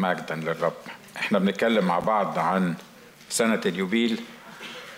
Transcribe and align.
مجدا 0.00 0.34
للرب. 0.34 0.72
إحنا 1.16 1.38
بنتكلم 1.38 1.84
مع 1.84 1.98
بعض 1.98 2.38
عن 2.38 2.74
سنة 3.28 3.60
اليوبيل 3.66 4.20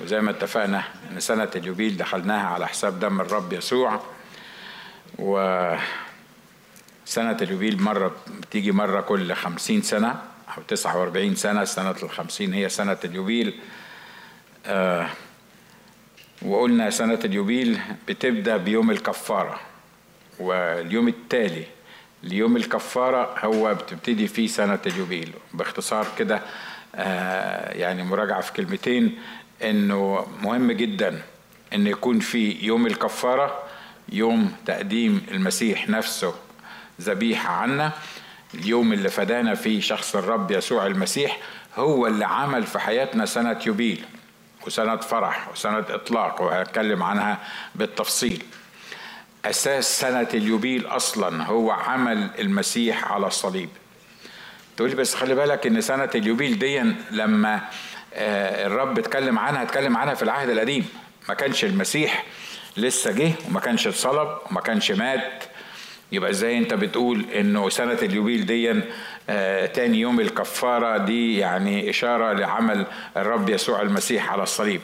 وزي 0.01 0.21
ما 0.21 0.31
اتفقنا 0.31 0.85
إن 1.11 1.21
سنة 1.21 1.51
اليوبيل 1.57 1.97
دخلناها 1.97 2.47
على 2.47 2.68
حساب 2.68 3.00
دم 3.00 3.20
الرب 3.20 3.52
يسوع 3.52 4.00
و 5.18 5.36
سنة 7.04 7.36
اليوبيل 7.42 7.83
مرة 7.83 8.16
بتيجي 8.29 8.73
مرة 8.73 9.00
كل 9.00 9.34
خمسين 9.34 9.83
سنة 9.83 10.23
أو 10.57 10.62
تسعة 10.62 10.99
وأربعين 10.99 11.34
سنة 11.34 11.64
سنة 11.64 11.95
الخمسين 12.03 12.55
هي 12.55 12.69
سنة 12.69 12.98
اليوبيل. 13.05 13.61
آه 14.66 15.09
وقلنا 16.43 16.91
سنة 16.91 17.19
اليوبيل 17.25 17.80
بتبدأ 18.09 18.57
بيوم 18.57 18.91
الكفارة 18.91 19.61
واليوم 20.41 21.09
التالي 21.09 21.64
ليوم 22.23 22.57
الكفارة 22.57 23.34
هو 23.39 23.75
بتبتدي 23.75 24.29
فيه 24.29 24.46
سنة 24.46 24.79
اليوبيل 24.86 25.32
باختصار 25.54 26.07
كده 26.18 26.43
آه 26.94 27.72
يعني 27.72 28.03
مراجعة 28.03 28.40
في 28.40 28.53
كلمتين 28.53 29.18
إنه 29.63 30.27
مهم 30.43 30.72
جدا 30.72 31.22
إن 31.75 31.86
يكون 31.86 32.20
في 32.20 32.50
يوم 32.66 32.86
الكفارة 32.86 33.62
يوم 34.08 34.52
تقديم 34.66 35.27
المسيح 35.30 35.88
نفسه 35.88 36.34
ذبيحة 37.00 37.52
عنا. 37.54 37.92
اليوم 38.54 38.92
اللي 38.92 39.08
فدانا 39.08 39.54
فيه 39.54 39.80
شخص 39.80 40.16
الرب 40.16 40.50
يسوع 40.50 40.86
المسيح 40.86 41.38
هو 41.77 42.06
اللي 42.06 42.24
عمل 42.24 42.62
في 42.62 42.78
حياتنا 42.78 43.27
سنة 43.27 43.58
يوبيل 43.66 44.04
وسنة 44.66 44.96
فرح 44.96 45.48
وسنة 45.52 45.84
إطلاق 45.91 46.41
وهتكلم 46.42 47.02
عنها 47.02 47.38
بالتفصيل. 47.74 48.42
أساس 49.45 50.01
سنة 50.01 50.28
اليوبيل 50.34 50.87
أصلا 50.87 51.45
هو 51.45 51.70
عمل 51.70 52.30
المسيح 52.38 53.12
على 53.12 53.27
الصليب. 53.27 53.69
تقولي 54.77 54.95
بس 54.95 55.14
خلي 55.14 55.34
بالك 55.34 55.66
إن 55.66 55.80
سنة 55.80 56.10
اليوبيل 56.14 56.59
دي 56.59 56.83
لما 57.10 57.60
الرب 58.14 58.98
اتكلم 58.98 59.39
عنها 59.39 59.62
اتكلم 59.62 59.97
عنها 59.97 60.14
في 60.14 60.22
العهد 60.22 60.48
القديم. 60.50 60.89
ما 61.28 61.34
كانش 61.34 61.64
المسيح 61.64 62.25
لسه 62.77 63.12
جه 63.12 63.33
وما 63.48 63.61
كانش 63.61 63.86
اتصلب 63.86 64.28
وما 64.50 64.61
كانش 64.61 64.91
مات. 64.91 65.44
يبقى 66.12 66.31
إزاي 66.31 66.59
أنت 66.59 66.75
بتقول 66.75 67.25
إنه 67.34 67.69
سنة 67.69 67.98
اليوبيل 68.03 68.47
دي 68.47 68.83
آه 69.31 69.66
تاني 69.66 70.00
يوم 70.00 70.20
الكفارة؟ 70.20 70.97
دي 70.97 71.38
يعني 71.38 71.91
إشارة 71.91 72.33
لعمل 72.33 72.86
الرب 73.16 73.48
يسوع 73.48 73.83
المسيح 73.83 74.33
على 74.33 74.42
الصليب. 74.42 74.81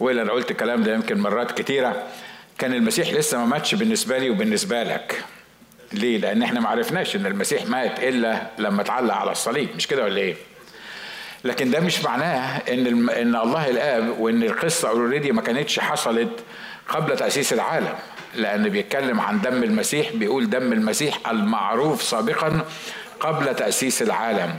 وإلا 0.00 0.22
أنا 0.22 0.32
قلت 0.32 0.50
الكلام 0.50 0.82
ده 0.82 0.94
يمكن 0.94 1.20
مرات 1.20 1.60
كتيرة. 1.60 2.02
كان 2.58 2.74
المسيح 2.74 3.08
لسه 3.12 3.38
ما 3.38 3.44
ماتش 3.46 3.74
بالنسبة 3.74 4.18
لي 4.18 4.30
وبالنسبة 4.30 4.82
لك 4.82 5.24
ليه؟ 5.92 6.18
لأن 6.18 6.42
إحنا 6.42 6.60
ما 6.60 6.68
عرفناش 6.68 7.16
إن 7.16 7.26
المسيح 7.26 7.66
مات 7.66 7.98
إلا 8.04 8.42
لما 8.58 8.82
اتعلق 8.82 9.14
على 9.14 9.32
الصليب 9.32 9.68
مش 9.76 9.86
كده 9.86 10.04
ولا 10.04 10.16
إيه؟ 10.16 10.34
لكن 11.44 11.70
ده 11.70 11.80
مش 11.80 12.04
معناه 12.04 12.56
إن 12.68 13.08
إن 13.10 13.36
الله 13.36 13.68
الآب 13.70 14.20
وإن 14.20 14.42
القصة 14.42 14.88
اوريدي 14.88 15.32
ما 15.32 15.42
كانتش 15.42 15.80
حصلت 15.80 16.28
قبل 16.88 17.16
تأسيس 17.16 17.52
العالم 17.52 17.94
لأن 18.34 18.68
بيتكلم 18.68 19.20
عن 19.20 19.40
دم 19.40 19.62
المسيح 19.62 20.12
بيقول 20.14 20.50
دم 20.50 20.72
المسيح 20.72 21.30
المعروف 21.30 22.02
سابقا 22.02 22.60
قبل 23.20 23.56
تأسيس 23.56 24.02
العالم 24.02 24.54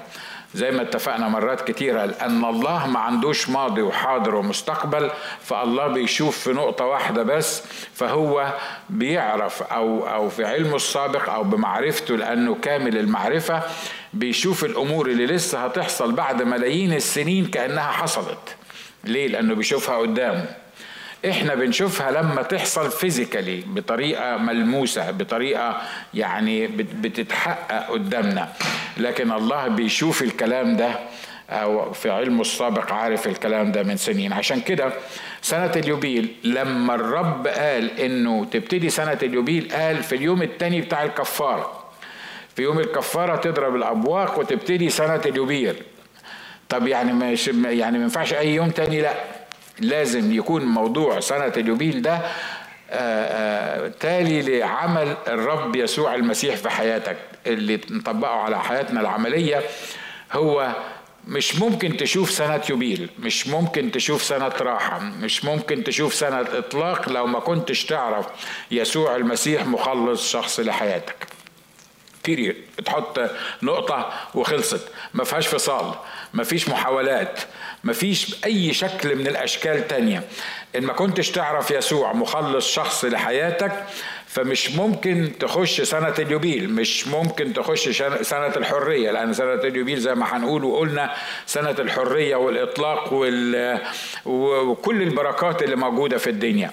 زي 0.56 0.72
ما 0.72 0.82
اتفقنا 0.82 1.28
مرات 1.28 1.68
كتيرة 1.72 2.06
لأن 2.06 2.46
الله 2.46 2.88
ما 2.88 3.00
عندوش 3.00 3.50
ماضي 3.50 3.82
وحاضر 3.82 4.36
ومستقبل 4.36 5.12
فالله 5.42 5.88
بيشوف 5.88 6.38
في 6.40 6.54
نقطة 6.54 6.86
واحدة 6.86 7.24
بس 7.24 7.64
فهو 7.94 8.54
بيعرف 8.90 9.64
أو 9.64 10.08
أو 10.08 10.30
في 10.30 10.46
علمه 10.46 10.76
السابق 10.76 11.30
أو 11.30 11.44
بمعرفته 11.44 12.16
لأنه 12.18 12.56
كامل 12.56 12.98
المعرفة 12.98 13.64
بيشوف 14.14 14.66
الأمور 14.66 15.08
اللي 15.08 15.26
لسه 15.26 15.66
هتحصل 15.66 16.12
بعد 16.12 16.42
ملايين 16.42 16.94
السنين 16.94 17.46
كأنها 17.46 17.92
حصلت 17.92 18.56
ليه؟ 19.04 19.28
لأنه 19.28 19.54
بيشوفها 19.56 19.98
قدامه 19.98 20.46
إحنا 21.26 21.56
بنشوفها 21.56 22.12
لما 22.12 22.42
تحصل 22.42 22.92
فيزيكالي 22.92 23.64
بطريقة 23.68 24.38
ملموسة 24.38 25.12
بطريقة 25.12 25.82
يعني 26.14 26.68
بتتحقق 26.68 27.92
قدامنا. 27.92 28.50
لكن 28.98 29.32
الله 29.32 29.68
بيشوف 29.68 30.22
الكلام 30.22 30.78
ده 30.78 30.92
أو 31.50 31.94
في 31.94 32.10
علمه 32.10 32.42
السابق 32.42 32.94
عارف 32.94 33.28
الكلام 33.28 33.72
ده 33.72 33.84
من 33.84 33.98
سنين. 33.98 34.34
عشان 34.34 34.62
كده 34.62 34.94
سنة 35.42 35.72
اليوبيل 35.76 36.36
لما 36.44 36.96
الرب 36.96 37.48
قال 37.48 38.00
إنه 38.00 38.46
تبتدي 38.46 38.90
سنة 38.90 39.18
اليوبيل 39.24 39.72
قال 39.72 40.04
في 40.04 40.16
اليوم 40.16 40.42
الثاني 40.42 40.82
بتاع 40.82 41.04
الكفارة. 41.04 41.84
في 42.56 42.62
يوم 42.62 42.80
الكفارة 42.80 43.36
تضرب 43.36 43.76
الأبواق 43.76 44.40
وتبتدي 44.40 44.90
سنة 44.90 45.22
اليوبيل. 45.26 45.76
طب 46.70 46.88
يعني 46.88 47.14
مش 47.14 47.48
يعني 47.48 47.98
ما 47.98 48.04
ينفعش 48.04 48.34
أي 48.34 48.56
يوم 48.56 48.70
تاني 48.70 49.02
لأ. 49.02 49.14
لازم 49.82 50.32
يكون 50.32 50.66
موضوع 50.66 51.20
سنة 51.20 51.54
اليوبيل 51.58 52.02
ده 52.02 52.14
آآ 52.14 52.24
آآ 52.92 53.90
تالي 54.00 54.60
لعمل 54.60 55.16
الرب 55.28 55.76
يسوع 55.76 56.16
المسيح 56.16 56.56
في 56.56 56.70
حياتك 56.70 57.18
اللي 57.48 57.82
نطبقه 57.92 58.36
على 58.36 58.60
حياتنا 58.60 59.02
العملية. 59.02 59.62
هو 60.34 60.76
مش 61.28 61.56
ممكن 61.56 61.98
تشوف 61.98 62.32
سنة 62.32 62.62
يوبيل 62.70 63.10
مش 63.20 63.48
ممكن 63.48 63.92
تشوف 63.92 64.24
سنة 64.24 64.48
راحة 64.62 65.00
مش 65.00 65.46
ممكن 65.46 65.84
تشوف 65.84 66.14
سنة 66.14 66.42
إطلاق 66.42 67.10
لو 67.10 67.28
ما 67.28 67.40
كنتش 67.40 67.86
تعرف 67.86 68.26
يسوع 68.72 69.16
المسيح 69.16 69.66
مخلص 69.66 70.32
شخص 70.32 70.60
لحياتك. 70.60 71.28
تحط 72.86 73.20
نقطة 73.64 74.14
وخلصت. 74.36 74.88
ما 75.14 75.24
فيهاش 75.24 75.48
فصال. 75.48 75.94
ما 76.34 76.44
فيش 76.44 76.70
محاولات. 76.70 77.40
ما 77.84 77.94
فيش 77.94 78.36
أي 78.46 78.74
شكل 78.74 79.16
من 79.16 79.28
الأشكال 79.28 79.88
تانية. 79.88 80.24
إن 80.76 80.84
ما 80.84 80.94
كنتش 80.94 81.32
تعرف 81.32 81.72
يسوع 81.72 82.14
مخلص 82.14 82.72
شخص 82.72 83.06
لحياتك 83.06 83.72
فمش 84.28 84.72
ممكن 84.72 85.32
تخش 85.40 85.82
سنة 85.82 86.14
اليوبيل. 86.20 86.74
مش 86.74 87.08
ممكن 87.08 87.54
تخش 87.54 87.90
سنة 88.22 88.48
الحرية 88.56 89.12
لأن 89.12 89.34
سنة 89.34 89.54
اليوبيل 89.54 90.00
زي 90.00 90.16
ما 90.16 90.38
هنقول 90.38 90.64
وقلنا 90.64 91.14
سنة 91.46 91.76
الحرية 91.80 92.36
والإطلاق 92.36 93.14
وال... 93.14 93.78
وكل 94.26 95.02
البركات 95.02 95.64
اللي 95.64 95.76
موجودة 95.76 96.18
في 96.18 96.30
الدنيا. 96.30 96.72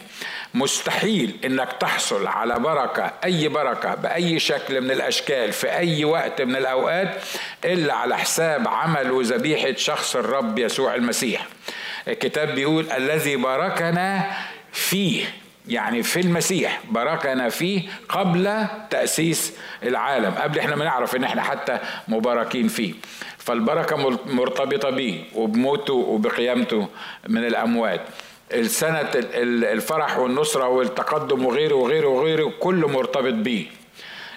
مستحيل 0.57 1.37
إنك 1.45 1.73
تحصل 1.81 2.27
على 2.27 2.59
بركة 2.59 3.13
أي 3.25 3.49
بركة 3.49 3.95
بأي 3.95 4.39
شكل 4.39 4.81
من 4.81 4.91
الأشكال 4.91 5.53
في 5.53 5.73
أي 5.73 6.05
وقت 6.05 6.43
من 6.43 6.57
الأوقات 6.57 7.15
إلا 7.65 7.95
على 7.95 8.19
حساب 8.19 8.69
عمل 8.69 9.11
وذبيحة 9.11 9.75
شخص 9.77 10.17
الرب 10.17 10.59
يسوع 10.59 10.95
المسيح. 10.95 11.47
الكتاب 12.09 12.55
بيقول 12.55 12.93
الذي 12.93 13.37
باركنا 13.37 14.31
فيه 14.73 15.25
يعني 15.69 16.03
في 16.03 16.21
المسيح 16.21 16.81
باركنا 16.91 17.49
فيه 17.49 17.83
قبل 18.09 18.65
تأسيس 18.91 19.53
العالم. 19.83 20.31
قبل 20.35 20.59
إحنا 20.59 20.77
ما 20.77 20.85
نعرف 20.85 21.17
إن 21.17 21.25
إحنا 21.25 21.43
حتى 21.43 21.79
مباركين 22.09 22.69
فيه. 22.69 22.95
فالبركة 23.39 23.97
مرتبطة 24.27 24.91
بيه 24.91 25.23
وبموته 25.35 25.95
وبقيامته 25.95 26.89
من 27.29 27.47
الأموات. 27.47 28.01
السنة 28.53 29.11
الفرح 29.73 30.19
والنصرة 30.19 30.69
والتقدم 30.69 31.47
وغيره 31.47 31.75
وغيره 31.75 32.09
وغيره 32.09 32.53
كله 32.61 32.89
مرتبط 32.89 33.33
بيه. 33.33 33.65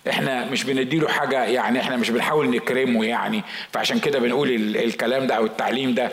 إحنا 0.10 0.46
مش 0.46 0.64
بنديله 0.64 1.08
حاجة 1.08 1.44
يعني 1.46 1.80
إحنا 1.80 1.98
مش 1.98 2.10
بنحاول 2.10 2.50
نكرمه 2.50 3.06
يعني. 3.06 3.44
فعشان 3.72 4.00
كده 4.00 4.20
بنقول 4.20 4.50
الكلام 4.76 5.28
ده 5.28 5.36
أو 5.36 5.46
التعليم 5.46 5.94
ده. 5.94 6.12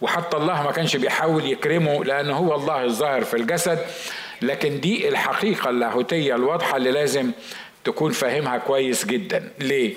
وحتى 0.00 0.36
الله 0.36 0.62
ما 0.62 0.72
كانش 0.72 0.96
بيحاول 0.96 1.44
يكرمه 1.44 2.04
لأن 2.04 2.30
هو 2.30 2.54
الله 2.54 2.84
الظاهر 2.84 3.24
في 3.24 3.34
الجسد. 3.36 3.78
لكن 4.42 4.80
دي 4.80 5.08
الحقيقة 5.08 5.70
اللاهوتية 5.70 6.34
الواضحة 6.34 6.76
اللي 6.76 6.90
لازم 6.90 7.30
تكون 7.84 8.12
فاهمها 8.12 8.58
كويس 8.58 9.04
جدا. 9.06 9.48
ليه؟ 9.58 9.94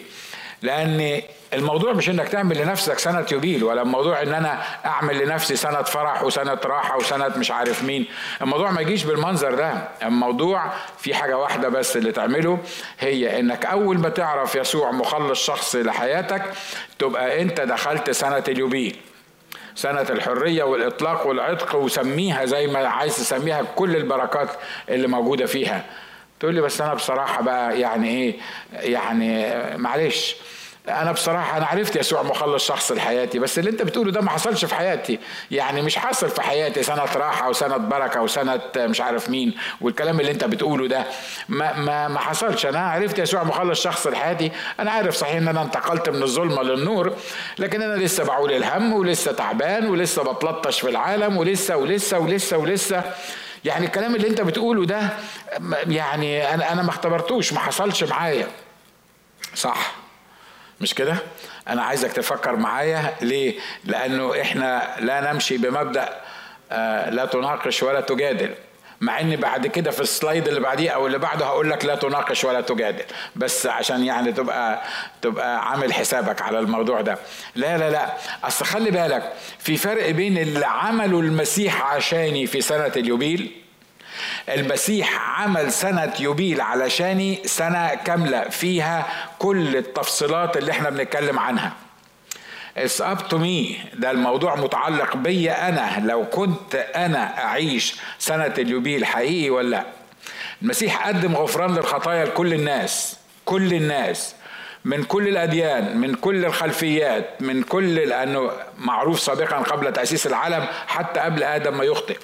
لأن 0.62 1.22
الموضوع 1.56 1.94
مش 1.94 2.10
إنك 2.10 2.28
تعمل 2.30 2.58
لنفسك 2.58 3.00
سنة 3.00 3.26
يوبيل 3.32 3.64
ولا 3.64 3.82
الموضوع 3.82 4.22
إن 4.22 4.34
أنا 4.34 4.62
أعمل 4.86 5.18
لنفسي 5.26 5.56
سنة 5.56 5.82
فرح 5.82 6.24
وسنة 6.24 6.58
راحة 6.66 6.98
وسنة 6.98 7.28
مش 7.38 7.52
عارف 7.52 7.84
مين. 7.84 8.06
الموضوع 8.42 8.72
ما 8.72 8.82
يجيش 8.82 9.04
بالمنظر 9.04 9.56
ده. 9.56 9.74
الموضوع 10.04 10.72
في 10.98 11.14
حاجة 11.16 11.38
واحدة 11.38 11.70
بس 11.70 11.98
اللي 11.98 12.12
تعمله 12.12 12.60
هي 13.00 13.40
إنك 13.40 13.66
أول 13.66 13.98
ما 14.00 14.10
تعرف 14.10 14.56
يسوع 14.56 14.92
مخلص 14.92 15.46
شخص 15.46 15.76
لحياتك 15.76 16.42
تبقى 17.00 17.42
أنت 17.42 17.62
دخلت 17.62 18.10
سنة 18.12 18.44
اليوبيل. 18.48 18.96
سنة 19.76 20.02
الحرية 20.02 20.64
والإطلاق 20.64 21.28
والعتق 21.28 21.76
وسميها 21.76 22.46
زي 22.46 22.68
ما 22.68 22.88
عايز 22.88 23.16
تسميها 23.18 23.62
كل 23.76 23.96
البركات 23.96 24.50
اللي 24.90 25.08
موجودة 25.08 25.46
فيها. 25.46 25.86
تقول 26.40 26.56
لي 26.56 26.62
بس 26.62 26.82
أنا 26.82 26.94
بصراحة 26.94 27.42
بقى 27.42 27.80
يعني 27.80 28.08
إيه؟ 28.10 28.36
يعني 28.74 29.54
معلش. 29.78 30.36
أنا 30.90 31.12
بصراحة 31.12 31.58
أنا 31.58 31.66
عرفت 31.66 31.96
يسوع 31.96 32.24
مخلص 32.24 32.68
شخص 32.68 32.92
لحياتي 32.92 33.40
بس 33.40 33.60
اللي 33.60 33.70
أنت 33.70 33.82
بتقوله 33.82 34.12
ده 34.12 34.22
ما 34.22 34.30
حصلش 34.30 34.66
في 34.66 34.76
حياتي. 34.76 35.20
يعني 35.52 35.82
مش 35.82 35.98
حصل 35.98 36.30
في 36.30 36.42
حياتي. 36.42 36.84
سنة 36.84 37.04
راحة 37.16 37.50
وسنة 37.50 37.78
بركة 37.78 38.22
وسنة 38.22 38.60
مش 38.78 39.02
عارف 39.02 39.30
مين 39.30 39.54
والكلام 39.82 40.20
اللي 40.20 40.32
أنت 40.32 40.44
بتقوله 40.44 40.88
ده 40.88 41.04
ما 41.50 41.74
ما 41.74 42.08
ما 42.08 42.20
حصلش. 42.20 42.66
أنا 42.66 42.80
عرفت 42.90 43.20
يسوع 43.20 43.44
مخلص 43.44 43.82
شخص 43.84 44.08
لحياتي. 44.08 44.52
أنا 44.80 44.92
عارف 44.92 45.16
صحيح 45.16 45.36
إن 45.36 45.48
أنا 45.48 45.62
انتقلت 45.62 46.10
من 46.10 46.24
الظلمة 46.24 46.64
للنور 46.64 47.14
لكن 47.60 47.82
أنا 47.82 47.96
لسه 48.04 48.24
بعول 48.24 48.52
الهم 48.52 48.94
ولسه 48.94 49.32
تعبان 49.32 49.90
ولسه 49.90 50.24
بتلطش 50.34 50.80
في 50.82 50.90
العالم 50.90 51.38
ولسه 51.38 51.78
ولسه 51.78 52.20
ولسه 52.20 52.58
ولسه. 52.58 53.04
يعني 53.66 53.86
الكلام 53.86 54.16
اللي 54.16 54.28
أنت 54.28 54.42
بتقوله 54.42 54.86
ده 54.86 55.10
يعني 55.88 56.54
أنا 56.54 56.72
أنا 56.72 56.82
ما 56.82 56.90
اختبرتوش 56.90 57.54
ما 57.54 57.60
حصلش 57.60 58.04
معايا. 58.04 58.48
صح. 59.56 60.05
مش 60.86 60.94
كده؟ 60.94 61.16
أنا 61.68 61.84
عايزك 61.84 62.12
تفكر 62.12 62.56
معايا. 62.56 63.14
ليه؟ 63.22 63.60
لأنه 63.86 64.42
إحنا 64.42 64.96
لا 65.00 65.34
نمشي 65.34 65.58
بمبدأ 65.58 66.10
آه، 66.72 67.10
لا 67.10 67.26
تناقش 67.26 67.84
ولا 67.84 68.02
تجادل. 68.02 68.54
مع 69.02 69.20
إن 69.20 69.36
بعد 69.36 69.68
كده 69.68 69.92
في 69.92 70.02
السلايد 70.02 70.48
اللي 70.48 70.60
بعديه 70.60 70.90
أو 70.90 71.08
اللي 71.08 71.18
بعده 71.18 71.46
هقول 71.46 71.70
لك 71.70 71.86
لا 71.86 71.96
تناقش 71.96 72.44
ولا 72.44 72.62
تجادل. 72.62 73.04
بس 73.36 73.66
عشان 73.68 74.04
يعني 74.04 74.32
تبقى 74.32 74.82
تبقى 75.22 75.70
عامل 75.70 75.94
حسابك 75.94 76.42
على 76.42 76.60
الموضوع 76.60 77.02
ده. 77.02 77.18
لا 77.56 77.78
لا 77.78 77.90
لا. 77.90 78.14
أصل 78.44 78.66
خلي 78.66 78.92
بالك 78.92 79.34
في 79.60 79.78
فرق 79.78 80.10
بين 80.10 80.38
اللي 80.38 80.66
عمله 80.66 81.20
المسيح 81.20 81.82
عشاني 81.94 82.48
في 82.48 82.62
سنة 82.62 82.92
اليوبيل 82.98 83.52
المسيح 84.50 85.40
عمل 85.42 85.72
سنة 85.72 86.14
يوبيل 86.20 86.62
علشاني 86.62 87.40
سنة 87.46 87.96
كاملة 87.96 88.50
فيها 88.50 89.06
كل 89.40 89.76
التفصيلات 89.78 90.58
اللي 90.58 90.72
إحنا 90.72 90.90
بنتكلم 90.90 91.40
عنها. 91.40 91.74
It's 92.78 93.00
up 93.02 93.30
to 93.32 93.36
me. 93.38 93.76
ده 93.94 94.12
الموضوع 94.12 94.56
متعلق 94.56 95.16
بيا 95.16 95.70
أنا. 95.70 96.08
لو 96.08 96.26
كنت 96.26 96.76
أنا 96.76 97.44
أعيش 97.44 97.96
سنة 98.20 98.54
اليوبيل 98.58 99.06
حقيقي 99.06 99.50
ولا 99.50 99.70
لأ؟ 99.70 99.86
المسيح 100.62 101.08
قدم 101.08 101.36
غفران 101.36 101.76
للخطايا 101.76 102.26
لكل 102.26 102.54
الناس. 102.54 103.18
كل 103.46 103.74
الناس. 103.74 104.36
من 104.86 105.04
كل 105.04 105.28
الأديان 105.28 105.98
من 105.98 106.16
كل 106.16 106.46
الخلفيات 106.46 107.42
من 107.42 107.64
كل 107.64 107.96
لأنه 107.96 108.52
معروف 108.78 109.20
سابقا 109.20 109.58
قبل 109.58 109.94
تأسيس 109.94 110.28
العالم 110.28 110.68
حتى 110.88 111.20
قبل 111.20 111.44
آدم 111.44 111.78
ما 111.78 111.84
يخطئ. 111.84 112.18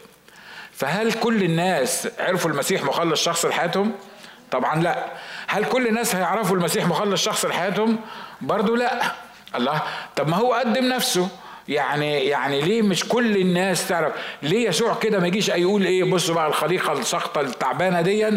فهل 0.82 1.14
كل 1.14 1.44
الناس 1.44 2.08
عرفوا 2.20 2.52
المسيح 2.52 2.84
مخلص 2.84 3.24
شخص 3.24 3.46
لحياتهم؟ 3.46 3.92
طبعا 4.52 4.82
لا. 4.84 5.06
هل 5.48 5.66
كل 5.66 5.88
الناس 5.88 6.16
هيعرفوا 6.16 6.56
المسيح 6.56 6.86
مخلص 6.88 7.24
شخص 7.24 7.46
لحياتهم؟ 7.46 8.00
برضو 8.42 8.76
لا. 8.76 9.02
الله. 9.56 9.82
طب 10.16 10.28
ما 10.28 10.38
هو 10.38 10.54
قدم 10.54 10.86
نفسه. 10.86 11.30
يعني 11.68 12.26
يعني 12.26 12.62
ليه 12.62 12.82
مش 12.82 13.06
كل 13.08 13.38
الناس 13.38 13.88
تعرف؟ 13.88 14.14
ليه 14.44 14.68
يسوع 14.70 14.94
كده 14.94 15.20
ما 15.20 15.28
يجيش 15.28 15.50
يقول 15.50 15.86
إيه؟ 15.86 16.04
بصوا 16.04 16.36
بقى 16.36 16.48
الخليقة 16.48 16.94
الساقطة 16.94 17.42
التعبانة 17.42 18.02
دي 18.02 18.28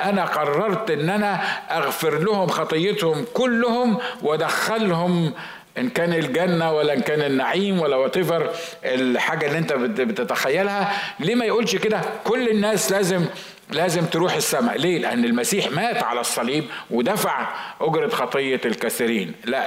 أنا 0.00 0.24
قررت 0.24 0.90
إن 0.90 1.10
أنا 1.10 1.34
أغفر 1.70 2.18
لهم 2.18 2.48
خطيتهم 2.48 3.26
كلهم 3.34 3.98
وأدخلهم 4.22 5.34
إن 5.78 5.88
كان 5.88 6.12
الجنة 6.12 6.72
ولا 6.72 6.92
إن 6.92 7.00
كان 7.00 7.20
النعيم 7.22 7.80
ولا 7.80 7.96
واتيفر 7.96 8.50
الحاجة 8.84 9.46
اللي 9.46 9.58
أنت 9.58 9.72
بتتخيلها 9.72 10.92
ليه 11.20 11.34
ما 11.34 11.44
يقولش 11.44 11.76
كده؟ 11.76 12.00
كل 12.24 12.48
الناس 12.48 12.92
لازم 12.92 13.24
لازم 13.70 14.04
تروح 14.06 14.34
السماء. 14.34 14.78
ليه؟ 14.78 14.98
لأن 14.98 15.24
المسيح 15.24 15.70
مات 15.70 16.02
على 16.02 16.20
الصليب 16.20 16.64
ودفع 16.90 17.46
أجرة 17.80 18.08
خطية 18.08 18.60
الكثيرين 18.64 19.32
لا 19.44 19.64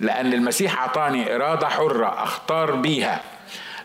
لأن 0.00 0.32
المسيح 0.32 0.80
أعطاني 0.80 1.34
إرادة 1.34 1.68
حرة 1.68 2.22
أختار 2.22 2.70
بيها. 2.74 3.20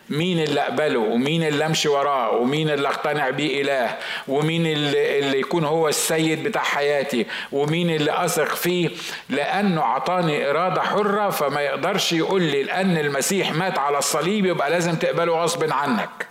مين 0.09 0.39
اللي 0.39 0.61
أقبله؟ 0.61 0.99
ومين 0.99 1.43
اللي 1.43 1.65
أمشي 1.65 1.87
وراه؟ 1.89 2.31
ومين 2.37 2.69
اللي 2.69 2.87
أقتنع 2.87 3.29
بيه 3.29 3.61
إله؟ 3.61 3.97
ومين 4.27 4.65
اللي, 4.65 5.19
اللي 5.19 5.39
يكون 5.39 5.63
هو 5.65 5.87
السيد 5.87 6.43
بتاع 6.43 6.61
حياتي؟ 6.61 7.25
ومين 7.51 7.89
اللي 7.89 8.25
أثق 8.25 8.55
فيه؟ 8.55 8.89
لأنه 9.29 9.81
أعطاني 9.81 10.49
إرادة 10.49 10.81
حرة 10.81 11.29
فما 11.29 11.61
يقدرش 11.61 12.13
يقول 12.13 12.41
لي 12.41 12.63
لأن 12.63 12.97
المسيح 12.97 13.51
مات 13.53 13.77
على 13.79 13.97
الصليب 13.97 14.45
يبقى 14.45 14.69
لازم 14.69 14.95
تقبله 14.95 15.43
غصب 15.43 15.71
عنك. 15.73 16.27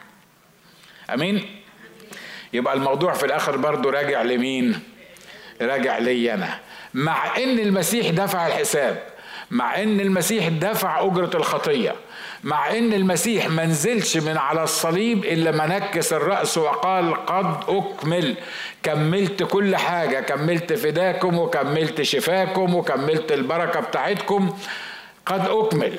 أمين؟ 1.14 1.46
يبقى 2.52 2.74
الموضوع 2.74 3.12
في 3.12 3.26
الآخر 3.26 3.56
برضه 3.56 3.90
راجع 3.90 4.22
لمين؟ 4.22 4.80
راجع 5.62 5.98
لي 5.98 6.34
أنا. 6.34 6.58
مع 6.94 7.36
إن 7.36 7.58
المسيح 7.58 8.10
دفع 8.10 8.46
الحساب. 8.46 9.02
مع 9.50 9.82
إن 9.82 10.00
المسيح 10.00 10.48
دفع 10.48 11.04
أجرة 11.06 11.30
الخطية 11.34 11.94
مع 12.44 12.70
إن 12.78 12.92
المسيح 12.92 13.48
ما 13.48 13.64
نزلش 13.66 14.16
من 14.16 14.36
على 14.36 14.62
الصليب 14.62 15.24
إلا 15.24 15.50
ما 15.50 15.66
نكس 15.66 16.12
الرأس 16.12 16.58
وقال 16.58 17.26
قد 17.26 17.56
أكمل 17.68 18.34
كملت 18.82 19.42
كل 19.42 19.76
حاجة 19.76 20.20
كملت 20.20 20.72
فداكم 20.72 21.38
وكملت 21.38 22.02
شفاكم 22.02 22.74
وكملت 22.74 23.32
البركة 23.32 23.80
بتاعتكم 23.80 24.56
قد 25.26 25.48
أكمل. 25.48 25.98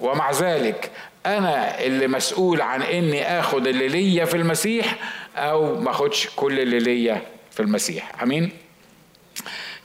ومع 0.00 0.30
ذلك 0.30 0.90
أنا 1.26 1.80
اللي 1.84 2.06
مسؤول 2.08 2.60
عن 2.60 2.82
إني 2.82 3.40
آخد 3.40 3.66
اللي 3.66 3.88
ليا 3.88 4.24
في 4.24 4.36
المسيح 4.36 4.94
أو 5.36 5.80
ما 5.80 5.90
آخدش 5.90 6.28
كل 6.36 6.60
اللي 6.60 6.78
ليا 6.78 7.22
في 7.50 7.60
المسيح. 7.60 8.22
آمين؟ 8.22 8.50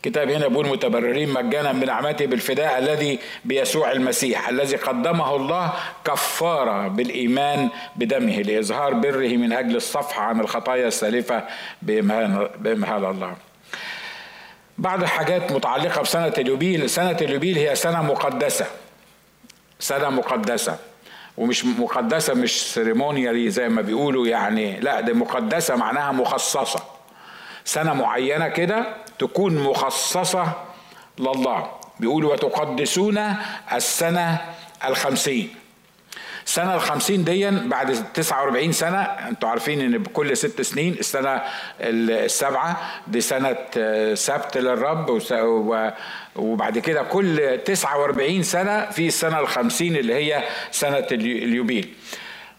كتاب 0.04 0.30
هنا 0.30 0.48
بيقول 0.48 0.68
متبررين 0.68 1.30
مجانا 1.30 1.72
بنعمته 1.72 2.26
بالفداء 2.26 2.78
الذي 2.78 3.20
بيسوع 3.46 3.92
المسيح 3.92 4.50
الذي 4.50 4.76
قدمه 4.76 5.36
الله 5.36 5.74
كفارة 6.06 6.88
بالإيمان 6.88 7.70
بدمه 7.96 8.42
لإظهار 8.42 8.94
بره 8.94 9.28
من 9.28 9.54
أجل 9.54 9.76
الصفحة 9.76 10.24
عن 10.24 10.40
الخطايا 10.40 10.88
السالفة 10.88 11.44
بإمهال 11.82 13.06
الله. 13.06 13.36
بعض 14.78 15.02
الحاجات 15.02 15.52
متعلقة 15.52 16.02
بسنة 16.02 16.34
اليوبيل 16.38 16.90
سنة 16.90 17.18
اليوبيل 17.22 17.58
هي 17.58 17.76
سنة 17.76 18.02
مقدسة. 18.02 18.66
سنة 19.80 20.10
مقدسة. 20.10 20.78
ومش 21.38 21.66
مقدسة 21.66 22.34
مش 22.34 22.74
سيريمونيالي 22.74 23.50
زي 23.50 23.70
ما 23.70 23.82
بيقولوا 23.82 24.28
يعني 24.28 24.80
لا 24.80 25.02
دي 25.02 25.14
مقدسة 25.14 25.76
معناها 25.76 26.12
مخصصة. 26.12 26.84
سنة 27.66 27.94
معينة 27.94 28.48
كده 28.48 29.03
تكون 29.20 29.56
مخصصة 29.56 30.54
لله. 31.20 31.72
بيقولوا 32.00 32.34
وتقدسون 32.34 33.36
السنة 33.74 34.38
الخمسين. 34.86 35.56
سنة 36.46 36.76
الخمسين 36.76 37.24
دي 37.24 37.50
بعد 37.50 38.14
تسعة 38.14 38.42
وأربعين 38.42 38.72
سنة 38.72 39.02
أنتوا 39.02 39.50
عارفين 39.50 39.82
إن 39.82 39.98
بكل 39.98 40.38
ست 40.38 40.62
سنين 40.62 40.94
السنة 40.94 41.42
السبعة 41.80 42.92
دي 43.08 43.22
سنة 43.22 43.56
سبت 44.14 44.58
للرب 44.58 45.22
وبعد 46.36 46.78
كده 46.78 47.04
كل 47.04 47.60
تسعة 47.66 47.98
وأربعين 47.98 48.44
سنة 48.44 48.86
في 48.86 49.08
السنة 49.08 49.40
الخمسين 49.40 49.96
اللي 49.96 50.14
هي 50.14 50.44
سنة 50.72 51.08
اليوبيل. 51.12 51.94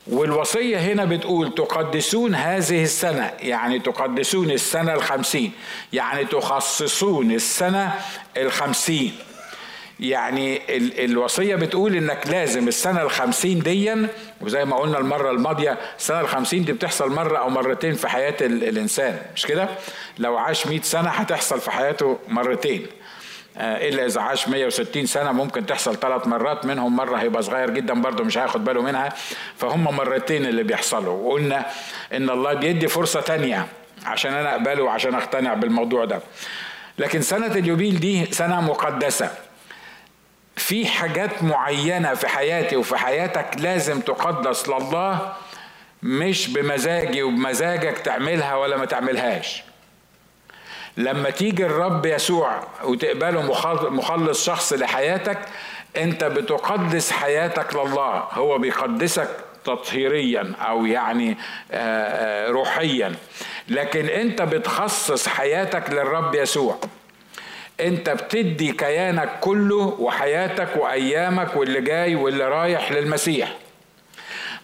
والوصية 0.07 0.79
هنا 0.79 1.05
بتقول 1.05 1.55
تقدسون 1.55 2.35
هذه 2.35 2.83
السنة 2.83 3.33
يعني 3.41 3.79
تقدسون 3.79 4.51
السنة 4.51 4.93
الخمسين 4.93 5.53
يعني 5.93 6.25
تخصصون 6.25 7.31
السنة 7.33 7.95
الخمسين. 8.37 9.13
يعني 10.01 10.61
الوصية 11.05 11.57
بتقول 11.57 11.97
إنك 11.97 12.27
لازم 12.27 12.69
السنة 12.69 13.03
الخمسين 13.03 13.59
ديا 13.61 14.07
وزي 14.41 14.65
ما 14.65 14.77
قلنا 14.77 14.99
المرة 14.99 15.31
الماضية 15.31 15.79
السنة 15.99 16.21
الخمسين 16.21 16.65
دي 16.65 16.73
بتحصل 16.73 17.11
مرة 17.11 17.39
أو 17.39 17.51
مرتين 17.51 17.95
في 17.95 18.09
حياة 18.09 18.35
الإنسان 18.41 19.19
مش 19.37 19.47
كده؟ 19.47 19.69
لو 20.19 20.37
عاش 20.37 20.67
مئة 20.67 20.83
سنة 20.83 21.09
هتحصل 21.11 21.61
في 21.61 21.71
حياته 21.71 22.19
مرتين. 22.29 22.87
إلا 23.57 24.07
إذا 24.07 24.21
عاش 24.21 24.49
160 24.49 25.07
سنة 25.07 25.33
ممكن 25.33 25.67
تحصل 25.67 25.97
ثلاث 25.97 26.27
مرات 26.27 26.67
منهم 26.67 26.97
مرة 26.97 27.17
هيبقى 27.17 27.43
صغير 27.43 27.71
جدا 27.71 27.95
برضه 27.95 28.25
مش 28.25 28.39
هياخد 28.39 28.65
باله 28.65 28.83
منها. 28.83 29.13
فهم 29.57 29.85
مرتين 29.85 30.47
اللي 30.47 30.63
بيحصلوا. 30.63 31.29
وقلنا 31.29 31.67
إن 32.13 32.31
الله 32.31 32.55
بيدي 32.55 32.89
فرصة 32.89 33.21
تانية 33.21 33.67
عشان 34.07 34.35
أنا 34.35 34.51
أقبله 34.53 34.83
وعشان 34.83 35.15
أقتنع 35.15 35.55
بالموضوع 35.55 36.05
ده. 36.05 36.21
لكن 36.99 37.23
سنة 37.23 37.47
اليوبيل 37.47 38.01
دي 38.01 38.27
سنة 38.33 38.61
مقدسة. 38.61 39.31
في 40.57 40.87
حاجات 40.87 41.43
معينة 41.43 42.15
في 42.15 42.29
حياتي 42.29 42.77
وفي 42.77 42.97
حياتك 42.97 43.47
لازم 43.59 44.01
تقدس 44.01 44.69
لله 44.69 45.33
مش 46.03 46.49
بمزاجي 46.49 47.23
وبمزاجك 47.23 47.99
تعملها 47.99 48.55
ولا 48.57 48.77
ما 48.77 48.85
تعملهاش. 48.85 49.63
لما 50.97 51.31
تيجي 51.31 51.67
الرب 51.67 52.07
يسوع 52.07 52.61
وتقبله 52.85 53.43
مخلص 53.91 54.47
شخص 54.47 54.73
لحياتك 54.73 55.39
انت 55.97 56.25
بتقدس 56.25 57.11
حياتك 57.11 57.77
لله. 57.77 58.25
هو 58.33 58.59
بيقدسك 58.59 59.29
تطهيريا 59.65 60.53
أو 60.61 60.87
يعني 60.87 61.31
آه، 61.73 62.47
آه، 62.47 62.51
روحيا. 62.51 63.15
لكن 63.69 64.07
انت 64.07 64.43
بتخصص 64.43 65.29
حياتك 65.29 65.91
للرب 65.91 66.35
يسوع. 66.35 66.79
انت 67.81 68.11
بتدي 68.11 68.73
كيانك 68.73 69.41
كله 69.41 69.97
وحياتك 69.99 70.69
وأيامك 70.77 71.57
واللي 71.57 71.81
جاي 71.81 72.15
واللي 72.15 72.49
رايح 72.49 72.93
للمسيح. 72.93 73.57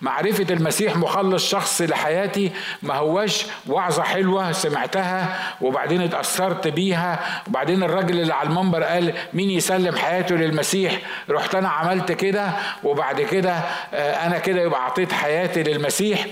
معرفة 0.03 0.47
المسيح 0.51 0.97
مخلص 0.97 1.51
شخص 1.51 1.83
لحياتي 1.83 2.51
ما 2.83 2.95
هواش 2.95 3.47
وعظة 3.69 4.03
حلوة 4.03 4.53
سمعتها 4.53 5.39
وبعدين 5.61 6.03
اتأثرت 6.03 6.69
بيها. 6.69 7.19
وبعدين 7.49 7.83
الراجل 7.83 8.21
اللي 8.21 8.35
على 8.35 8.49
المنبر 8.49 8.83
قال 8.83 9.15
مين 9.33 9.51
يسلم 9.51 9.97
حياته 9.97 10.35
للمسيح؟ 10.35 10.99
رحت 11.31 11.55
أنا 11.55 11.69
عملت 11.69 12.13
كده 12.13 12.51
وبعد 12.85 13.21
كده 13.21 13.53
آه، 13.95 14.27
أنا 14.27 14.39
كده 14.39 14.61
يبقى 14.63 14.81
أعطيت 14.81 15.13
حياتي 15.13 15.63
للمسيح. 15.63 16.27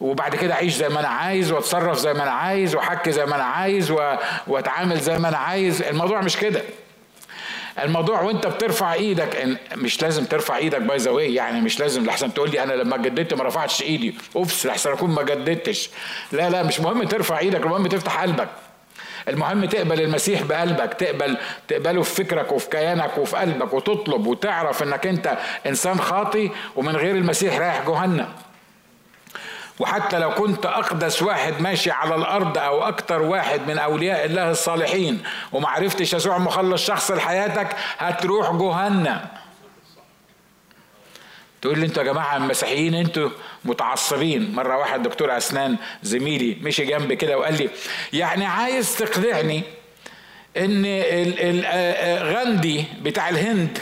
وبعد 0.00 0.34
كده 0.36 0.54
أعيش 0.54 0.74
زي 0.74 0.88
ما 0.88 1.00
أنا 1.00 1.08
عايز 1.08 1.52
وأتصرف 1.52 1.98
زي 1.98 2.14
ما 2.14 2.22
أنا 2.22 2.30
عايز 2.30 2.74
وأحكي 2.74 3.12
زي 3.12 3.26
ما 3.26 3.36
أنا 3.36 3.44
عايز 3.44 3.90
وأتعامل 4.46 5.00
زي 5.00 5.18
ما 5.18 5.28
أنا 5.28 5.38
عايز. 5.38 5.82
الموضوع 5.82 6.20
مش 6.20 6.36
كده. 6.36 6.62
الموضوع 7.82 8.22
وانت 8.22 8.46
بترفع 8.46 8.92
إيدك 8.92 9.58
مش 9.76 10.02
لازم 10.02 10.24
ترفع 10.24 10.56
إيدك 10.56 10.80
by 10.80 10.96
the 10.96 11.20
يعني 11.20 11.60
مش 11.60 11.80
لازم 11.80 12.04
لحسن 12.06 12.34
تقول 12.34 12.50
لي 12.50 12.62
أنا 12.62 12.72
لما 12.72 12.96
جددت 12.96 13.34
ما 13.34 13.44
رفعتش 13.44 13.82
ايدي. 13.82 14.14
oops 14.36 14.66
لحسن 14.66 14.92
اكون 14.92 15.10
ما 15.10 15.22
جددتش. 15.22 15.90
لا 16.32 16.50
لا 16.50 16.62
مش 16.62 16.80
مهم 16.80 17.02
ترفع 17.02 17.38
إيدك 17.38 17.60
المهم 17.60 17.86
تفتح 17.86 18.22
قلبك. 18.22 18.48
المهم 19.28 19.64
تقبل 19.64 20.00
المسيح 20.00 20.42
بقلبك 20.42 20.94
تقبل 20.94 21.36
تقبله 21.68 22.02
في 22.02 22.24
فكرك 22.24 22.52
وفي 22.52 22.68
كيانك 22.70 23.18
وفي 23.18 23.36
قلبك 23.36 23.74
وتطلب 23.74 24.26
وتعرف 24.26 24.82
انك 24.82 25.06
انت 25.06 25.38
انسان 25.66 26.00
خاطي 26.00 26.50
ومن 26.76 26.96
غير 26.96 27.16
المسيح 27.16 27.58
رايح 27.58 27.86
جهنم. 27.86 28.28
وحتى 29.78 30.18
لو 30.18 30.30
كنت 30.30 30.66
أقدس 30.66 31.22
واحد 31.22 31.60
ماشي 31.60 31.90
على 31.90 32.14
الأرض 32.14 32.58
أو 32.58 32.82
أكتر 32.82 33.22
واحد 33.22 33.60
من 33.68 33.78
أولياء 33.78 34.24
الله 34.24 34.50
الصالحين 34.50 35.22
ومعرفتش 35.52 36.12
يسوع 36.14 36.38
مخلص 36.38 36.86
شخص 36.86 37.10
لحياتك 37.10 37.76
هتروح 37.98 38.52
جهنم. 38.52 39.20
تقول 41.62 41.78
لي 41.78 41.86
أنتوا 41.86 42.02
يا 42.02 42.12
جماعة 42.12 42.36
المسيحيين 42.36 42.94
أنتوا 42.94 43.30
متعصبين. 43.64 44.54
مرة 44.54 44.76
واحد 44.78 45.02
دكتور 45.02 45.36
أسنان 45.36 45.76
زميلي 46.02 46.56
مشي 46.62 46.84
جنبي 46.84 47.16
كده 47.16 47.38
وقال 47.38 47.58
لي 47.58 47.70
يعني 48.12 48.46
عايز 48.46 48.96
تقنعني 48.96 49.62
إن 50.56 50.84
غاندي 52.34 52.84
بتاع 53.02 53.28
الهند 53.28 53.78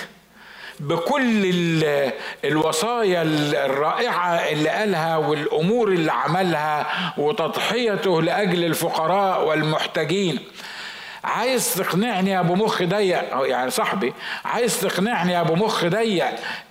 بكل 0.83 1.85
الوصايا 2.45 3.23
الرائعة 3.67 4.35
اللي 4.35 4.69
قالها 4.69 5.17
والأمور 5.17 5.89
اللي 5.89 6.13
عملها 6.13 6.87
وتضحيته 7.19 8.23
لأجل 8.23 8.65
الفقراء 8.65 9.45
والمحتاجين. 9.49 10.39
عايز 11.25 11.75
تقنعني 11.75 12.31
يا 12.31 12.41
أبو 12.41 12.55
مخ 12.55 12.83
ضيق؟ 12.83 13.47
يعني 13.47 13.71
صاحبي 13.71 14.13
عايز 14.45 14.81
تقنعني 14.81 15.33
يا 15.33 15.41
أبو 15.41 15.55
مخ 15.55 15.85
ضيق 15.85 16.27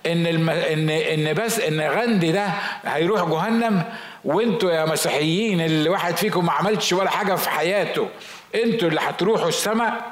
إن 0.06 0.26
الم... 0.26 0.50
ان 0.50 0.90
إن 0.90 1.34
بس 1.34 1.60
إن 1.60 1.80
غندي 1.80 2.32
ده 2.32 2.48
هيروح 2.84 3.24
جهنم؟ 3.28 3.82
وأنتوا 4.24 4.70
يا 4.72 4.84
مسيحيين 4.84 5.60
اللي 5.60 5.88
واحد 5.88 6.16
فيكم 6.16 6.46
ما 6.46 6.52
عملتش 6.52 6.92
ولا 6.92 7.10
حاجة 7.10 7.34
في 7.34 7.50
حياته. 7.50 8.08
أنتوا 8.54 8.88
اللي 8.88 9.00
هتروحوا 9.00 9.48
السماء؟ 9.48 10.11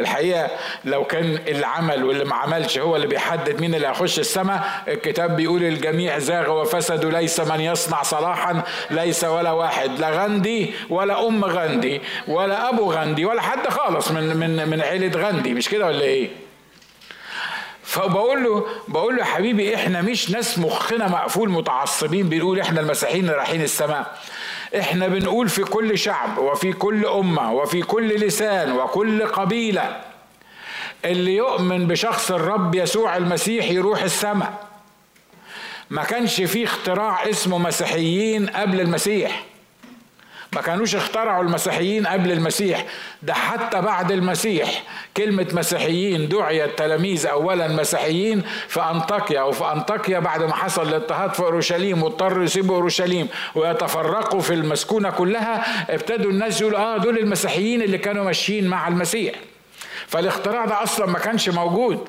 الحقيقة 0.00 0.48
لو 0.84 1.04
كان 1.04 1.38
اللي 1.48 1.66
عمل 1.66 2.04
واللي 2.04 2.24
ما 2.24 2.34
عملش 2.34 2.78
هو 2.78 2.96
اللي 2.96 3.06
بيحدد 3.06 3.60
مين 3.60 3.74
اللي 3.74 3.86
هيخش 3.88 4.18
السماء 4.18 4.64
الكتاب 4.88 5.36
بيقول 5.36 5.62
الجميع 5.64 6.18
زاغ 6.18 6.60
وفسدوا 6.60 7.10
ليس 7.10 7.40
من 7.40 7.60
يصنع 7.60 8.02
صلاحا 8.02 8.62
ليس 8.90 9.24
ولا 9.24 9.52
واحد 9.52 9.98
لا 9.98 10.10
غندي 10.10 10.72
ولا 10.90 11.26
أم 11.28 11.44
غندي 11.44 12.00
ولا 12.28 12.68
أبو 12.68 12.92
غندي 12.92 13.24
ولا 13.24 13.42
حد 13.42 13.68
خالص 13.68 14.10
من 14.10 14.36
من 14.36 14.68
من 14.68 14.80
عيلة 14.80 15.28
غندي 15.28 15.54
مش 15.54 15.68
كده 15.68 15.86
ولا 15.86 16.02
إيه؟ 16.02 16.28
فبقول 17.90 18.44
له 18.44 18.66
بقول 18.88 19.14
له 19.16 19.20
يا 19.20 19.24
حبيبي 19.24 19.74
إحنا 19.74 20.02
مش 20.02 20.30
ناس 20.30 20.58
مخنا 20.58 21.08
مقفول 21.08 21.50
متعصبين 21.50 22.28
بنقول 22.28 22.60
إحنا 22.60 22.80
المسيحيين 22.80 23.30
رايحين 23.30 23.62
السماء. 23.62 24.18
إحنا 24.78 25.08
بنقول 25.08 25.48
في 25.48 25.64
كل 25.64 25.98
شعب 25.98 26.38
وفي 26.38 26.72
كل 26.72 27.06
أمة 27.06 27.52
وفي 27.52 27.82
كل 27.82 28.08
لسان 28.08 28.72
وكل 28.72 29.26
قبيلة 29.26 30.00
اللي 31.04 31.36
يؤمن 31.36 31.86
بشخص 31.86 32.30
الرب 32.30 32.74
يسوع 32.74 33.16
المسيح 33.16 33.70
يروح 33.70 34.02
السماء. 34.02 34.66
ما 35.90 36.04
كانش 36.04 36.42
فيه 36.42 36.64
اختراع 36.64 37.28
اسمه 37.30 37.58
مسيحيين 37.58 38.46
قبل 38.46 38.80
المسيح. 38.80 39.44
ما 40.52 40.60
كانوش 40.60 40.96
اخترعوا 40.96 41.42
المسيحيين 41.44 42.06
قبل 42.06 42.32
المسيح. 42.32 42.84
ده 43.22 43.34
حتى 43.34 43.80
بعد 43.80 44.12
المسيح. 44.12 44.82
كلمة 45.16 45.46
مسيحيين 45.52 46.28
دعي 46.28 46.64
التلاميذ 46.64 47.26
أولا 47.26 47.68
مسيحيين 47.68 48.42
في 48.68 48.80
أنطاكيا 48.80 49.42
وفي 49.42 49.64
أنطاكيا 49.64 50.18
بعد 50.18 50.42
ما 50.42 50.54
حصل 50.54 50.88
الاضطهاد 50.88 51.34
في 51.34 51.40
أورشليم 51.42 52.02
واضطروا 52.02 52.44
يسيبوا 52.44 52.76
أورشليم 52.76 53.28
ويتفرقوا 53.54 54.40
في 54.40 54.54
المسكونة 54.54 55.10
كلها. 55.10 55.64
ابتدوا 55.94 56.30
الناس 56.30 56.60
يقولوا 56.60 56.78
آه 56.78 56.96
دول 56.96 57.18
المسيحيين 57.18 57.82
اللي 57.82 57.98
كانوا 57.98 58.24
ماشيين 58.24 58.66
مع 58.68 58.88
المسيح. 58.88 59.34
فالاختراع 60.06 60.64
ده 60.64 60.82
أصلا 60.82 61.06
ما 61.06 61.18
كانش 61.18 61.48
موجود. 61.48 62.08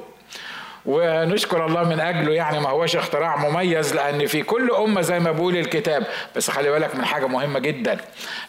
ونشكر 0.86 1.66
الله 1.66 1.84
من 1.84 2.00
أجله 2.00 2.34
يعني 2.34 2.60
ما 2.60 2.70
هوش 2.70 2.96
اختراع 2.96 3.36
مميز 3.50 3.96
لأن 3.96 4.26
في 4.26 4.44
كل 4.44 4.72
أمة 4.72 5.02
زي 5.02 5.20
ما 5.20 5.32
بيقول 5.32 5.58
الكتاب. 5.58 6.04
بس 6.36 6.52
خلي 6.52 6.72
بالك 6.72 6.96
من 6.96 7.06
حاجة 7.06 7.28
مهمة 7.28 7.60
جدا. 7.60 7.98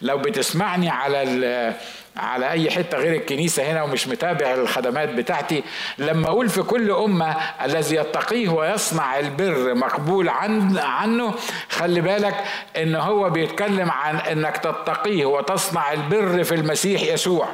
لو 0.01 0.19
بتسمعني 0.19 0.91
على 0.91 1.75
على 2.17 2.51
أي 2.51 2.71
حتة 2.71 2.99
غير 2.99 3.15
الكنيسة 3.15 3.63
هنا 3.73 3.83
ومش 3.83 4.09
متابع 4.09 4.55
الخدمات 4.55 5.09
بتاعتي 5.09 5.63
لما 5.99 6.29
أقول 6.29 6.49
في 6.49 6.63
كل 6.63 6.91
أمة 6.91 7.37
الذي 7.65 7.97
يتقيه 7.97 8.49
ويصنع 8.49 9.19
البر 9.19 9.75
مقبول 9.75 10.29
عن 10.29 10.79
عنه 10.79 11.35
خلي 11.69 12.01
بالك 12.01 12.35
إن 12.77 12.95
هو 12.95 13.31
بيتكلم 13.31 13.91
عن 13.91 14.17
إنك 14.17 14.57
تتقيه 14.57 15.25
وتصنع 15.25 15.93
البر 15.93 16.45
في 16.45 16.55
المسيح 16.55 17.03
يسوع. 17.03 17.49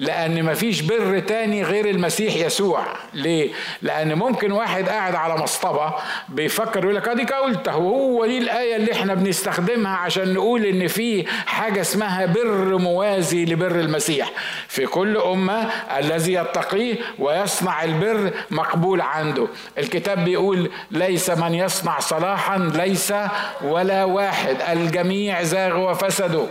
لأن 0.00 0.44
مفيش 0.44 0.80
بر 0.80 1.18
تاني 1.18 1.62
غير 1.62 1.90
المسيح 1.90 2.36
يسوع. 2.36 2.82
ليه؟ 3.14 3.50
لأن 3.82 4.14
ممكن 4.14 4.52
واحد 4.52 4.88
قاعد 4.88 5.14
على 5.14 5.36
مصطبة 5.36 5.94
بيفكر 6.28 6.84
يقول 6.84 6.96
لك 6.96 7.08
أديك 7.08 7.32
قلت 7.32 7.68
هو 7.68 8.26
دي 8.26 8.38
الآية 8.38 8.76
اللي 8.76 8.92
إحنا 8.92 9.14
بنستخدمها 9.14 9.96
عشان 9.96 10.34
نقول 10.34 10.64
إن 10.66 10.86
في 10.86 11.24
حاجة 11.46 11.80
اسمها 11.80 12.26
بر 12.26 12.78
موازي 12.78 13.44
لبر 13.44 13.80
المسيح. 13.80 14.30
في 14.68 14.86
كل 14.86 15.16
أمة 15.16 15.68
الذي 15.98 16.32
يتقيه 16.32 16.96
ويصنع 17.18 17.84
البر 17.84 18.30
مقبول 18.50 19.00
عنده. 19.00 19.46
الكتاب 19.78 20.24
بيقول 20.24 20.70
ليس 20.90 21.30
من 21.30 21.54
يصنع 21.54 21.98
صلاحا 21.98 22.58
ليس 22.58 23.14
ولا 23.62 24.04
واحد 24.04 24.56
الجميع 24.72 25.42
زاغ 25.42 25.90
وفسدوا. 25.90 26.46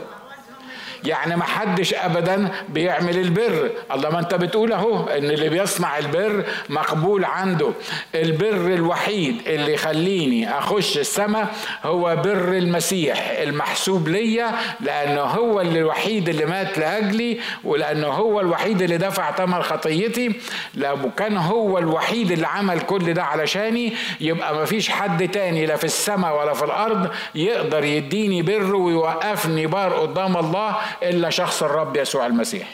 يعني 1.03 1.36
ما 1.36 1.44
حدش 1.44 1.94
ابدا 1.94 2.51
بيعمل 2.70 3.18
البر. 3.18 3.70
الله 3.91 4.10
ما 4.10 4.20
أنت 4.20 4.36
بتقول 4.36 4.74
أهو 4.74 5.08
إن 5.08 5.24
اللي 5.24 5.50
بيصنع 5.50 5.98
البر 5.98 6.44
مقبول 6.70 7.25
عنده. 7.25 7.72
البر 8.15 8.74
الوحيد 8.74 9.41
اللي 9.48 9.74
يخليني 9.74 10.58
أخش 10.58 10.98
السماء 10.98 11.48
هو 11.84 12.15
بر 12.15 12.51
المسيح 12.58 13.29
المحسوب 13.41 14.08
ليا 14.08 14.51
لأنه 14.82 15.22
هو 15.22 15.62
اللي 15.62 15.79
الوحيد 15.79 16.29
اللي 16.29 16.46
مات 16.46 16.77
لأجلي 16.77 17.39
ولأنه 17.63 18.08
هو 18.08 18.39
الوحيد 18.39 18.82
اللي 18.82 18.98
دفع 18.98 19.32
ثمن 19.32 19.63
خطيتي. 19.63 20.32
لو 20.75 20.98
كان 21.18 21.38
هو 21.38 21.77
الوحيد 21.77 22.32
اللي 22.32 22.48
عمل 22.48 22.79
كل 22.82 23.13
ده 23.13 23.24
علشاني 23.24 23.94
يبقى 24.22 24.56
ما 24.56 24.65
فيش 24.65 24.89
حد 24.89 25.27
تاني 25.27 25.65
لا 25.65 25.75
في 25.75 25.84
السماء 25.84 26.39
ولا 26.39 26.53
في 26.53 26.65
الأرض 26.65 27.10
يقدر 27.36 27.84
يديني 27.84 28.41
بر 28.41 28.75
ويوقفني 28.75 29.68
بار 29.68 29.94
قدام 29.94 30.38
الله 30.38 30.75
إلا 31.03 31.29
شخص 31.29 31.63
الرب 31.63 31.96
يسوع 31.98 32.25
المسيح. 32.25 32.67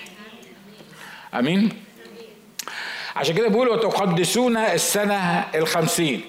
أمين؟ 1.33 1.81
عشان 3.15 3.35
كده 3.35 3.47
بيقول 3.47 3.69
وتقدسون 3.69 4.57
السنة 4.57 5.45
الخمسين. 5.55 6.21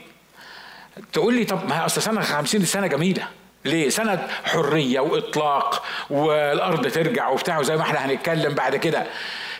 تقول 1.12 1.34
لي 1.34 1.44
طب 1.44 1.68
ما 1.68 1.86
أصل 1.86 2.02
سنة 2.02 2.20
خمسين 2.20 2.60
دي 2.60 2.66
سنة 2.66 2.86
جميلة. 2.86 3.28
ليه؟ 3.64 3.88
سنة 3.88 4.28
حرية 4.44 5.00
وإطلاق 5.00 5.84
والأرض 6.10 6.88
ترجع 6.88 7.28
وبتاع 7.28 7.58
وزي 7.58 7.76
ما 7.76 7.82
إحنا 7.82 8.06
هنتكلم 8.06 8.54
بعد 8.54 8.76
كده. 8.76 9.06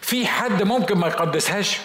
في 0.01 0.27
حد 0.27 0.63
ممكن 0.63 0.99
ما 0.99 1.07
يقدسهاش؟ 1.07 1.79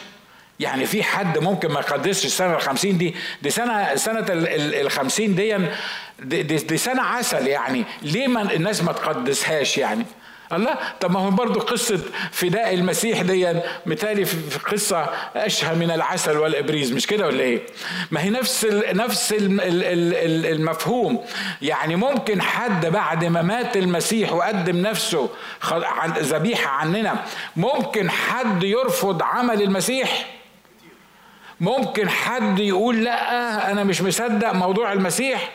يعني 0.59 0.85
في 0.85 1.03
حد 1.03 1.37
ممكن 1.37 1.71
ما 1.71 1.79
يقدسش 1.79 2.25
السنة 2.25 2.55
الخمسين 2.55 2.97
دي؟ 2.97 3.15
دي 3.41 3.49
سنة 3.49 3.95
سنة 3.95 4.25
الخمسين 4.29 5.35
دي 5.35 5.57
دي, 6.19 6.43
دي, 6.43 6.57
دي 6.57 6.77
سنة 6.77 7.01
عسل 7.01 7.47
يعني. 7.47 7.85
ليه 8.01 8.27
ما 8.27 8.41
الناس 8.41 8.83
ما 8.83 8.91
تقدسهاش 8.91 9.77
يعني؟ 9.77 10.05
الله؟ 10.53 10.77
طب 10.99 11.11
ما 11.11 11.19
هو 11.19 11.29
برضه 11.29 11.59
قصة 11.61 11.99
فداء 12.31 12.73
المسيح 12.73 13.21
دي 13.21 13.53
مثالي 13.85 14.25
في 14.25 14.59
قصة 14.71 15.09
أشهى 15.35 15.75
من 15.75 15.91
العسل 15.91 16.37
والإبريز 16.37 16.91
مش 16.91 17.07
كده 17.07 17.25
ولا 17.27 17.39
إيه؟ 17.41 17.61
ما 18.11 18.23
هي 18.23 18.29
نفس 18.29 18.65
ال 18.65 18.97
نفس 18.97 19.33
ال 19.33 19.61
ال 19.61 20.45
المفهوم. 20.45 21.23
يعني 21.61 21.95
ممكن 21.95 22.41
حد 22.41 22.85
بعد 22.85 23.25
ما 23.25 23.41
مات 23.41 23.77
المسيح 23.77 24.33
وقدم 24.33 24.77
نفسه 24.77 25.29
ذبيحة 26.19 26.69
عننا 26.69 27.15
ممكن 27.55 28.09
حد 28.09 28.63
يرفض 28.63 29.23
عمل 29.23 29.61
المسيح؟ 29.61 30.25
ممكن 31.59 32.09
حد 32.09 32.59
يقول 32.59 33.03
لأ 33.03 33.71
أنا 33.71 33.83
مش 33.83 34.01
مصدق 34.01 34.53
موضوع 34.53 34.93
المسيح؟ 34.93 35.51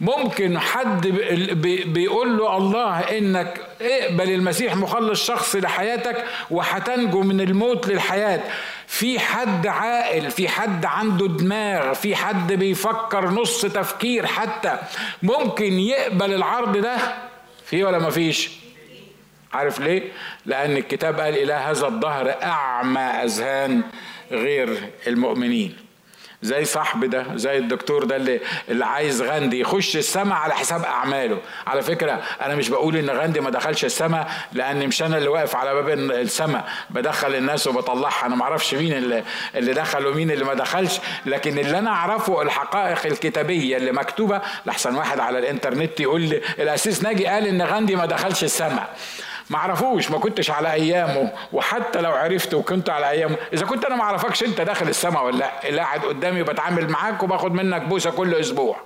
ممكن 0.00 0.58
حد 0.58 1.06
بيقول 1.86 2.38
له 2.38 2.56
الله 2.56 2.98
إنك 2.98 3.60
اقبل 3.84 4.30
المسيح 4.30 4.76
مخلص 4.76 5.26
شخصي 5.26 5.60
لحياتك 5.60 6.24
وهتنجو 6.50 7.22
من 7.22 7.40
الموت 7.40 7.88
للحياة. 7.88 8.40
في 8.86 9.18
حد 9.18 9.66
عاقل 9.66 10.30
في 10.30 10.48
حد 10.48 10.84
عنده 10.84 11.28
دماغ 11.28 11.94
في 11.94 12.16
حد 12.16 12.52
بيفكر 12.52 13.30
نص 13.30 13.62
تفكير 13.62 14.26
حتى 14.26 14.78
ممكن 15.22 15.72
يقبل 15.72 16.34
العرض 16.34 16.76
ده؟ 16.76 16.96
في 17.66 17.84
ولا 17.84 17.98
مفيش 17.98 18.50
عارف 19.52 19.80
ليه؟ 19.80 20.02
لأن 20.46 20.76
الكتاب 20.76 21.20
قال 21.20 21.34
إلى 21.34 21.52
هذا 21.52 21.86
الظهر 21.86 22.34
أعمى 22.42 23.00
أذهان 23.00 23.82
غير 24.30 24.90
المؤمنين. 25.06 25.76
زي 26.42 26.64
صاحبي 26.64 27.06
ده 27.06 27.24
زي 27.34 27.58
الدكتور 27.58 28.04
ده 28.04 28.16
اللي 28.16 28.40
اللي 28.68 28.84
عايز 28.86 29.22
غاندي 29.22 29.60
يخش 29.60 29.96
السماء 29.96 30.38
على 30.38 30.54
حساب 30.54 30.82
أعماله. 30.84 31.38
على 31.66 31.82
فكرة 31.82 32.22
أنا 32.42 32.54
مش 32.54 32.68
بقول 32.68 32.96
إن 32.96 33.10
غاندي 33.10 33.40
ما 33.40 33.50
دخلش 33.50 33.84
السماء 33.84 34.30
لأن 34.52 34.86
مش 34.86 35.02
أنا 35.02 35.18
اللي 35.18 35.28
واقف 35.28 35.56
على 35.56 35.74
باب 35.74 35.88
السماء 36.10 36.68
بدخل 36.90 37.34
الناس 37.34 37.66
وبطلعها. 37.66 38.26
أنا 38.26 38.36
ما 38.36 38.42
أعرفش 38.42 38.74
مين 38.74 38.92
اللي 38.92 39.24
اللي 39.54 39.72
دخل 39.72 40.06
ومين 40.06 40.30
اللي 40.30 40.44
ما 40.44 40.54
دخلش 40.54 41.00
لكن 41.26 41.58
اللي 41.58 41.78
أنا 41.78 41.90
أعرفه 41.90 42.42
الحقائق 42.42 43.06
الكتابية 43.06 43.76
اللي 43.76 43.92
مكتوبة 43.92 44.40
لحسن 44.66 44.94
واحد 44.96 45.20
على 45.20 45.38
الإنترنت 45.38 46.00
يقول 46.00 46.20
لي 46.20 46.40
الاسيس 46.58 47.02
ناجي 47.02 47.26
قال 47.26 47.46
إن 47.46 47.62
غاندي 47.62 47.96
ما 47.96 48.06
دخلش 48.06 48.44
السماء. 48.44 48.96
ما 49.50 49.56
اعرفوش 49.56 50.10
ما 50.10 50.18
كنتش 50.18 50.50
على 50.50 50.72
أيامه. 50.72 51.32
وحتى 51.52 52.00
لو 52.00 52.12
عرفت 52.12 52.54
وكنت 52.54 52.90
على 52.90 53.10
أيامه. 53.10 53.36
إذا 53.52 53.66
كنت 53.66 53.84
أنا 53.84 53.96
ما 53.96 54.02
أعرفكش 54.02 54.42
أنت 54.42 54.60
داخل 54.60 54.88
السماء 54.88 55.24
ولا 55.24 55.50
لا 55.70 55.82
قاعد 55.82 56.00
قدامي 56.00 56.42
بتعامل 56.42 56.88
معاك 56.88 57.22
وباخد 57.22 57.52
منك 57.52 57.82
بوسة 57.82 58.10
كل 58.10 58.34
أسبوع. 58.34 58.76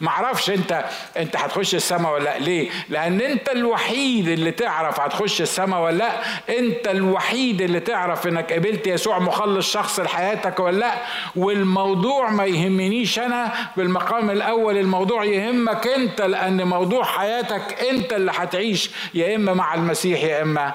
ما 0.00 0.08
أعرفش 0.08 0.50
انت 0.50 0.84
انت 1.16 1.36
هتخش 1.36 1.74
السماء 1.74 2.12
ولا 2.12 2.24
لأ. 2.24 2.38
ليه؟ 2.38 2.70
لأن 2.88 3.20
انت 3.20 3.48
الوحيد 3.48 4.28
اللي 4.28 4.50
تعرف 4.50 5.00
هتخش 5.00 5.40
السماء 5.40 5.80
ولا 5.80 5.96
لأ. 5.96 6.10
انت 6.58 6.88
الوحيد 6.88 7.60
اللي 7.60 7.80
تعرف 7.80 8.26
انك 8.26 8.52
قبلت 8.52 8.86
يسوع 8.86 9.18
مخلص 9.18 9.72
شخص 9.72 10.00
لحياتك 10.00 10.60
ولا 10.60 10.76
لأ. 10.78 10.94
والموضوع 11.36 12.30
ما 12.30 12.44
يهمنيش 12.44 13.18
أنا 13.18 13.52
بالمقام 13.76 14.30
الأول 14.30 14.78
الموضوع 14.78 15.24
يهمك 15.24 15.86
انت 15.86 16.20
لأن 16.20 16.66
موضوع 16.66 17.04
حياتك 17.04 17.82
انت 17.90 18.12
اللي 18.12 18.32
هتعيش. 18.34 18.90
يا 19.14 19.36
إما 19.36 19.54
مع 19.54 19.74
المسيح 19.74 20.22
يا 20.24 20.42
إما 20.42 20.74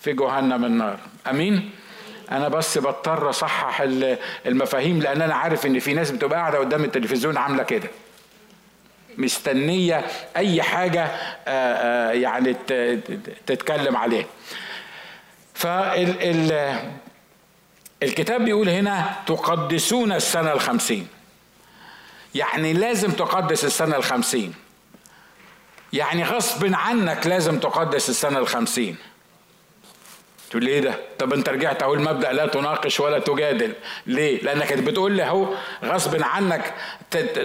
في 0.00 0.12
جهنم 0.12 0.64
النار. 0.64 0.98
أمين؟ 1.30 1.70
أنا 2.30 2.48
بس 2.48 2.78
بضطر 2.78 3.30
أصحح 3.30 3.80
المفاهيم 4.46 4.98
لأن 5.00 5.22
أنا 5.22 5.34
عارف 5.34 5.66
إن 5.66 5.78
في 5.78 5.94
ناس 5.94 6.10
بتبقى 6.10 6.38
قاعدة 6.38 6.58
قدام 6.58 6.84
التلفزيون 6.84 7.36
عاملة 7.36 7.62
كده. 7.62 7.88
مستنية 9.18 10.06
أي 10.36 10.62
حاجة 10.62 11.04
آه، 11.04 11.10
آه، 11.48 12.12
يعني 12.12 12.56
تتكلم 13.46 13.96
عليها. 13.96 14.26
فال 15.54 16.52
الكتاب 18.02 18.44
بيقول 18.44 18.68
هنا 18.68 19.16
تقدسون 19.26 20.12
السنة 20.12 20.52
الخمسين. 20.52 21.08
يعني 22.34 22.72
لازم 22.72 23.10
تقدس 23.10 23.64
السنة 23.64 23.96
الخمسين. 23.96 24.54
يعني 25.92 26.24
غصب 26.24 26.74
عنك 26.74 27.26
لازم 27.26 27.60
تقدس 27.60 28.10
السنة 28.10 28.38
الخمسين. 28.38 28.96
تقول 30.50 30.64
لي 30.64 30.70
إيه 30.70 30.80
ده؟ 30.80 30.94
طب 31.18 31.32
انت 31.32 31.48
رجعت 31.48 31.82
اهو 31.82 31.94
المبدأ 31.94 32.32
لا 32.32 32.46
تناقش 32.46 33.00
ولا 33.00 33.18
تجادل. 33.18 33.72
ليه؟ 34.06 34.42
لأنك 34.42 34.72
بتقول 34.72 35.12
لي 35.12 35.22
اهو 35.22 35.54
غصب 35.84 36.22
عنك 36.22 36.74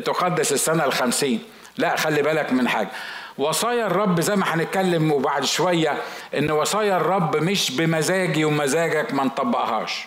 تقدس 0.05 0.53
السنة 0.53 0.85
الخمسين. 0.85 1.43
لا 1.77 1.95
خلي 1.95 2.21
بالك 2.21 2.53
من 2.53 2.67
حاجة. 2.67 2.89
وصايا 3.37 3.87
الرب 3.87 4.21
زي 4.21 4.35
ما 4.35 4.53
هنتكلم 4.55 5.11
وبعد 5.11 5.45
شوية 5.45 5.97
إن 6.37 6.51
وصايا 6.51 6.97
الرب 6.97 7.37
مش 7.37 7.71
بمزاجي 7.71 8.45
ومزاجك 8.45 9.13
ما 9.13 9.23
نطبقهاش. 9.23 10.05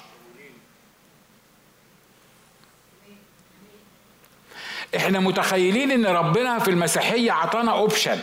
إحنا 4.96 5.20
متخيلين 5.20 5.90
إن 5.90 6.06
ربنا 6.06 6.58
في 6.58 6.70
المسيحية 6.70 7.32
عطانا 7.32 7.72
اوبشن 7.72 8.18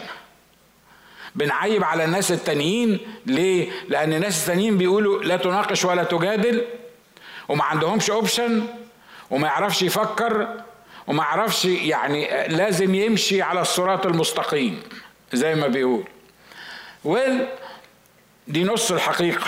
بنعيب 1.36 1.84
على 1.84 2.06
الناس 2.06 2.32
التانيين. 2.32 3.00
ليه؟ 3.26 3.72
لأن 3.89 4.13
الناس 4.13 4.42
التانيين 4.42 4.78
بيقولوا 4.78 5.24
لا 5.24 5.38
تناقش 5.38 5.86
ولا 5.86 6.04
تجادل. 6.04 6.66
وما 7.50 7.63
عندهمش 7.63 8.10
اوبشن 8.10 8.68
وما 9.30 9.48
يعرفش 9.48 9.82
يفكر. 9.82 10.62
وما 11.12 11.24
عرفش 11.24 11.65
يعني 11.65 12.47
لازم 12.47 12.95
يمشي 12.95 13.41
على 13.41 13.62
الصراط 13.62 14.06
المستقيم 14.06 14.84
زي 15.34 15.56
ما 15.56 15.67
بيقول. 15.67 16.04
ويل 17.04 17.47
دي 18.47 18.63
نص 18.63 18.91
الحقيقة. 18.91 19.47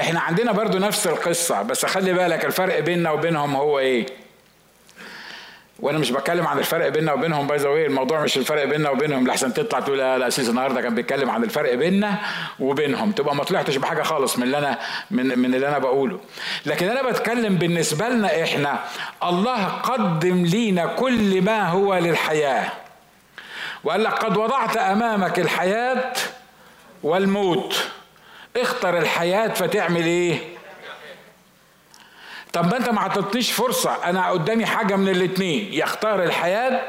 إحنا 0.00 0.20
عندنا 0.20 0.52
برضو 0.52 0.78
نفس 0.78 1.06
القصة 1.06 1.62
بس 1.62 1.86
خلي 1.86 2.12
بالك 2.12 2.44
الفرق 2.44 2.78
بيننا 2.78 3.10
وبينهم 3.10 3.56
هو 3.56 3.78
إيه؟ 3.78 4.06
وأنا 5.82 5.98
مش 5.98 6.10
بتكلم 6.10 6.46
عن 6.46 6.58
الفرق 6.58 6.88
بيننا 6.88 7.12
وبينهم 7.12 7.46
باي 7.46 7.58
ذا 7.58 7.68
الموضوع 7.68 8.20
مش 8.20 8.36
الفرق 8.36 8.64
بيننا 8.64 8.90
وبينهم. 8.90 9.26
لحسن 9.26 9.54
تطلع 9.54 9.80
تقول 9.80 9.98
لا 9.98 10.16
الاسيس 10.16 10.48
النهارده 10.48 10.80
كان 10.80 10.94
بيتكلم 10.94 11.30
عن 11.30 11.44
الفرق 11.44 11.74
بيننا 11.74 12.18
وبينهم. 12.60 13.12
تبقى 13.12 13.36
ما 13.36 13.44
طلعتش 13.44 13.76
بحاجة 13.76 14.02
خالص 14.02 14.38
من 14.38 14.42
اللي 14.42 14.58
أنا 14.58 14.78
من 15.10 15.38
من 15.38 15.54
اللي 15.54 15.68
أنا 15.68 15.78
بقوله. 15.78 16.20
لكن 16.66 16.88
أنا 16.88 17.10
بتكلم 17.10 17.54
بالنسبة 17.56 18.08
لنا 18.08 18.42
إحنا 18.42 18.78
الله 19.22 19.64
قدم 19.64 20.44
لينا 20.44 20.86
كل 20.86 21.42
ما 21.42 21.68
هو 21.68 21.94
للحياة. 21.94 22.68
وقال 23.84 24.04
لك 24.04 24.12
قد 24.12 24.36
وضعت 24.36 24.76
أمامك 24.76 25.38
الحياة 25.38 26.12
والموت. 27.02 27.84
اختر 28.56 28.98
الحياة 28.98 29.48
فتعمل 29.48 30.04
إيه؟ 30.04 30.38
طب 32.52 32.66
ما 32.70 32.76
انت 32.76 32.88
ما 32.88 33.00
عطتنيش 33.00 33.52
فرصة. 33.52 34.04
أنا 34.04 34.30
قدامي 34.30 34.66
حاجة 34.66 34.96
من 34.96 35.08
الاتنين. 35.08 35.68
يختار 35.72 36.22
الحياة 36.24 36.86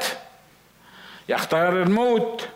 يختار 1.28 1.82
الموت. 1.82 2.48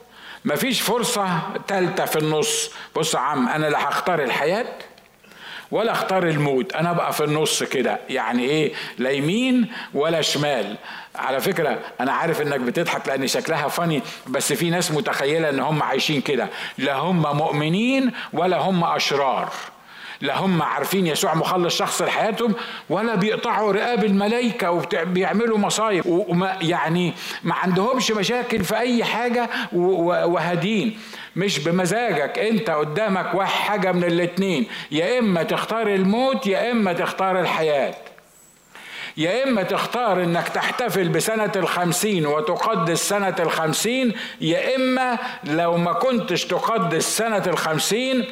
مفيش 0.45 0.81
فرصة 0.81 1.39
تالتة 1.69 2.05
في 2.05 2.19
النص. 2.19 2.71
بص 2.97 3.15
يا 3.15 3.19
عم 3.19 3.49
أنا 3.49 3.67
لا 3.67 3.89
هختار 3.89 4.23
الحياة 4.23 4.67
ولا 5.71 5.93
اختار 5.93 6.29
الموت. 6.29 6.73
أنا 6.73 6.93
بقى 6.93 7.13
في 7.13 7.25
النص 7.25 7.63
كده. 7.63 7.99
يعني 8.09 8.43
إيه؟ 8.45 8.73
لا 8.99 9.11
يمين 9.11 9.73
ولا 9.95 10.21
شمال. 10.21 10.77
على 11.15 11.41
فكرة 11.41 11.79
أنا 12.01 12.13
عارف 12.13 12.41
إنك 12.41 12.61
بتضحك 12.61 13.09
لأن 13.09 13.27
شكلها 13.27 13.69
فاني 13.69 14.03
بس 14.27 14.53
في 14.53 14.71
ناس 14.71 14.91
متخيلة 14.93 15.49
إن 15.49 15.61
هم 15.61 15.83
عايشين 15.83 16.21
كده. 16.21 16.49
لا 16.79 16.95
هم 16.95 17.37
مؤمنين 17.37 18.13
ولا 18.33 18.59
هم 18.59 18.85
أشرار. 18.85 19.53
لا 20.21 20.39
هم 20.39 20.63
عارفين 20.63 21.07
يسوع 21.07 21.35
مخلص 21.35 21.77
شخص 21.77 22.03
لحياتهم 22.03 22.55
ولا 22.91 23.15
بيقطعوا 23.15 23.73
رقاب 23.73 24.05
الملائكة 24.05 24.71
وبيعملوا 24.71 25.59
مصايب. 25.59 26.07
وما 26.07 26.59
يعني 26.61 27.15
ما 27.43 27.55
عندهمش 27.55 28.11
مشاكل 28.11 28.65
في 28.65 28.79
أي 28.79 29.05
حاجة 29.05 29.51
وهادين. 29.73 30.99
مش 31.37 31.59
بمزاجك 31.59 32.39
أنت 32.39 32.71
قدامك 32.71 33.35
واحد 33.35 33.69
حاجة 33.69 33.93
من 33.93 34.05
الاتنين. 34.05 34.67
يا 34.91 35.19
إما 35.19 35.43
تختار 35.43 35.87
الموت 35.87 36.47
يا 36.47 36.71
إما 36.71 36.93
تختار 36.93 37.41
الحياة. 37.41 37.95
يا 39.17 39.45
إما 39.45 39.63
تختار 39.63 40.23
إنك 40.23 40.49
تحتفل 40.49 41.09
بسنة 41.09 41.53
الخمسين 41.57 42.27
وتقدس 42.27 43.09
سنة 43.09 43.35
الخمسين 43.41 44.13
يا 44.41 44.77
إما 44.77 45.19
لو 45.45 45.77
ما 45.77 45.93
كنتش 45.93 46.45
تقدس 46.45 47.17
سنة 47.17 47.43
الخمسين 47.47 48.27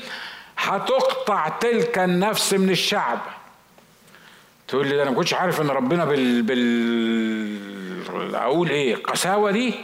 هتقطع 0.58 1.48
تلك 1.48 1.98
النفس 1.98 2.54
من 2.54 2.70
الشعب. 2.70 3.18
تقول 4.68 4.86
لي 4.86 4.96
ده 4.96 5.02
أنا 5.02 5.10
ما 5.10 5.16
كنتش 5.16 5.34
عارف 5.34 5.60
إن 5.60 5.70
ربنا 5.70 6.04
بال 6.04 6.42
بال 6.42 8.34
أقول 8.34 8.70
إيه 8.70 8.96
قساوة 8.96 9.50
دي؟ 9.50 9.74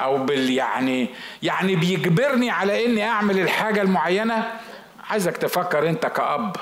أو 0.00 0.18
بال 0.18 0.50
يعني 0.50 1.08
يعني 1.42 1.76
بيجبرني 1.76 2.50
على 2.50 2.86
إني 2.86 3.08
أعمل 3.08 3.38
الحاجة 3.40 3.82
المعينة؟ 3.82 4.52
عايزك 5.10 5.36
تفكر 5.36 5.88
أنت 5.88 6.06
كأب. 6.06 6.56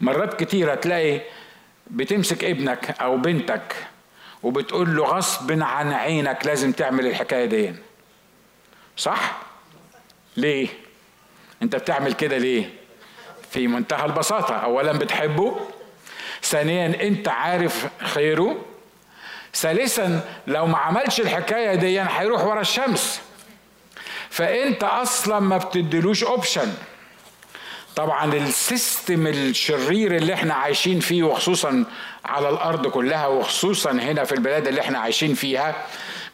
مرات 0.00 0.42
كتيرة 0.42 0.74
تلاقي 0.74 1.20
بتمسك 1.86 2.44
ابنك 2.44 3.00
أو 3.00 3.16
بنتك 3.16 3.76
وبتقول 4.42 4.96
له 4.96 5.04
غصب 5.04 5.62
عن 5.62 5.92
عينك 5.92 6.46
لازم 6.46 6.72
تعمل 6.72 7.06
الحكاية 7.06 7.44
دي. 7.44 7.74
صح؟ 8.96 9.38
ليه؟ 10.36 10.68
انت 11.62 11.76
بتعمل 11.76 12.12
كده 12.12 12.38
ليه؟ 12.38 12.70
في 13.50 13.66
منتهى 13.66 14.06
البساطة. 14.06 14.54
أولا 14.54 14.92
بتحبه 14.92 15.60
ثانيا 16.42 17.02
أنت 17.02 17.28
عارف 17.28 17.86
خيره 18.02 18.56
ثالثا 19.54 20.20
لو 20.46 20.66
ما 20.66 20.78
عملش 20.78 21.20
الحكاية 21.20 21.74
دي 21.74 22.00
هيروح 22.00 22.44
ورا 22.44 22.60
الشمس. 22.60 23.20
فأنت 24.30 24.84
أصلا 24.84 25.40
ما 25.40 25.56
بتديلوش 25.58 26.24
option 26.24 26.72
طبعا 27.96 28.34
ال 28.34 28.47
system 28.47 29.26
الشرير 29.26 30.16
اللي 30.16 30.34
إحنا 30.34 30.54
عايشين 30.54 31.00
فيه 31.00 31.22
وخصوصا 31.22 31.84
على 32.24 32.48
الأرض 32.48 32.86
كلها 32.86 33.26
وخصوصا 33.26 33.90
هنا 33.90 34.24
في 34.24 34.32
البلاد 34.32 34.66
اللي 34.68 34.80
إحنا 34.80 34.98
عايشين 34.98 35.34
فيها 35.34 35.74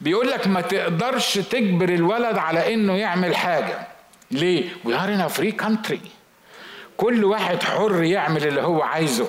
بيقول 0.01 0.31
لك 0.31 0.47
ما 0.47 0.61
تقدرش 0.61 1.35
تجبر 1.39 1.89
الولد 1.89 2.39
على 2.39 2.75
إنه 2.75 2.97
يعمل 2.97 3.37
حاجة. 3.37 3.87
ليه؟ 4.31 4.69
We 4.85 4.94
are 4.94 5.09
in 5.09 5.31
a 5.31 5.39
free 5.39 5.65
country. 5.65 5.99
كل 6.97 7.25
واحد 7.25 7.62
حر 7.62 8.03
يعمل 8.03 8.47
اللي 8.47 8.62
هو 8.62 8.83
عايزه. 8.83 9.29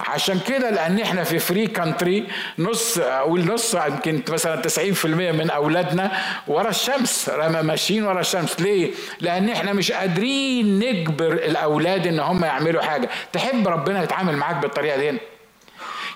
عشان 0.00 0.40
كده 0.48 0.70
لأن 0.70 1.00
إحنا 1.00 1.24
في 1.24 1.38
free 1.38 1.66
country 1.66 2.26
نص 2.58 2.98
أقول 2.98 3.44
نص 3.44 3.74
يمكن 3.74 4.22
مثلا 4.28 4.62
90% 4.62 5.04
من 5.06 5.50
أولادنا 5.50 6.12
ورا 6.46 6.68
الشمس 6.70 7.28
ماشيين 7.62 8.04
ورا 8.04 8.20
الشمس. 8.20 8.60
ليه؟ 8.60 8.90
لأن 9.20 9.48
إحنا 9.48 9.72
مش 9.72 9.92
قادرين 9.92 10.78
نجبر 10.78 11.32
الأولاد 11.32 12.06
إن 12.06 12.20
هم 12.20 12.44
يعملوا 12.44 12.82
حاجة. 12.82 13.08
تحب 13.32 13.68
ربنا 13.68 14.02
يتعامل 14.02 14.36
معاك 14.36 14.56
بالطريقة 14.56 14.96
دي 15.10 15.18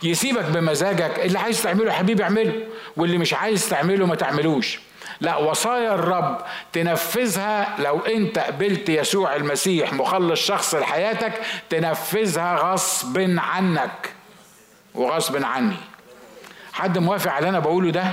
يسيبك 0.02 0.44
بمزاجك 0.44 1.18
اللي 1.18 1.38
عايز 1.38 1.62
تعمله 1.62 1.92
حبيبي 1.92 2.22
اعمله 2.22 2.52
واللي 2.96 3.18
مش 3.18 3.34
عايز 3.34 3.68
تعمله 3.68 4.06
ما 4.06 4.14
تعملوش. 4.14 4.78
لا 5.20 5.36
وصايا 5.36 5.94
الرب 5.94 6.38
تنفذها 6.72 7.74
لو 7.78 8.00
انت 8.00 8.38
قبلت 8.38 8.88
يسوع 8.88 9.36
المسيح 9.36 9.92
مخلص 9.92 10.40
شخص 10.40 10.74
لحياتك 10.74 11.32
تنفذها 11.70 12.56
غصب 12.56 13.18
عنك 13.38 14.12
وغصب 14.94 15.44
عني 15.44 15.76
حد 16.72 16.98
موافق 16.98 17.32
على 17.32 17.48
أنا 17.48 17.58
بقوله 17.58 17.90
ده 17.90 18.04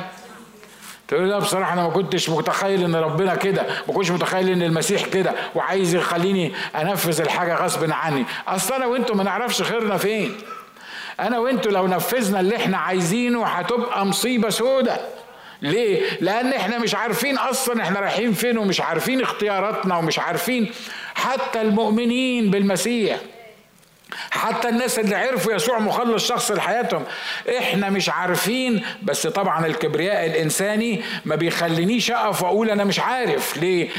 تقول 1.07 1.29
لا 1.29 1.39
بصراحة 1.39 1.73
أنا 1.73 1.83
ما 1.83 1.89
كنتش 1.89 2.29
متخيل 2.29 2.83
إن 2.83 2.95
ربنا 2.95 3.35
كده، 3.35 3.65
ما 3.87 3.93
كنتش 3.93 4.11
متخيل 4.11 4.49
إن 4.49 4.61
المسيح 4.61 5.05
كده، 5.05 5.33
وعايز 5.55 5.95
يخليني 5.95 6.53
أنفذ 6.75 7.21
الحاجة 7.21 7.55
غصب 7.55 7.91
عني، 7.91 8.25
أصل 8.47 8.73
أنا 8.73 8.85
وأنتم 8.85 9.17
ما 9.17 9.23
نعرفش 9.23 9.61
خيرنا 9.61 9.97
فين. 9.97 10.37
أنا 11.19 11.39
وأنتم 11.39 11.71
لو 11.71 11.87
نفذنا 11.87 12.39
اللي 12.39 12.55
إحنا 12.55 12.77
عايزينه 12.77 13.45
هتبقى 13.45 14.05
مصيبة 14.05 14.49
سودة. 14.49 14.97
ليه؟ 15.63 16.01
لأن 16.21 16.53
إحنا 16.53 16.77
مش 16.79 16.95
عارفين 16.95 17.37
أصلا 17.37 17.81
إحنا 17.83 17.99
رايحين 17.99 18.33
فين 18.33 18.57
ومش 18.57 18.81
عارفين 18.81 19.21
اختياراتنا 19.21 19.97
ومش 19.97 20.19
عارفين 20.19 20.71
حتى 21.15 21.61
المؤمنين 21.61 22.51
بالمسيح 22.51 23.17
حتى 24.31 24.69
الناس 24.69 24.99
اللي 24.99 25.15
عرفوا 25.15 25.53
يسوع 25.53 25.79
مخلص 25.79 26.27
شخص 26.27 26.51
لحياتهم 26.51 27.03
إحنا 27.59 27.89
مش 27.89 28.09
عارفين 28.09 28.85
بس 29.03 29.27
طبعا 29.27 29.65
الكبرياء 29.65 30.25
الإنساني 30.25 31.01
ما 31.25 31.35
بيخلينيش 31.35 32.11
أقف 32.11 32.43
وأقول 32.43 32.69
أنا 32.69 32.83
مش 32.83 32.99
عارف. 32.99 33.57
ليه؟ 33.57 33.89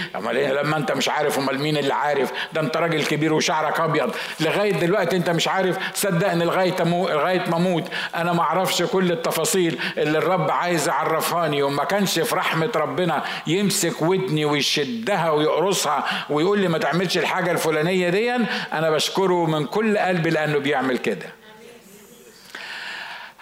لما 0.63 0.77
أنت 0.77 0.93
مش 0.93 1.09
عارف 1.09 1.39
أمال 1.39 1.61
مين 1.61 1.77
اللي 1.77 1.95
عارف؟ 1.95 2.33
ده 2.53 2.61
أنت 2.61 2.77
راجل 2.77 3.05
كبير 3.05 3.33
وشعرك 3.33 3.81
أبيض. 3.81 4.15
لغاية 4.41 4.73
دلوقتي 4.73 5.17
أنت 5.17 5.31
مش 5.31 5.49
عارف. 5.49 5.77
صدقني 5.95 6.45
لغاية 6.45 6.75
لغاية 6.85 7.45
ما 7.51 7.57
أموت. 7.57 7.85
أنا 8.17 8.33
ما 8.33 8.43
أعرفش 8.43 8.83
كل 8.83 9.13
التفاصيل 9.13 9.79
اللي 9.99 10.19
الرب 10.19 10.51
عايز 10.51 10.89
يعرفاني 10.89 11.63
وما 11.63 11.85
كانش 11.85 12.19
في 12.19 12.35
رحمة 12.35 12.71
ربنا 12.77 13.25
يمسك 13.47 14.03
ودني 14.03 14.45
ويشدها 14.45 15.31
ويقرصها 15.31 16.05
ويقول 16.31 16.59
لي 16.59 16.69
ما 16.69 16.79
تعملش 16.79 17.19
الحاجة 17.19 17.51
الفلانية 17.51 18.09
دي 18.09 18.33
أنا 18.73 18.91
بشكره 18.91 19.47
من 19.47 19.67
كل 19.67 19.97
قلبي 20.05 20.31
لأنه 20.31 20.59
بيعمل 20.59 20.99
كده. 20.99 21.27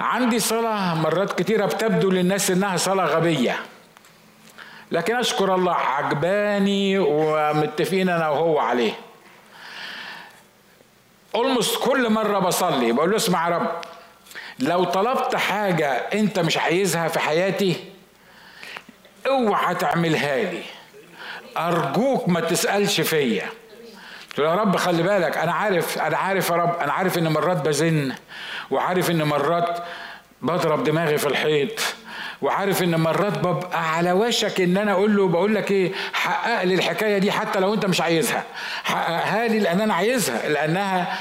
عندي 0.00 0.38
صلاة 0.38 0.94
مرات 0.94 1.38
كتيرة 1.38 1.66
بتبدو 1.66 2.10
للناس 2.10 2.50
إنها 2.50 2.76
صلاة 2.76 3.04
غبية. 3.04 3.56
لكن 4.92 5.16
أشكر 5.16 5.54
الله 5.54 5.74
عجباني 5.74 6.98
ومتفقين 6.98 8.08
أنا 8.08 8.28
وهو 8.28 8.58
عليه. 8.58 8.92
أولموست 11.34 11.84
كل 11.84 12.10
مرة 12.10 12.38
بصلي 12.38 12.92
بقول 12.92 13.10
له 13.10 13.16
اسمع 13.16 13.48
يا 13.48 13.56
رب 13.56 13.80
لو 14.58 14.84
طلبت 14.84 15.36
حاجة 15.36 15.88
أنت 15.92 16.38
مش 16.38 16.58
عايزها 16.58 17.08
في 17.08 17.20
حياتي 17.20 17.76
اوعى 19.26 19.74
تعملها 19.74 20.42
لي. 20.42 20.62
أرجوك 21.56 22.28
ما 22.28 22.40
تسألش 22.40 23.00
فيا. 23.00 23.46
له 24.38 24.44
يا 24.44 24.54
رب 24.54 24.76
خلي 24.76 25.02
بالك 25.02 25.36
أنا 25.38 25.52
عارف 25.52 25.98
أنا 25.98 26.16
عارف 26.16 26.50
يا 26.50 26.54
رب 26.56 26.78
أنا 26.80 26.92
عارف 26.92 27.18
إن 27.18 27.28
مرات 27.28 27.56
بزن 27.68 28.12
وعارف 28.70 29.10
إن 29.10 29.22
مرات 29.22 29.84
بضرب 30.42 30.84
دماغي 30.84 31.18
في 31.18 31.26
الحيط 31.26 31.80
وعارف 32.42 32.82
إن 32.82 33.00
مرات 33.00 33.38
ببقى 33.38 33.94
على 33.96 34.12
وشك 34.12 34.60
إن 34.60 34.76
أنا 34.76 34.92
أقول 34.92 35.16
له 35.16 35.28
بقول 35.28 35.54
لك 35.54 35.70
إيه 35.70 35.92
حقق 36.12 36.62
لي 36.64 36.74
الحكاية 36.74 37.18
دي 37.18 37.32
حتى 37.32 37.60
لو 37.60 37.74
أنت 37.74 37.86
مش 37.86 38.00
عايزها 38.00 38.44
حققها 38.84 39.48
لي 39.48 39.58
لأن 39.58 39.80
أنا 39.80 39.94
عايزها 39.94 40.48
لأنها 40.48 41.18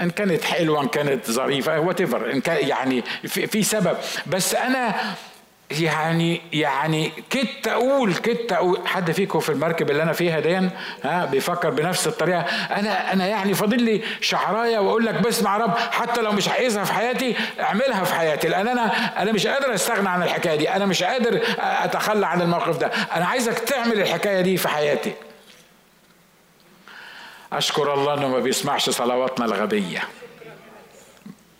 إن 0.00 0.10
كانت 0.10 0.44
حلوة 0.44 0.82
إن 0.82 0.88
كانت 0.88 1.30
ظريفة 1.30 1.80
whatever 1.80 2.40
يعني 2.48 3.04
في, 3.26 3.46
في 3.46 3.62
سبب 3.62 3.96
بس 4.26 4.54
أنا 4.54 4.94
يعني 5.70 6.40
يعني 6.52 7.12
كدت 7.30 7.68
أقول 7.68 8.14
كدت 8.14 8.52
أقول 8.52 8.88
حد 8.88 9.10
فيكم 9.10 9.40
في 9.40 9.48
المركب 9.48 9.90
اللي 9.90 10.02
أنا 10.02 10.12
فيها 10.12 10.40
دي 10.40 10.70
ها 11.02 11.24
بيفكر 11.24 11.70
بنفس 11.70 12.06
الطريقة. 12.06 12.40
أنا 12.40 13.12
أنا 13.12 13.26
يعني 13.26 13.54
فاضل 13.54 13.82
لي 13.82 14.02
شعراية 14.20 14.78
وأقول 14.78 15.06
لك 15.06 15.14
بسمع 15.14 15.56
رب 15.56 15.76
حتى 15.78 16.20
لو 16.22 16.32
مش 16.32 16.48
عايزها 16.48 16.84
في 16.84 16.92
حياتي 16.92 17.36
اعملها 17.60 18.04
في 18.04 18.14
حياتي. 18.14 18.48
لأن 18.48 18.68
أنا 18.68 18.82
أنا 19.22 19.32
مش 19.32 19.46
قادر 19.46 19.74
أستغنى 19.74 20.08
عن 20.08 20.22
الحكاية 20.22 20.56
دي. 20.56 20.70
أنا 20.70 20.86
مش 20.86 21.02
قادر 21.02 21.40
أتخلى 21.58 22.26
عن 22.26 22.42
الموقف 22.42 22.78
ده. 22.78 22.86
أنا 22.86 23.26
عايزك 23.26 23.58
تعمل 23.58 24.00
الحكاية 24.00 24.40
دي 24.40 24.56
في 24.56 24.68
حياتي. 24.68 25.12
أشكر 27.52 27.94
الله 27.94 28.14
إنه 28.14 28.28
ما 28.28 28.38
بيسمعش 28.38 28.90
صلواتنا 28.90 29.46
الغبية. 29.46 30.02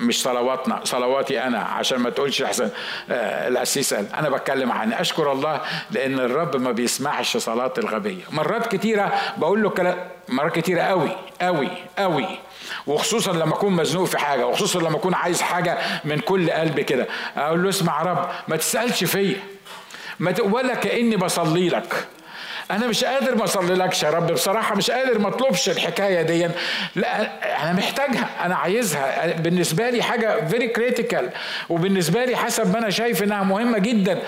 مش 0.04 0.22
صلواتنا 0.22 0.80
صلواتي 0.84 1.42
أنا 1.42 1.58
عشان 1.58 1.98
ما 1.98 2.10
تقولش 2.10 2.42
احسن 2.42 2.70
آه 3.10 3.48
القسيس 3.48 3.94
قال. 3.94 4.06
أنا 4.14 4.28
بتكلم 4.28 4.72
عن 4.72 4.92
أشكر 4.92 5.32
الله 5.32 5.60
لأن 5.90 6.18
الرب 6.20 6.56
ما 6.56 6.72
بيسمعش 6.72 7.36
صلاة 7.36 7.72
الغبية. 7.78 8.22
مرات 8.30 8.76
كتيرة 8.76 9.12
بقول 9.36 9.62
له 9.62 9.70
كلام 9.70 9.96
مرات 10.28 10.54
كتيرة 10.54 10.82
قوي 10.82 11.10
قوي 11.40 11.68
قوي. 11.98 12.26
وخصوصا 12.86 13.32
لما 13.32 13.54
أكون 13.54 13.72
مزنوق 13.72 14.06
في 14.06 14.18
حاجة 14.18 14.46
وخصوصا 14.46 14.78
لما 14.80 14.96
أكون 14.96 15.14
عايز 15.14 15.42
حاجة 15.42 15.78
من 16.04 16.18
كل 16.18 16.50
قلبي 16.50 16.82
كده. 16.84 17.06
أقول 17.36 17.62
له 17.62 17.68
اسمع 17.68 18.00
يا 18.02 18.06
رب 18.06 18.28
ما 18.48 18.56
تسألش 18.56 19.04
فيا. 19.04 19.38
ولا 20.40 20.74
كأني 20.74 21.16
بصلي 21.16 21.68
لك. 21.68 22.06
أنا 22.70 22.86
مش 22.86 23.04
قادر 23.04 23.34
ما 23.34 23.44
أصليلكش 23.44 24.02
يا 24.02 24.10
رب. 24.10 24.32
بصراحة 24.32 24.74
مش 24.74 24.90
قادر 24.90 25.18
ما 25.18 25.28
أطلبش 25.28 25.68
الحكاية 25.68 26.22
دي. 26.22 26.48
لا 26.96 27.22
أنا 27.62 27.72
محتاجها 27.72 28.28
أنا 28.44 28.56
عايزها. 28.56 29.32
بالنسبة 29.36 29.90
لي 29.90 30.02
حاجة 30.02 30.46
very 30.46 30.68
critical 30.68 31.30
وبالنسبة 31.68 32.24
لي 32.24 32.36
حسب 32.36 32.72
ما 32.72 32.78
أنا 32.78 32.90
شايف 32.90 33.22
إنها 33.22 33.42
مهمة 33.42 33.78
جدا. 33.78 34.18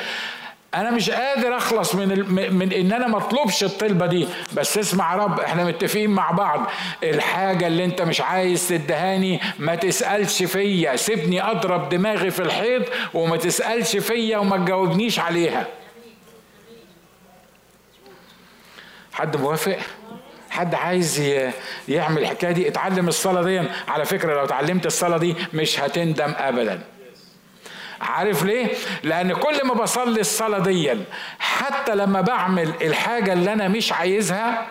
أنا 0.74 0.90
مش 0.90 1.10
قادر 1.10 1.56
أخلص 1.56 1.94
من 1.94 2.08
من 2.54 2.72
إن 2.72 2.92
أنا 2.92 3.06
ما 3.06 3.18
أطلبش 3.18 3.64
الطلبة 3.64 4.06
دي. 4.06 4.28
بس 4.52 4.78
اسمع 4.78 5.12
يا 5.12 5.18
رب 5.18 5.40
إحنا 5.40 5.64
متفقين 5.64 6.10
مع 6.10 6.30
بعض. 6.30 6.66
الحاجة 7.02 7.66
اللي 7.66 7.84
أنت 7.84 8.02
مش 8.02 8.20
عايز 8.20 8.68
تدهاني 8.68 9.40
ما 9.58 9.74
تسألش 9.74 10.42
فيا. 10.42 10.96
سيبني 10.96 11.50
أضرب 11.50 11.88
دماغي 11.88 12.30
في 12.30 12.40
الحيط 12.40 12.82
وما 13.14 13.36
تسألش 13.36 13.96
فيا 13.96 14.38
وما 14.38 14.56
تجاوبنيش 14.56 15.18
عليها. 15.18 15.66
حد 19.16 19.36
موافق؟ 19.36 19.78
حد 20.50 20.74
عايز 20.74 21.20
يعمل 21.88 22.22
الحكاية 22.22 22.52
دي؟ 22.52 22.68
اتعلم 22.68 23.08
الصلاة 23.08 23.42
دي. 23.42 23.62
على 23.88 24.04
فكرة 24.04 24.34
لو 24.34 24.44
اتعلمت 24.44 24.86
الصلاة 24.86 25.16
دي 25.18 25.34
مش 25.54 25.80
هتندم 25.80 26.34
ابدا. 26.38 26.80
عارف 28.00 28.42
ليه؟ 28.44 28.68
لأن 29.02 29.32
كل 29.32 29.66
ما 29.66 29.74
بصلي 29.74 30.20
الصلاة 30.20 30.58
دي 30.58 30.94
حتى 31.38 31.94
لما 31.94 32.20
بعمل 32.20 32.72
الحاجة 32.82 33.32
اللي 33.32 33.52
أنا 33.52 33.68
مش 33.68 33.92
عايزها 33.92 34.66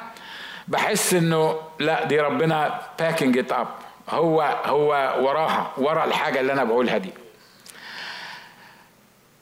بحس 0.67 1.13
إنه 1.13 1.55
لا 1.79 2.03
دي 2.05 2.19
ربنا 2.19 2.81
backing 2.99 3.37
it 3.37 3.51
up 3.51 3.67
هو 4.09 4.41
هو 4.65 5.15
وراها 5.21 5.71
ورا 5.77 6.05
الحاجة 6.05 6.39
اللي 6.39 6.53
أنا 6.53 6.63
بقولها 6.63 6.97
دي. 6.97 7.09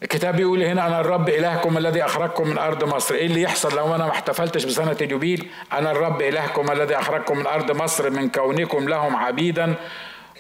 الكتاب 0.04 0.36
بيقول 0.36 0.64
هنا 0.64 0.88
أنا 0.88 1.00
الرب 1.00 1.30
إلهكم 1.30 1.78
الذي 1.78 2.06
أخرجكم 2.06 2.48
من 2.48 2.58
أرض 2.58 2.84
مصر. 2.84 3.16
إيه 3.16 3.26
اللي 3.26 3.42
يحصل 3.42 3.76
لو 3.76 3.96
أنا 3.96 4.06
ما 4.06 4.12
احتفلتش 4.12 4.64
بسنة 4.64 4.98
اليوبيل 5.02 5.50
أنا 5.74 5.92
الرب 5.92 6.22
إلهكم 6.22 6.72
الذي 6.72 6.96
أخرجكم 6.96 7.38
من 7.38 7.48
أرض 7.48 7.72
مصر 7.72 8.10
من 8.10 8.30
كونكم 8.30 8.90
لهم 8.90 9.16
عبيدا 9.16 9.76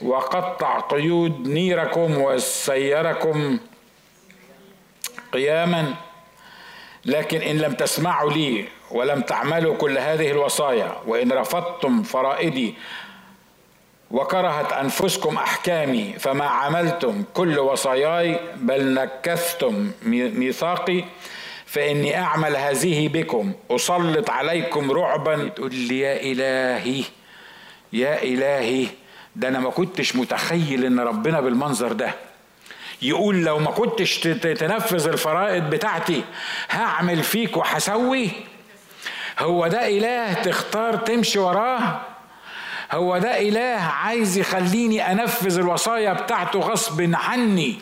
وقطع 0.02 0.80
قيود 0.80 1.47
نيركم 1.47 2.17
وسيركم 2.21 3.60
قياما. 5.34 5.93
لكن 7.06 7.41
إن 7.41 7.58
لم 7.58 7.73
تسمعوا 7.73 8.32
لي 8.32 8.65
ولم 8.91 9.21
تعملوا 9.21 9.76
كل 9.76 9.97
هذه 9.97 10.32
الوصايا 10.32 10.95
وإن 11.08 11.32
رفضتم 11.32 12.04
فرائدي 12.04 12.76
وكرهت 14.13 14.73
أنفسكم 14.73 15.38
أحكامي 15.38 16.13
فما 16.19 16.45
عملتم 16.45 17.23
كل 17.34 17.60
وصاياي 17.60 18.39
بل 18.56 18.93
نكثتم 18.93 19.91
ميثاقي 20.06 21.04
فإني 21.65 22.17
أعمل 22.19 22.56
هذه 22.56 23.08
بكم. 23.08 23.54
أسلط 23.71 24.30
عليكم 24.30 24.91
رعبا. 24.91 25.47
تقول 25.56 25.76
لي 25.76 25.99
يا 25.99 26.21
إلهي 26.21 27.04
يا 27.93 28.23
إلهي 28.23 28.88
ده 29.36 29.47
أنا 29.47 29.60
ما 29.60 29.69
كنتش 29.69 30.15
متخيل 30.15 30.86
إن 30.86 30.99
ربنا 30.99 31.41
بالمنظر 31.41 31.91
ده 31.93 32.12
يقول 33.02 33.43
لو 33.45 33.60
ما 33.60 33.71
كنتش 33.71 34.19
تنفذ 34.19 35.08
الفرائض 35.08 35.69
بتاعتي 35.69 36.23
هعمل 36.69 37.23
فيك 37.23 37.58
وهسوي. 37.58 38.30
هو 39.39 39.67
ده 39.67 39.88
إله 39.88 40.34
تختار 40.34 40.95
تمشي 40.95 41.39
وراه؟ 41.39 42.02
هو 42.93 43.17
ده 43.17 43.41
إله 43.41 43.82
عايز 43.82 44.38
يخليني 44.38 45.12
أنفذ 45.12 45.58
الوصايا 45.60 46.13
بتاعته 46.13 46.60
غصب 46.60 47.12
عني. 47.13 47.75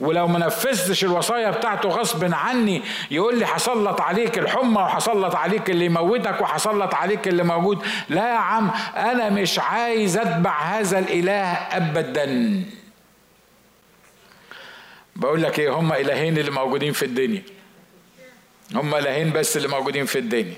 ولو 0.00 0.26
ما 0.28 0.38
نفذتش 0.38 1.04
الوصايا 1.04 1.50
بتاعته 1.50 1.88
غصب 1.88 2.34
عني 2.34 2.82
يقول 3.10 3.38
لي 3.38 3.44
هسلط 3.44 4.00
عليك 4.00 4.38
الحمى 4.38 4.76
وهسلط 4.76 5.34
عليك 5.34 5.70
اللي 5.70 5.84
يموتك 5.84 6.40
وهسلط 6.40 6.94
عليك 6.94 7.28
اللي 7.28 7.42
موجود. 7.42 7.86
لا 8.08 8.28
يا 8.32 8.38
عم 8.38 8.70
أنا 8.96 9.28
مش 9.28 9.58
عايز 9.58 10.16
أتبع 10.16 10.60
هذا 10.60 10.98
الإله 10.98 11.52
ابدا. 11.52 12.64
بقول 15.16 15.42
لك 15.42 15.58
إيه 15.58 15.70
هم 15.70 15.92
إلهين 15.92 16.38
اللي 16.38 16.50
موجودين 16.50 16.92
في 16.92 17.04
الدنيا. 17.04 17.42
هم 18.74 18.94
إلهين 18.94 19.32
بس 19.32 19.56
اللي 19.56 19.68
موجودين 19.68 20.06
في 20.06 20.18
الدنيا. 20.18 20.54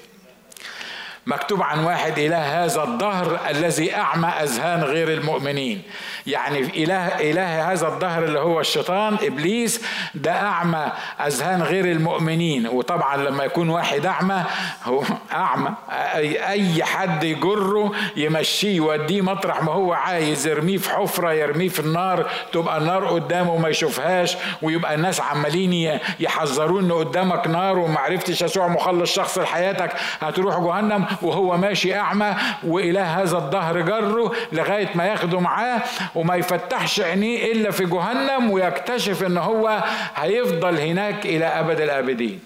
مكتوب 1.28 1.62
عن 1.62 1.84
واحد 1.84 2.18
إله 2.18 2.64
هذا 2.64 2.82
الدهر 2.84 3.40
الذي 3.50 3.94
أعمى 3.94 4.28
أذهان 4.28 4.82
غير 4.82 5.12
المؤمنين. 5.12 5.82
يعني 6.28 6.58
إله 6.84 7.06
إله 7.30 7.72
هذا 7.72 7.88
الدهر 7.88 8.24
اللي 8.24 8.38
هو 8.40 8.60
الشيطان 8.60 9.16
إبليس 9.22 9.84
ده 10.14 10.32
أعمى 10.32 10.92
أذهان 11.26 11.62
غير 11.62 11.84
المؤمنين. 11.84 12.66
وطبعا 12.68 13.16
لما 13.16 13.44
يكون 13.44 13.68
واحد 13.68 14.06
أعمى 14.06 14.44
هو 14.84 15.02
أعمى. 15.32 15.70
أي, 15.90 16.84
حد 16.84 17.24
يجره 17.24 17.92
يمشيه 18.16 18.76
يوديه 18.76 19.20
مطرح 19.22 19.62
ما 19.62 19.72
هو 19.72 19.92
عايز 19.92 20.46
يرميه 20.46 20.76
في 20.76 20.90
حفرة 20.90 21.32
يرميه 21.32 21.68
في 21.68 21.80
النار 21.80 22.30
تبقى 22.52 22.78
النار 22.78 23.06
قدامه 23.06 23.56
ما 23.56 23.68
يشوفهاش 23.68 24.36
ويبقى 24.62 24.94
الناس 24.94 25.20
عمالين 25.20 25.98
يحذروه 26.20 26.80
إن 26.80 26.92
قدامك 26.92 27.46
نار 27.46 27.78
وما 27.78 28.00
عرفتش 28.00 28.42
يسوع 28.42 28.68
مخلص 28.68 29.12
شخص 29.12 29.38
لحياتك 29.38 29.92
هتروح 30.20 30.58
جهنم 30.58 31.06
وهو 31.22 31.56
ماشي 31.56 31.96
أعمى. 31.96 32.34
وإله 32.66 33.22
هذا 33.22 33.36
الظهر 33.36 33.80
جره 33.80 34.32
لغاية 34.52 34.88
ما 34.94 35.04
ياخده 35.04 35.40
معاه. 35.40 35.82
وما 36.18 36.36
يفتحش 36.36 37.00
عينيه 37.00 37.52
إلا 37.52 37.70
في 37.70 37.84
جهنم 37.84 38.50
ويكتشف 38.50 39.22
إن 39.22 39.38
هو 39.38 39.84
هيفضل 40.16 40.80
هناك 40.80 41.26
إلى 41.26 41.44
أبد 41.44 41.80
الآبدين. 41.80 42.40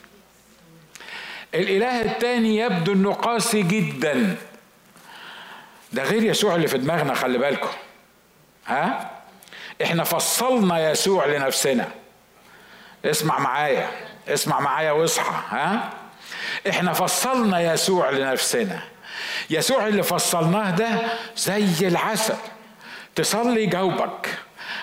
الإله 1.54 2.02
الثاني 2.02 2.56
يبدو 2.56 2.92
إنه 2.92 3.12
قاسي 3.12 3.62
جدا. 3.62 4.36
ده 5.92 6.02
غير 6.02 6.24
يسوع 6.24 6.54
اللي 6.54 6.68
في 6.68 6.78
دماغنا 6.78 7.14
خلي 7.14 7.38
بالكم. 7.38 7.68
ها؟ 8.66 9.10
إحنا 9.82 10.04
فصلنا 10.04 10.90
يسوع 10.90 11.26
لنفسنا. 11.26 11.88
اسمع 13.04 13.38
معايا 13.38 13.90
اسمع 14.28 14.60
معايا 14.60 14.92
واصحى 14.92 15.56
ها؟ 15.56 15.90
إحنا 16.68 16.92
فصلنا 16.92 17.72
يسوع 17.72 18.10
لنفسنا. 18.10 18.82
يسوع 19.50 19.88
اللي 19.88 20.02
فصلناه 20.02 20.70
ده 20.70 20.88
زي 21.36 21.88
العسل. 21.88 22.36
تصلي 23.14 23.62
يجاوبك 23.62 24.38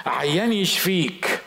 عيان 0.05 0.53
يشفيك. 0.53 1.39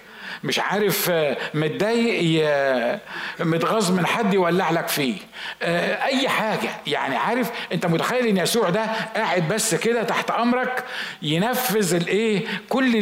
مش 0.45 0.59
عارف 0.59 1.11
آه، 1.11 1.37
متضايق 1.55 3.01
متغاظ 3.41 3.91
من 3.91 4.07
حد 4.07 4.35
يولع 4.35 4.71
لك 4.71 4.89
فيه. 4.89 5.17
آه، 5.63 6.05
أي 6.05 6.29
حاجة. 6.29 6.71
يعني 6.87 7.17
عارف 7.17 7.51
أنت 7.73 7.87
متخيل 7.87 8.27
إن 8.27 8.37
يسوع 8.37 8.71
ده 8.71 8.85
قاعد 9.17 9.49
بس 9.49 9.75
كده 9.75 10.03
تحت 10.03 10.31
أمرك 10.31 10.85
ينفذ 11.23 11.95
الإيه؟ 11.95 12.47
كل 12.69 12.97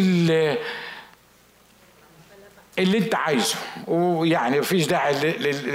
اللي 2.78 2.98
أنت 2.98 3.14
عايزه. 3.14 3.56
ويعني 3.86 4.60
مفيش 4.60 4.86
داعي 4.86 5.14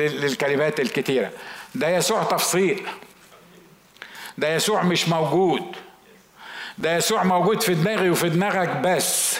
للكلمات 0.08 0.80
الكتيرة. 0.80 1.32
ده 1.76 1.90
يسوع 1.90 2.24
تفصيل. 2.24 2.82
ده 4.38 4.56
يسوع 4.56 4.84
مش 4.84 5.10
موجود. 5.10 5.76
ده 6.78 6.98
يسوع 6.98 7.24
موجود 7.24 7.62
في 7.62 7.74
دماغي 7.74 8.10
وفي 8.10 8.30
دماغك 8.30 8.70
بس. 8.78 9.40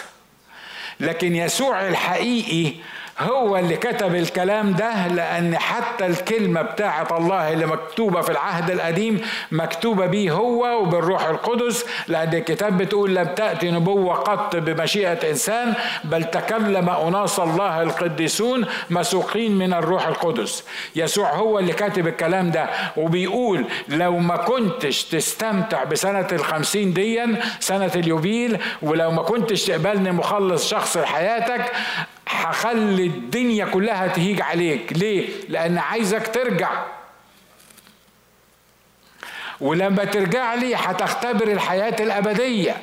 لكن 1.00 1.36
يسوع 1.36 1.88
الحقيقي 1.88 2.72
هو 3.20 3.56
اللي 3.56 3.76
كتب 3.76 4.14
الكلام 4.14 4.72
ده 4.72 5.06
لأن 5.06 5.58
حتى 5.58 6.06
الكلمة 6.06 6.62
بتاعة 6.62 7.16
الله 7.18 7.52
اللي 7.52 7.66
مكتوبة 7.66 8.20
في 8.20 8.32
العهد 8.32 8.70
القديم 8.70 9.20
مكتوبة 9.52 10.06
بيه 10.06 10.30
هو 10.32 10.82
وبالروح 10.82 11.26
القدس 11.26 11.84
لأن 12.08 12.34
الكتاب 12.34 12.78
بتقول 12.78 13.14
لم 13.14 13.24
تأتي 13.24 13.70
نبوة 13.70 14.14
قط 14.14 14.56
بمشيئة 14.56 15.30
إنسان 15.30 15.74
بل 16.04 16.24
تكلم 16.24 16.88
أناس 16.90 17.38
الله 17.40 17.82
القديسون 17.82 18.66
مسوقين 18.90 19.58
من 19.58 19.72
الروح 19.74 20.06
القدس. 20.06 20.64
يسوع 20.96 21.34
هو 21.34 21.58
اللي 21.58 21.72
كاتب 21.72 22.06
الكلام 22.06 22.50
ده 22.50 22.66
وبيقول 22.96 23.64
لو 23.88 24.18
ما 24.18 24.36
كنتش 24.36 25.04
تستمتع 25.04 25.84
بسنة 25.84 26.28
الخمسين 26.32 26.92
ديا 26.92 27.38
سنة 27.60 27.90
اليوبيل 27.96 28.58
ولو 28.82 29.10
ما 29.10 29.22
كنتش 29.22 29.64
تقبلني 29.64 30.12
مخلص 30.12 30.68
شخص 30.70 30.96
لحياتك 30.96 31.72
هخلي 32.28 33.06
الدنيا 33.06 33.64
كلها 33.64 34.06
تهيج 34.06 34.40
عليك. 34.42 34.92
ليه؟ 34.92 35.28
لأن 35.48 35.78
عايزك 35.78 36.34
ترجع. 36.34 36.70
ولما 39.60 40.04
ترجع 40.04 40.54
لي 40.54 40.74
هتختبر 40.74 41.48
الحياة 41.52 41.96
الأبدية. 42.00 42.76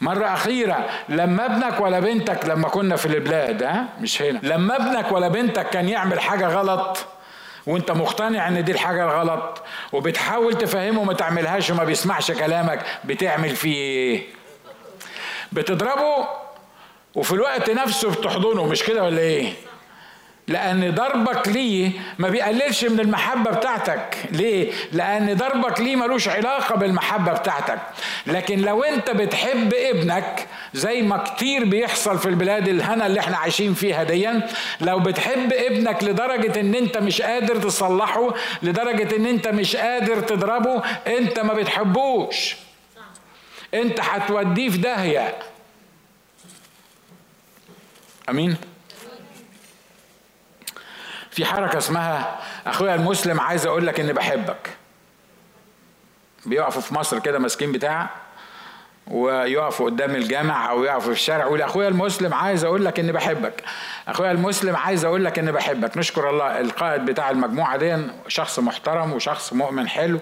مرة 0.00 0.26
أخيرة 0.34 0.88
لما 1.08 1.46
ابنك 1.46 1.80
ولا 1.80 2.00
بنتك 2.00 2.46
لما 2.46 2.68
كنا 2.68 2.96
في 2.96 3.06
البلاد 3.06 3.62
ها؟ 3.62 3.84
مش 4.00 4.22
هنا. 4.22 4.40
لما 4.42 4.76
ابنك 4.76 5.12
ولا 5.12 5.28
بنتك 5.28 5.70
كان 5.70 5.88
يعمل 5.88 6.20
حاجة 6.20 6.46
غلط 6.46 6.98
وانت 7.66 7.90
مقتنع 7.90 8.48
ان 8.48 8.64
دي 8.64 8.72
الحاجة 8.72 9.04
الغلط 9.04 9.62
وبتحاول 9.92 10.54
تفهمه 10.58 11.04
ما 11.04 11.12
تعملهاش 11.12 11.70
وما 11.70 11.84
بيسمعش 11.84 12.30
كلامك 12.30 12.84
بتعمل 13.04 13.56
فيه 13.56 13.74
إيه؟ 13.74 14.22
بتضربه؟ 15.52 16.28
وفي 17.14 17.32
الوقت 17.32 17.70
نفسه 17.70 18.10
بتحضنه 18.10 18.66
مش 18.66 18.82
كده 18.82 19.04
ولا 19.04 19.18
إيه؟ 19.20 19.52
لأن 20.48 20.94
ضربك 20.94 21.48
ليه 21.48 21.90
ما 22.18 22.28
بيقللش 22.28 22.84
من 22.84 23.00
المحبة 23.00 23.50
بتاعتك. 23.50 24.16
ليه؟ 24.30 24.72
لأن 24.92 25.34
ضربك 25.36 25.80
ليه 25.80 25.96
ملوش 25.96 26.28
علاقة 26.28 26.74
بالمحبة 26.76 27.32
بتاعتك. 27.32 27.78
لكن 28.26 28.58
لو 28.60 28.82
أنت 28.82 29.10
بتحب 29.10 29.74
ابنك 29.74 30.46
زي 30.74 31.02
ما 31.02 31.16
كتير 31.16 31.64
بيحصل 31.64 32.18
في 32.18 32.26
البلاد 32.26 32.68
الهنا 32.68 33.06
اللي 33.06 33.20
إحنا 33.20 33.36
عايشين 33.36 33.74
فيها 33.74 34.02
ديا 34.02 34.48
لو 34.80 34.98
بتحب 34.98 35.52
ابنك 35.52 36.04
لدرجة 36.04 36.60
إن 36.60 36.74
أنت 36.74 36.98
مش 36.98 37.22
قادر 37.22 37.56
تصلحه 37.56 38.34
لدرجة 38.62 39.16
إن 39.16 39.26
أنت 39.26 39.48
مش 39.48 39.76
قادر 39.76 40.20
تضربه 40.20 40.82
أنت 41.06 41.40
ما 41.40 41.54
بتحبوش. 41.54 42.56
أنت 43.74 44.00
هتوديه 44.00 44.68
في 44.70 44.78
داهية. 44.78 45.34
آمين. 48.28 48.56
في 51.30 51.44
حركة 51.44 51.78
اسمها 51.78 52.40
أخويا 52.66 52.94
المسلم 52.94 53.40
عايز 53.40 53.66
أقول 53.66 53.86
لك 53.86 54.00
إني 54.00 54.12
بحبك. 54.12 54.70
بيقفوا 56.46 56.82
في 56.82 56.94
مصر 56.94 57.18
كده 57.18 57.38
ماسكين 57.38 57.72
بتاع 57.72 58.10
ويقفوا 59.06 59.86
قدام 59.86 60.10
الجامع 60.10 60.70
أو 60.70 60.84
يقفوا 60.84 61.00
في 61.00 61.10
الشارع 61.10 61.44
ويقول 61.44 61.62
أخويا 61.62 61.88
المسلم 61.88 62.34
عايز 62.34 62.64
أقول 62.64 62.84
لك 62.84 62.98
إني 62.98 63.12
بحبك. 63.12 63.62
أخويا 64.08 64.30
المسلم 64.30 64.76
عايز 64.76 65.04
أقول 65.04 65.24
لك 65.24 65.38
إني 65.38 65.52
بحبك. 65.52 65.96
نشكر 65.96 66.30
الله 66.30 66.60
القائد 66.60 67.04
بتاع 67.04 67.30
المجموعة 67.30 67.76
دي 67.76 68.06
شخص 68.28 68.58
محترم 68.58 69.12
وشخص 69.12 69.52
مؤمن 69.52 69.88
حلو. 69.88 70.20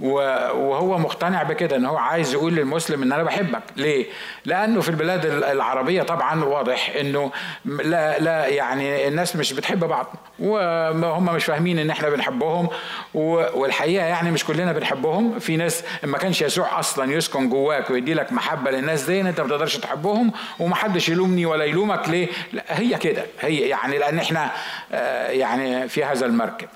وهو 0.00 0.98
مقتنع 0.98 1.42
بكده 1.42 1.76
ان 1.76 1.84
هو 1.84 1.96
عايز 1.96 2.32
يقول 2.32 2.54
للمسلم 2.54 3.02
ان 3.02 3.12
أنا 3.12 3.22
بحبك. 3.22 3.62
ليه؟ 3.76 4.06
لأنه 4.44 4.80
في 4.80 4.88
البلاد 4.88 5.26
العربية 5.26 6.02
طبعا 6.02 6.44
واضح 6.44 6.92
انه 7.00 7.30
لا 7.64 8.18
لا 8.18 8.46
يعني 8.46 9.08
الناس 9.08 9.36
مش 9.36 9.52
بتحب 9.52 9.80
بعض 9.84 10.06
وهم 10.38 11.24
مش 11.24 11.44
فاهمين 11.44 11.78
ان 11.78 11.90
إحنا 11.90 12.10
بنحبهم 12.10 12.68
والحقيقة 13.14 14.04
يعني 14.06 14.30
مش 14.30 14.44
كلنا 14.44 14.72
بنحبهم. 14.72 15.38
في 15.38 15.56
ناس 15.56 15.84
ما 16.02 16.18
كانش 16.18 16.42
يسوع 16.42 16.78
أصلا 16.78 17.12
يسكن 17.12 17.48
جواك 17.48 17.90
ويدي 17.90 18.14
لك 18.14 18.32
محبة 18.32 18.70
للناس 18.70 19.02
دي 19.02 19.20
انت 19.20 19.40
ما 19.40 19.48
تقدرش 19.48 19.76
تحبهم 19.76 20.32
ومحدش 20.58 21.08
يلومني 21.08 21.46
ولا 21.46 21.64
يلومك. 21.64 22.08
ليه؟ 22.08 22.28
لا 22.52 22.64
هي 22.68 22.94
كده 22.98 23.26
هي 23.40 23.60
يعني 23.60 23.98
لأن 23.98 24.18
إحنا 24.18 24.50
آه، 24.92 25.28
يعني 25.28 25.88
في 25.88 26.04
هذا 26.04 26.26
المركب. 26.26 26.68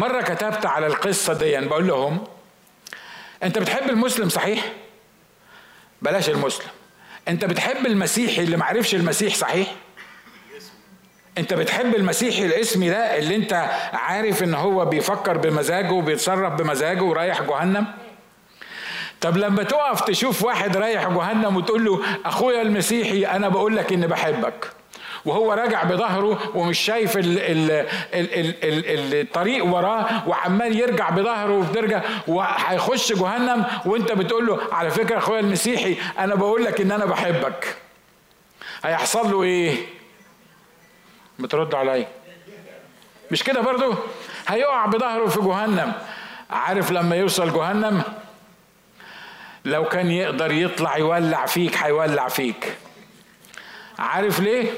مرة 0.00 0.22
كتبت 0.22 0.66
على 0.66 0.86
القصة 0.86 1.32
دي 1.32 1.60
بقول 1.60 1.86
لهم 1.86 2.24
أنت 3.42 3.58
بتحب 3.58 3.90
المسلم 3.90 4.28
صحيح؟ 4.28 4.72
بلاش 6.02 6.28
المسلم 6.28 6.68
أنت 7.28 7.44
بتحب 7.44 7.86
المسيحي 7.86 8.42
اللي 8.42 8.56
معرفش 8.56 8.94
المسيح 8.94 9.34
صحيح؟ 9.34 9.66
أنت 11.38 11.54
بتحب 11.54 11.94
المسيحي 11.94 12.46
الاسمي 12.46 12.90
ده 12.90 13.18
اللي 13.18 13.36
أنت 13.36 13.52
عارف 13.92 14.42
إن 14.42 14.54
هو 14.54 14.84
بيفكر 14.84 15.36
بمزاجه 15.36 15.92
وبيتصرف 15.92 16.52
بمزاجه 16.52 17.02
ورايح 17.02 17.42
جهنم 17.42 17.86
طب 19.20 19.36
لما 19.36 19.62
تقف 19.62 20.00
تشوف 20.00 20.42
واحد 20.42 20.76
رايح 20.76 21.08
جهنم 21.08 21.56
وتقول 21.56 21.84
له 21.84 22.02
أخويا 22.24 22.62
المسيحي 22.62 23.26
أنا 23.26 23.48
بقول 23.48 23.76
لك 23.76 23.92
إني 23.92 24.06
بحبك 24.06 24.72
وهو 25.24 25.52
راجع 25.52 25.84
بظهره 25.84 26.56
ومش 26.56 26.78
شايف 26.78 27.16
ال 27.16 27.38
ال 27.38 27.70
ال 28.14 28.54
ال 28.64 29.20
الطريق 29.20 29.64
وراه 29.64 30.28
وعمال 30.28 30.78
يرجع 30.80 31.10
بظهره 31.10 31.58
وبترجع 31.58 32.02
وهيخش 32.28 33.12
جهنم 33.12 33.64
وانت 33.84 34.12
بتقول 34.12 34.46
له 34.46 34.60
على 34.72 34.90
فكرة 34.90 35.18
اخويا 35.18 35.40
المسيحي 35.40 35.96
أنا 36.18 36.34
بقول 36.34 36.64
لك 36.64 36.80
ان 36.80 36.92
أنا 36.92 37.04
بحبك. 37.04 37.76
هيحصل 38.84 39.30
له 39.30 39.42
إيه؟ 39.42 39.76
بترد 41.38 41.74
عليا. 41.74 42.08
مش 43.30 43.42
كده 43.42 43.60
برضو؟ 43.60 43.94
هيقع 44.48 44.86
بظهره 44.86 45.26
في 45.26 45.40
جهنم. 45.40 45.92
عارف 46.50 46.90
لما 46.90 47.16
يوصل 47.16 47.52
جهنم؟ 47.52 48.02
لو 49.64 49.84
كان 49.84 50.10
يقدر 50.10 50.52
يطلع 50.52 50.96
يولع 50.98 51.46
فيك 51.46 51.76
هيولع 51.76 52.28
فيك. 52.28 52.74
عارف 53.98 54.40
ليه؟ 54.40 54.70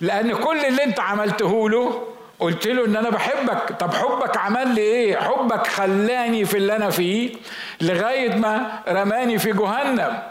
لأن 0.00 0.34
كل 0.34 0.64
اللي 0.64 0.84
انت 0.84 1.00
عملته 1.00 1.70
له 1.70 2.02
قلت 2.40 2.66
له 2.66 2.86
ان 2.86 2.96
أنا 2.96 3.10
بحبك. 3.10 3.72
طب 3.80 3.94
حبك 3.94 4.36
عمل 4.36 4.68
لي 4.74 4.80
إيه؟ 4.80 5.16
حبك 5.16 5.66
خلاني 5.66 6.44
في 6.44 6.56
اللي 6.56 6.76
أنا 6.76 6.90
فيه 6.90 7.30
لغاية 7.80 8.34
ما 8.34 8.82
رماني 8.88 9.38
في 9.38 9.52
جهنم. 9.52 10.22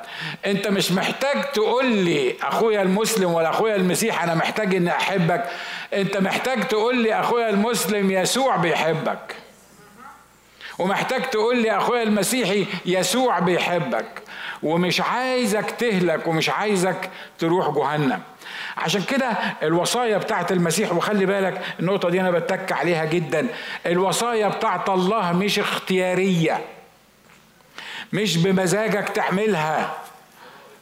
انت 0.45 0.67
مش 0.67 0.91
محتاج 0.91 1.52
تقول 1.52 1.86
لي 1.86 2.36
اخويا 2.43 2.82
المسلم 2.82 3.34
ولا 3.34 3.49
اخويا 3.49 3.76
المسيح 3.76 4.23
أنا 4.23 4.36
محتاج 4.36 4.76
اني 4.76 4.89
احبك. 4.91 5.45
انت 5.93 6.17
محتاج 6.17 6.67
تقول 6.67 6.97
لي 6.97 7.19
اخويا 7.19 7.49
المسلم 7.49 8.12
يسوع 8.12 8.56
بيحبك. 8.56 9.36
ومحتاج 10.80 11.21
تقول 11.30 11.58
لي 11.58 11.78
اخويا 11.78 12.04
المسيحي 12.04 12.65
يسوع 12.86 13.39
بيحبك. 13.39 14.22
ومش 14.63 15.02
عايزك 15.02 15.71
تهلك 15.71 16.28
ومش 16.28 16.49
عايزك 16.49 17.10
تروح 17.39 17.69
جهنم. 17.69 18.21
عشان 18.78 19.04
كده 19.04 19.30
الوصايا 19.63 20.17
بتاعت 20.17 20.52
المسيح 20.52 20.91
وخلي 20.93 21.26
بالك 21.26 21.62
النقطة 21.80 22.10
دي 22.10 22.21
أنا 22.21 22.32
بتك 22.32 22.71
عليها 22.71 23.06
جدا. 23.06 23.47
الوصايا 23.86 24.47
بتاعت 24.47 24.89
الله 24.89 25.32
مش 25.32 25.60
اختيارية 25.60 26.62
مش 28.13 28.38
بمزاجك 28.38 29.10
تعملها. 29.10 29.97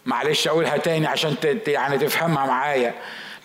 معلش 0.05 0.47
أقولها 0.47 0.77
تاني 0.77 1.07
عشان 1.07 1.35
يعني 1.67 1.97
تفهمها 1.97 2.45
معايا. 2.45 2.93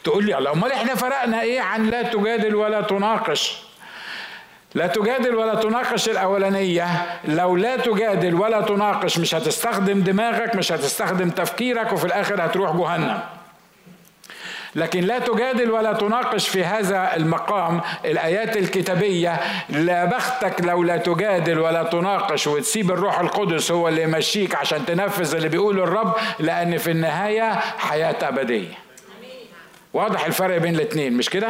تقول 0.05 0.25
لي 0.27 0.39
الله 0.39 0.53
أمال 0.53 0.73
إحنا 0.73 0.95
فرقنا 0.95 1.43
إيه 1.43 1.61
عن 1.61 1.87
لا 1.87 2.03
تجادل 2.03 2.55
ولا 2.55 2.81
تناقش؟ 2.81 3.66
لا 4.75 4.87
تجادل 4.87 5.35
ولا 5.35 5.55
تناقش 5.55 6.09
الأولانية. 6.09 6.87
لو 7.25 7.57
لا 7.57 7.77
تجادل 7.77 8.35
ولا 8.35 8.61
تناقش 8.61 9.19
مش 9.19 9.35
هتستخدم 9.35 10.01
دماغك 10.01 10.57
مش 10.57 10.73
هتستخدم 10.73 11.31
تفكيرك 11.31 11.93
وفي 11.93 12.05
الآخر 12.05 12.45
هتروح 12.47 12.77
جهنم. 12.77 13.21
لكن 14.75 15.01
لا 15.01 15.19
تجادل 15.19 15.71
ولا 15.71 15.93
تناقش 15.93 16.49
في 16.49 16.65
هذا 16.65 17.17
المقام 17.17 17.81
الآيات 18.05 18.57
الكتابية. 18.57 19.41
لا 19.69 20.05
بختك 20.05 20.61
لو 20.61 20.83
لا 20.83 20.97
تجادل 20.97 21.59
ولا 21.59 21.83
تناقش 21.83 22.47
وتسيب 22.47 22.91
الروح 22.91 23.21
القدس 23.21 23.71
هو 23.71 23.89
اللي 23.89 24.03
يمشيك 24.03 24.55
عشان 24.55 24.87
تنفذ 24.87 25.35
اللي 25.35 25.49
بيقوله 25.49 25.85
الرب 25.85 26.15
لأن 26.39 26.79
في 26.79 26.91
النهاية 26.91 27.53
حياة 27.79 28.17
أبدية. 28.23 28.69
واضح 29.95 30.27
الفرق 30.27 30.57
بين 30.59 30.75
الاثنين 30.75 31.13
مش 31.13 31.31
كده؟ 31.31 31.49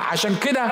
عشان 0.00 0.36
كده 0.42 0.66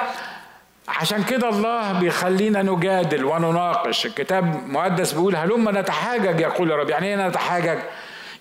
عشان 0.89 1.25
كده 1.25 1.49
الله 1.49 1.93
بيخلينا 1.93 2.63
نجادل 2.63 3.25
ونناقش. 3.25 4.07
الكتاب 4.07 4.63
المقدس 4.67 5.13
بيقول 5.13 5.37
هلما 5.37 5.81
نتحاجج 5.81 6.41
يقول 6.41 6.73
الرب 6.73 6.91
يعني 6.91 7.07
إيه 7.07 7.29
نتحاجج؟ 7.29 7.79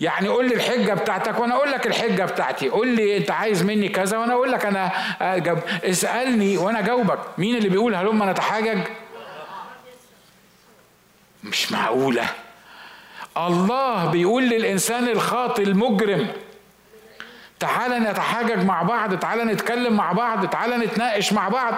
يعني 0.02 0.28
قول 0.28 0.50
لي 0.50 0.56
الحجة 0.56 0.94
بتاعتك 0.94 1.40
وأنا 1.40 1.56
أقول 1.56 1.72
لك 1.72 1.88
الحجة 1.88 2.24
بتاعتي. 2.26 2.70
قول 2.70 2.88
لي 2.88 3.18
أنت 3.18 3.32
عايز 3.32 3.64
مني 3.64 3.90
كذا 3.90 4.18
وأنا 4.18 4.34
أقول 4.34 4.52
لك 4.52 4.66
أنا 4.66 4.92
أجب. 5.22 5.60
اسألني 5.84 6.58
وأنا 6.58 6.80
اجاوبك 6.80 7.20
مين 7.38 7.56
اللي 7.58 7.70
بيقول 7.70 7.96
هلما 7.96 8.32
نتحاجج؟ 8.32 8.80
مش 11.44 11.72
معقولة. 11.72 12.24
الله 13.38 14.06
بيقول 14.06 14.44
للإنسان 14.44 15.08
الخاطئ 15.08 15.64
المجرم 15.64 16.28
تعال 17.60 17.92
نتحاجج 18.04 18.66
مع 18.66 18.82
بعض 18.82 19.20
تعال 19.20 19.48
نتكلم 19.48 19.94
مع 19.98 20.12
بعض 20.12 20.46
تعال 20.50 20.80
نتناقش 20.80 21.34
مع 21.34 21.50
بعض. 21.50 21.74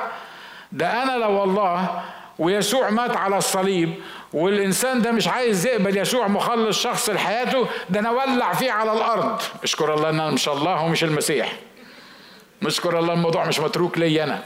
ده 0.72 1.04
أنا 1.04 1.12
لو 1.12 1.44
الله 1.44 2.02
ويسوع 2.40 2.90
مات 2.90 3.18
على 3.18 3.38
الصليب 3.38 3.94
والإنسان 4.34 5.02
ده 5.02 5.12
مش 5.12 5.28
عايز 5.28 5.66
يقبل 5.66 5.98
يسوع 5.98 6.28
مخلص 6.28 6.82
شخص 6.82 7.10
لحياته 7.10 7.68
ده 7.90 8.00
أنا 8.00 8.12
ولع 8.12 8.54
فيه 8.54 8.72
على 8.72 8.94
الأرض. 8.94 9.42
اشكر 9.64 9.94
الله 9.94 10.10
إن 10.10 10.20
أنا 10.20 10.30
مش 10.32 10.50
الله 10.50 10.84
ومش 10.84 11.04
المسيح. 11.04 11.54
نشكر 12.62 13.00
الله 13.00 13.14
الموضوع 13.14 13.46
مش 13.46 13.60
متروك 13.60 13.98
لي 13.98 14.24
أنا. 14.24 14.44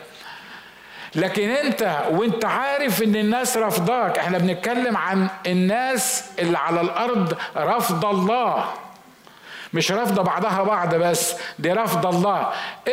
لكن 1.16 1.50
أنت 1.50 1.98
وأنت 2.12 2.46
عارف 2.46 3.04
إن 3.04 3.16
الناس 3.16 3.58
رفضاك 3.58 4.20
إحنا 4.20 4.38
بنتكلم 4.38 4.98
عن 4.98 5.28
الناس 5.48 6.32
اللي 6.40 6.58
على 6.58 6.82
الأرض 6.82 7.38
رفض 7.58 8.06
الله. 8.06 8.66
مش 9.74 9.92
رافضة 9.92 10.22
بعضها 10.22 10.64
بعض 10.64 10.96
بس 10.96 11.36
دي 11.60 11.72
رافضة 11.72 12.10
الله. 12.10 12.48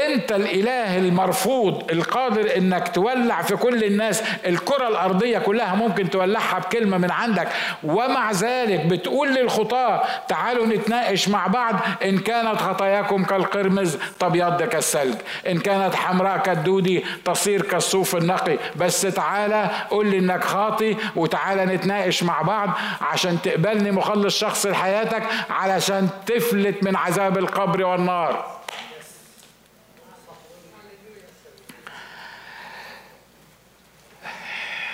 انت 0.09 0.33
الإله 0.33 0.97
المرفوض 0.99 1.91
القادر 1.93 2.57
إنك 2.57 2.89
تولع 2.89 3.43
في 3.43 3.57
كل 3.57 3.85
الناس 3.85 4.23
الكرة 4.47 4.89
الأرضية 4.89 5.39
كلها 5.39 5.75
ممكن 5.75 6.11
تولعها 6.11 6.59
بكلمة 6.59 6.99
من 6.99 7.11
عندك. 7.11 7.49
ومع 7.85 8.33
ذلك 8.33 8.87
بتقول 8.87 9.35
للخطاة 9.35 10.03
تعالوا 10.29 10.67
نتناقش 10.67 11.29
مع 11.29 11.47
بعض 11.47 11.75
إن 12.05 12.19
كانت 12.19 12.61
خطاياكم 12.61 13.25
كالقرمز 13.25 13.99
تبيض 14.21 14.63
كالثلج. 14.63 15.15
إن 15.49 15.59
كانت 15.59 15.95
حمراء 15.95 16.39
كالدودي 16.39 17.05
تصير 17.25 17.63
كالصوف 17.63 18.17
النقي. 18.17 18.59
بس 18.77 19.01
تعالى 19.03 19.71
قول 19.91 20.07
لي 20.07 20.19
إنك 20.19 20.45
خاطي 20.45 20.97
وتعالى 21.17 21.67
نتناقش 21.67 22.23
مع 22.23 22.43
بعض 22.43 22.71
عشان 23.01 23.43
تقبلني 23.43 23.91
مخلص 23.91 24.39
شخص 24.39 24.67
لحياتك 24.67 25.23
علشان 25.51 26.09
تفلت 26.27 26.70
نجت 26.71 26.85
من 26.85 26.97
عذاب 26.97 27.39
القبر 27.39 27.85
والنار. 27.85 28.61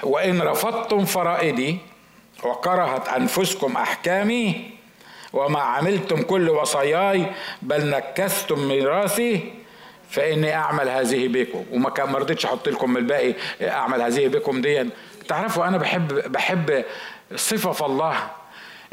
وإن 0.03 0.43
رفضتم 0.43 1.05
فرائدي 1.05 1.79
وكرهت 2.45 3.09
أنفسكم 3.09 3.77
أحكامي 3.77 4.71
وما 5.33 5.61
عملتم 5.61 6.23
كل 6.23 6.51
وصاياي 6.51 7.27
بل 7.63 7.91
نكثتم 7.91 8.69
ميراثي 8.69 9.53
فإني 10.11 10.55
أعمل 10.55 10.89
هذه 10.89 11.29
بكم. 11.29 11.65
وما 11.73 11.91
كان 11.91 12.11
ما 12.13 12.19
رضيتش 12.19 12.47
أحط 12.47 12.69
لكم 12.69 12.97
الباقي 12.97 13.35
أعمل 13.63 14.03
هذه 14.03 14.29
بكم 14.29 14.61
دي 14.61 14.89
تعرفوا 15.29 15.67
أنا 15.67 15.77
بحب 15.79 16.33
بحب 16.33 16.85
صفة 17.35 17.73
في 17.73 17.85
الله 17.85 18.31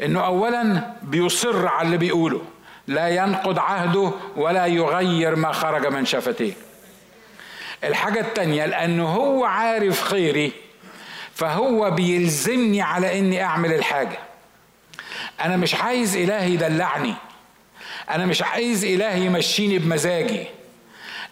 إنه 0.02 0.26
أولا 0.26 0.92
بيصر 1.02 1.68
على 1.68 1.86
اللي 1.86 1.98
بيقوله. 1.98 2.42
لا 2.86 3.08
ينقض 3.08 3.58
عهده 3.58 4.12
ولا 4.36 4.66
يغير 4.66 5.36
ما 5.36 5.52
خرج 5.52 5.86
من 5.86 6.06
شفتيه. 6.06 6.52
الحاجة 7.84 8.20
التانية 8.20 8.66
لأنه 8.66 9.08
هو 9.08 9.44
عارف 9.44 10.02
خيري 10.02 10.52
فهو 11.34 11.90
بيلزمني 11.90 12.82
على 12.82 13.18
إني 13.18 13.42
أعمل 13.42 13.72
الحاجة. 13.72 14.18
أنا 15.40 15.56
مش 15.56 15.74
عايز 15.74 16.16
إلهي 16.16 16.54
يدلعني. 16.54 17.14
أنا 18.10 18.26
مش 18.26 18.42
عايز 18.42 18.84
إلهي 18.84 19.26
يمشيني 19.26 19.78
بمزاجي. 19.78 20.46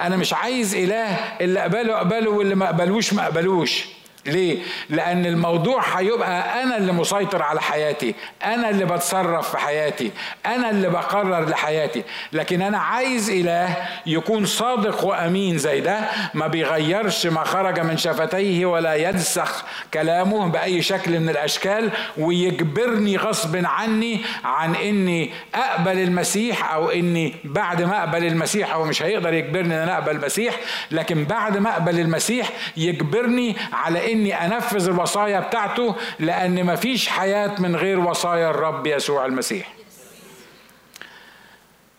أنا 0.01 0.17
مش 0.17 0.33
عايز 0.33 0.75
إله 0.75 1.15
اللي 1.41 1.61
أقبله 1.61 1.97
أقبله 1.97 2.31
واللي 2.31 2.55
ما 2.55 2.65
أقبلوش 2.65 3.13
ما 3.13 3.23
أقبلوش. 3.25 3.85
ليه؟ 4.27 4.59
لأن 4.91 5.27
الموضوع 5.27 5.83
هيبقى 5.99 6.63
أنا 6.63 6.77
اللي 6.77 6.93
مسيطر 6.93 7.43
على 7.43 7.61
حياتي، 7.61 8.15
أنا 8.45 8.71
اللي 8.71 8.85
بتصرف 8.85 9.51
في 9.51 9.59
حياتي، 9.59 10.11
أنا 10.47 10.71
اللي 10.71 10.91
بقرر 10.91 11.49
لحياتي، 11.49 12.03
لكن 12.33 12.63
أنا 12.63 12.79
عايز 12.79 13.31
إله 13.31 13.77
يكون 14.07 14.47
صادق 14.47 15.05
وأمين 15.05 15.59
زي 15.59 15.81
ده، 15.81 16.01
ما 16.35 16.47
بيغيرش 16.47 17.27
ما 17.27 17.45
خرج 17.45 17.81
من 17.81 17.97
شفتيه 17.97 18.67
ولا 18.67 18.95
ينسخ 18.95 19.65
كلامه 19.95 20.49
بأي 20.49 20.83
شكل 20.83 21.21
من 21.21 21.29
الأشكال 21.29 21.91
ويجبرني 22.19 23.17
غصب 23.17 23.57
عني 23.65 24.21
عن 24.45 24.75
إني 24.75 25.31
أقبل 25.55 25.99
المسيح 25.99 26.73
أو 26.73 26.91
إني 26.91 27.35
بعد 27.45 27.83
ما 27.83 27.99
أقبل 27.99 28.25
المسيح 28.27 28.75
هو 28.75 28.85
مش 28.85 29.03
هيقدر 29.03 29.35
يجبرني 29.35 29.75
إن 29.75 29.81
أنا 29.81 29.95
أقبل 29.95 30.17
المسيح، 30.17 30.55
لكن 30.91 31.25
بعد 31.25 31.59
ما 31.59 31.71
أقبل 31.71 32.01
المسيح 32.01 32.49
يجبرني 32.77 33.57
على 33.73 34.12
إني 34.13 34.45
أنفذ 34.47 34.89
الوصايا 34.89 35.41
بتاعته 35.41 35.95
لأن 36.19 36.67
مفيش 36.67 37.09
حياة 37.09 37.61
من 37.61 37.77
غير 37.77 38.01
وصايا 38.01 38.51
الرب 38.51 38.87
يسوع 38.87 39.27
المسيح. 39.27 39.73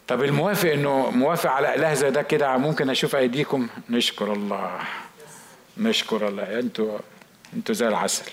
طب 0.07 0.23
الموافق 0.23 0.71
إنه 0.71 1.09
موافق 1.09 1.49
على 1.51 1.75
إله 1.75 1.93
زي 1.93 2.11
ده 2.11 2.21
كده 2.21 2.57
ممكن 2.57 2.89
أشوف 2.89 3.15
أيديكم؟ 3.15 3.67
نشكر 3.89 4.33
الله. 4.33 4.79
نشكر 5.77 6.27
الله. 6.27 6.59
أنتوا 6.59 6.99
أنتوا 7.53 7.75
زي 7.75 7.87
العسل. 7.87 8.31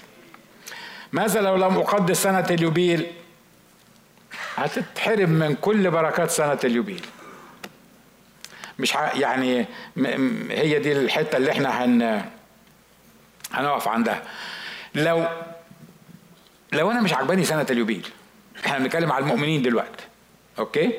ماذا 1.12 1.40
لو 1.40 1.56
لم 1.56 1.78
أقدس 1.78 2.22
سنة 2.22 2.46
اليوبيل؟ 2.50 3.06
هتتحرم 4.56 5.30
من 5.30 5.54
كل 5.54 5.90
بركات 5.90 6.30
سنة 6.30 6.58
اليوبيل. 6.64 7.06
مش 8.78 8.94
يعني 9.14 9.66
هي 10.50 10.78
دي 10.78 10.92
الحتة 10.92 11.36
اللي 11.36 11.50
إحنا 11.52 11.84
هن 11.84 12.24
هنقف 13.52 13.88
عندها 13.88 14.22
لو 14.94 15.26
لو 16.72 16.90
أنا 16.90 17.00
مش 17.00 17.14
عجباني 17.14 17.44
سنة 17.44 17.66
اليوبيل 17.70 18.06
إحنا 18.66 18.78
بنتكلم 18.78 19.12
على 19.12 19.22
المؤمنين 19.22 19.62
دلوقتي 19.62 20.04
أوكي؟ 20.58 20.92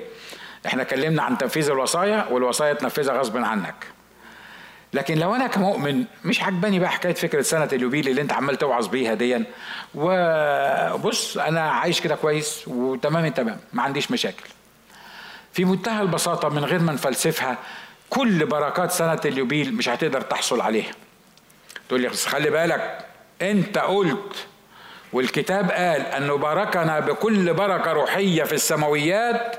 إحنا 0.66 0.82
اتكلمنا 0.82 1.24
عن 1.24 1.38
تنفيذ 1.38 1.70
الوصايا 1.70 2.26
والوصايا 2.32 2.74
تنفذها 2.74 3.14
غصب 3.14 3.38
عنك. 3.38 3.76
لكن 4.94 5.18
لو 5.18 5.36
أنا 5.36 5.48
كمؤمن 5.48 6.06
مش 6.26 6.44
عجباني 6.44 6.80
بقى 6.80 6.90
حكاية 6.90 7.14
فكرة 7.14 7.42
سنة 7.42 7.70
اليوبيل 7.74 8.08
اللي 8.08 8.22
أنت 8.22 8.34
عمال 8.34 8.58
توعظ 8.58 8.88
بيها 8.88 9.14
ديا. 9.14 9.44
وبص 9.96 11.38
أنا 11.38 11.62
عايش 11.72 12.02
كده 12.02 12.16
كويس 12.16 12.68
وتمام 12.68 13.28
تمام 13.28 13.60
ما 13.74 13.84
عنديش 13.84 14.12
مشاكل. 14.12 14.50
في 15.54 15.66
منتهى 15.66 16.02
البساطة 16.02 16.50
من 16.50 16.66
غير 16.66 16.80
ما 16.80 16.94
نفلسفها 16.94 17.58
كل 18.10 18.46
بركات 18.46 18.92
سنة 18.92 19.20
اليوبيل 19.26 19.76
مش 19.76 19.90
هتقدر 19.90 20.22
تحصل 20.22 20.62
عليها. 20.62 20.92
تقول 21.92 22.02
لي 22.02 22.10
بس 22.10 22.26
خلي 22.26 22.50
بالك 22.50 23.06
انت 23.42 23.78
قلت 23.78 24.36
والكتاب 25.14 25.72
قال 25.72 26.02
انه 26.02 26.38
باركنا 26.38 27.00
بكل 27.00 27.54
بركة 27.54 27.92
روحية 27.92 28.44
في 28.44 28.54
السماويات 28.54 29.56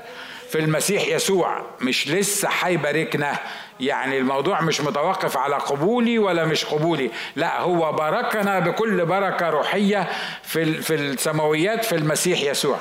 في 0.49 0.59
المسيح 0.59 1.07
يسوع. 1.07 1.65
مش 1.81 2.07
لسه 2.07 2.49
هيباركنا. 2.61 3.37
يعني 3.79 4.17
الموضوع 4.17 4.61
مش 4.61 4.81
متوقف 4.81 5.37
على 5.37 5.55
قبولي 5.55 6.19
ولا 6.19 6.45
مش 6.45 6.65
قبولي. 6.65 7.11
لا 7.35 7.61
هو 7.61 7.91
باركنا 7.91 8.59
بكل 8.59 9.05
بركة 9.05 9.49
روحية 9.49 10.09
في 10.43 10.81
في 10.81 10.95
السماويات 10.95 11.85
في 11.85 11.95
المسيح 11.95 12.41
يسوع. 12.41 12.79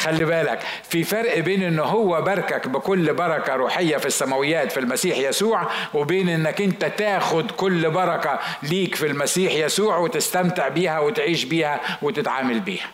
خلي 0.00 0.24
بالك 0.24 0.58
في 0.82 1.04
فرق 1.04 1.38
بين 1.38 1.62
إن 1.62 1.78
هو 1.78 2.22
باركك 2.22 2.68
بكل 2.68 3.14
بركة 3.14 3.54
روحية 3.56 3.96
في 3.96 4.06
السماويات 4.06 4.72
في 4.72 4.80
المسيح 4.80 5.18
يسوع 5.18 5.66
وبين 5.94 6.28
إنك 6.28 6.60
أنت 6.60 6.84
تاخد 6.84 7.50
كل 7.50 7.90
بركة 7.90 8.38
ليك 8.62 8.94
في 8.94 9.06
المسيح 9.06 9.52
يسوع 9.52 9.98
وتستمتع 9.98 10.68
بيها 10.68 10.98
وتعيش 11.00 11.44
بيها 11.44 11.80
وتتعامل 12.02 12.60
بيها. 12.60 12.86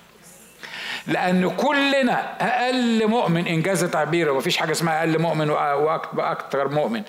لأن 1.08 1.50
كلنا 1.50 2.22
أقل 2.40 3.06
مؤمن 3.06 3.46
إنجاز 3.46 3.84
تعبيره. 3.84 4.32
مفيش 4.32 4.56
حاجة 4.56 4.72
اسمها 4.72 4.98
أقل 5.00 5.18
مؤمن 5.18 5.50
وأكثر 5.50 6.68
مؤمن. 6.68 7.02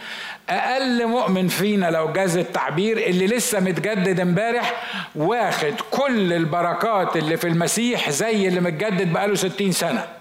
أقل 0.49 1.07
مؤمن 1.07 1.47
فينا 1.47 1.91
لو 1.91 2.11
جاز 2.11 2.37
التعبير 2.37 2.97
اللي 2.97 3.27
لسه 3.27 3.59
متجدد 3.59 4.19
امبارح 4.19 4.73
واخد 5.15 5.73
كل 5.91 6.33
البركات 6.33 7.17
اللي 7.17 7.37
في 7.37 7.47
المسيح 7.47 8.09
زي 8.09 8.47
اللي 8.47 8.59
متجدد 8.59 9.13
بقاله 9.13 9.35
ستين 9.35 9.71
سنة. 9.71 10.16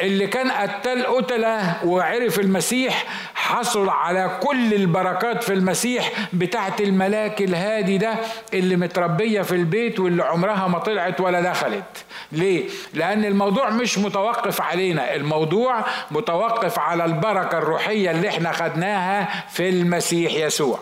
اللي 0.00 0.26
كان 0.26 0.50
قتال 0.50 1.06
قتلة 1.06 1.84
وعرف 1.84 2.40
المسيح 2.40 3.04
حصل 3.34 3.88
على 3.88 4.38
كل 4.42 4.74
البركات 4.74 5.44
في 5.44 5.52
المسيح 5.52 6.12
بتاعت 6.32 6.80
الملاك 6.80 7.42
الهادي 7.42 7.98
ده 7.98 8.14
اللي 8.54 8.76
متربية 8.76 9.42
في 9.42 9.52
البيت 9.54 10.00
واللي 10.00 10.22
عمرها 10.22 10.68
ما 10.68 10.78
طلعت 10.78 11.20
ولا 11.20 11.40
دخلت 11.40 12.04
ليه؟ 12.32 12.68
لأن 12.94 13.24
الموضوع 13.24 13.70
مش 13.70 13.98
متوقف 13.98 14.60
علينا 14.60 15.14
الموضوع 15.14 15.84
متوقف 16.10 16.78
على 16.78 17.04
البركة 17.04 17.58
الروحية 17.58 18.10
اللي 18.10 18.28
إحنا 18.28 18.52
خدناها 18.52 19.44
في 19.50 19.68
المسيح 19.68 20.32
يسوع 20.34 20.78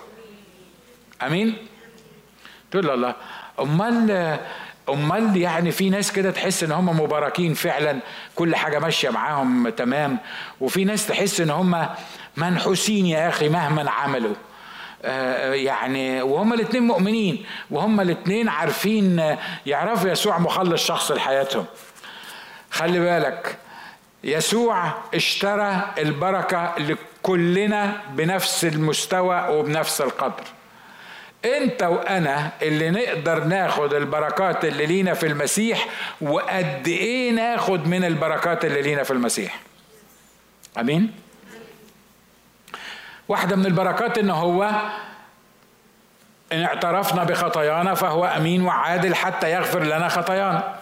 أمين؟ 1.26 1.56
تقول 2.70 2.90
الله 2.90 3.14
أمال 3.60 4.38
أمال 4.89 5.36
يعني 5.36 5.70
في 5.70 5.91
ناس 5.91 6.12
كده 6.12 6.30
تحس 6.30 6.62
إن 6.62 6.72
هم 6.72 7.01
مباركين 7.01 7.55
فعلا 7.55 7.99
كل 8.34 8.57
حاجة 8.57 8.78
ماشية 8.78 9.11
معاهم 9.11 9.68
تمام 9.68 10.18
وفي 10.61 10.84
ناس 10.84 11.07
تحس 11.07 11.41
إن 11.41 11.51
هم 11.51 11.86
منحوسين 12.36 13.07
يا 13.07 13.28
أخي 13.28 13.49
مهما 13.49 13.91
عملوا. 13.91 14.34
آه، 15.05 15.55
يعني 15.55 16.22
وهما 16.22 16.55
الاثنين 16.55 16.82
مؤمنين 16.82 17.45
وهما 17.70 18.03
الاثنين 18.03 18.49
عارفين 18.49 19.36
يعرفوا 19.66 20.11
يسوع 20.11 20.39
مخلص 20.39 20.86
شخص 20.86 21.12
لحياتهم. 21.12 21.64
خلي 22.70 22.99
بالك 22.99 23.57
يسوع 24.24 24.93
اشترى 25.14 25.95
البركة 25.99 26.74
لكلنا 26.78 28.01
بنفس 28.11 28.64
المستوى 28.64 29.49
وبنفس 29.51 30.01
القدر. 30.01 30.45
انت 31.45 31.82
وأنا 31.82 32.51
اللي 32.62 32.91
نقدر 32.91 33.45
ناخد 33.45 33.95
البركات 33.95 34.64
اللي 34.64 34.86
لينا 34.86 35.14
في 35.14 35.26
المسيح 35.26 35.86
وقد 36.20 36.89
إيه 36.89 37.30
ناخد 37.30 37.86
من 37.86 38.05
البركات 38.05 38.64
اللي 38.64 38.82
لينا 38.82 39.03
في 39.03 39.11
المسيح. 39.11 39.59
آمين؟ 40.78 41.12
واحدة 43.28 43.57
من 43.57 43.66
البركات 43.66 44.18
إن 44.18 44.30
هو 44.30 44.70
إن 46.53 46.62
اعترفنا 46.64 47.24
بخطايانا 47.24 47.95
فهو 47.95 48.24
أمين 48.24 48.62
وعادل 48.62 49.14
حتى 49.14 49.53
يغفر 49.53 49.82
لنا 49.82 50.09
خطايانا. 50.09 50.78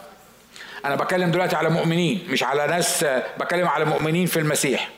أنا 0.85 0.95
بكلم 0.95 1.31
دلوقتي 1.31 1.57
على 1.57 1.69
مؤمنين 1.69 2.27
مش 2.29 2.43
على 2.43 2.67
ناس 2.67 3.07
بكلم 3.39 3.69
على 3.69 3.85
مؤمنين 3.85 4.27
في 4.27 4.39
المسيح. 4.39 4.89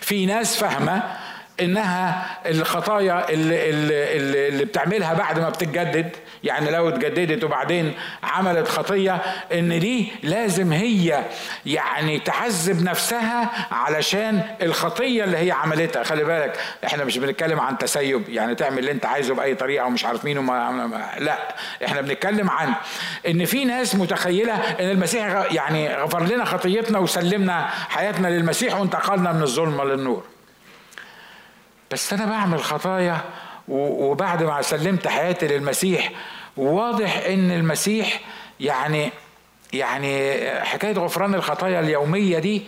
في 0.00 0.26
ناس 0.26 0.56
فاهمة 0.56 1.02
إنها 1.60 2.26
الخطايا 2.46 3.28
اللي, 3.30 3.70
اللي, 3.70 4.48
اللي 4.48 4.64
بتعملها 4.64 5.14
بعد 5.14 5.38
ما 5.38 5.48
بتتجدد. 5.48 6.10
يعني 6.44 6.70
لو 6.70 6.88
اتجددت 6.88 7.44
وبعدين 7.44 7.94
عملت 8.22 8.68
خطية 8.68 9.22
إن 9.52 9.80
دي 9.80 10.08
لازم 10.22 10.72
هي 10.72 11.24
يعني 11.66 12.18
تعذب 12.18 12.82
نفسها 12.82 13.50
علشان 13.70 14.42
الخطية 14.62 15.24
اللي 15.24 15.36
هي 15.36 15.50
عملتها. 15.50 16.02
خلي 16.02 16.24
بالك 16.24 16.56
إحنا 16.84 17.04
مش 17.04 17.18
بنتكلم 17.18 17.60
عن 17.60 17.78
تسيب 17.78 18.28
يعني 18.28 18.54
تعمل 18.54 18.78
اللي 18.78 18.90
انت 18.90 19.06
عايزه 19.06 19.34
بأي 19.34 19.54
طريقة 19.54 19.86
ومش 19.86 20.04
عارف 20.04 20.24
مين 20.24 20.38
وما 20.38 21.14
لا 21.18 21.38
إحنا 21.84 22.00
بنتكلم 22.00 22.50
عن 22.50 22.72
إن 23.28 23.44
في 23.44 23.64
ناس 23.64 23.94
متخيلة 23.94 24.54
إن 24.54 24.90
المسيح 24.90 25.46
يعني 25.50 25.94
غفر 25.94 26.22
لنا 26.22 26.44
خطيتنا 26.44 26.98
وسلمنا 26.98 27.66
حياتنا 27.88 28.28
للمسيح 28.28 28.80
وانتقلنا 28.80 29.32
من 29.32 29.42
الظلمة 29.42 29.84
للنور. 29.84 30.35
بس 31.92 32.12
أنا 32.12 32.26
بعمل 32.26 32.62
خطايا 32.64 33.20
وبعد 33.68 34.42
ما 34.42 34.62
سلمت 34.62 35.08
حياتي 35.08 35.46
للمسيح 35.46 36.10
واضح 36.56 37.22
إن 37.26 37.50
المسيح 37.50 38.20
يعني 38.60 39.10
يعني 39.72 40.40
حكاية 40.60 40.92
غفران 40.94 41.34
الخطايا 41.34 41.80
اليومية 41.80 42.38
دي 42.38 42.62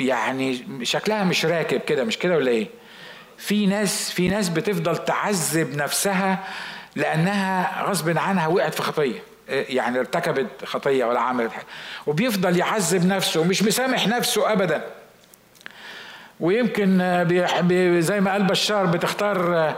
يعني 0.00 0.64
شكلها 0.82 1.24
مش 1.24 1.44
راكب 1.46 1.80
كده 1.80 2.04
مش 2.04 2.18
كده 2.18 2.36
ولا 2.36 2.50
إيه؟ 2.50 2.68
في 3.38 3.66
ناس 3.66 4.10
في 4.10 4.28
ناس 4.28 4.48
بتفضل 4.48 4.96
تعذب 5.04 5.76
نفسها 5.76 6.38
لأنها 6.96 7.82
غصب 7.82 8.18
عنها 8.18 8.46
وقعت 8.46 8.74
في 8.74 8.82
خطية 8.82 9.22
يعني 9.48 9.98
ارتكبت 9.98 10.64
خطية 10.64 11.04
ولا 11.04 11.20
عملت 11.20 11.52
حاجة 11.52 11.66
وبيفضل 12.06 12.56
يعذب 12.58 13.06
نفسه 13.06 13.40
ومش 13.40 13.62
مسامح 13.62 14.08
نفسه 14.08 14.52
ابدا. 14.52 14.84
ويمكن 16.40 16.98
زي 18.00 18.20
ما 18.20 18.32
قال 18.32 18.42
بشار 18.42 18.86
بتختار 18.86 19.74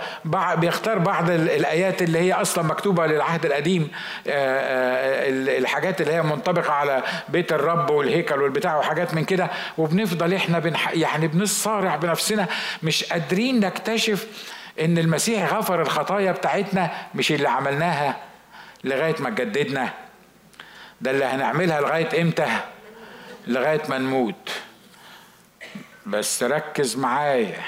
بيختار 0.57 0.99
بعض 0.99 1.31
الآيات 1.31 2.03
اللي 2.03 2.19
هي 2.19 2.33
أصلا 2.33 2.65
مكتوبة 2.65 3.07
للعهد 3.07 3.47
القديم 3.47 3.89
آه، 4.27 4.31
آه، 4.31 5.59
الحاجات 5.59 6.01
اللي 6.01 6.13
هي 6.13 6.23
منطبقة 6.23 6.73
على 6.73 7.03
بيت 7.29 7.53
الرب 7.53 7.91
والهيكل 7.91 8.43
والبتاع 8.43 8.77
وحاجات 8.79 9.15
من 9.15 9.25
كده. 9.25 9.51
وبنفضل 9.79 10.35
إحنا 10.35 10.59
بنح 10.59 10.93
يعني 10.93 11.29
بنصارع 11.29 11.97
بنفسنا 11.97 12.47
مش 12.83 13.05
قادرين 13.05 13.61
نكتشف 13.61 14.27
إن 14.81 14.99
المسيح 14.99 15.55
غفر 15.55 15.83
الخطايا 15.83 16.33
بتاعتنا 16.33 16.91
مش 17.15 17.33
اللي 17.33 17.49
عملناها 17.49 18.17
لغاية 18.85 19.15
ما 19.21 19.31
جددنا 19.31 19.89
ده 21.01 21.11
اللي 21.11 21.25
هنعملها 21.25 21.81
لغاية 21.81 22.23
إمتى؟ 22.23 22.47
لغاية 23.47 23.83
ما 23.89 23.99
نموت. 23.99 24.51
بس 26.07 26.43
ركز 26.43 26.97
معايا. 26.97 27.61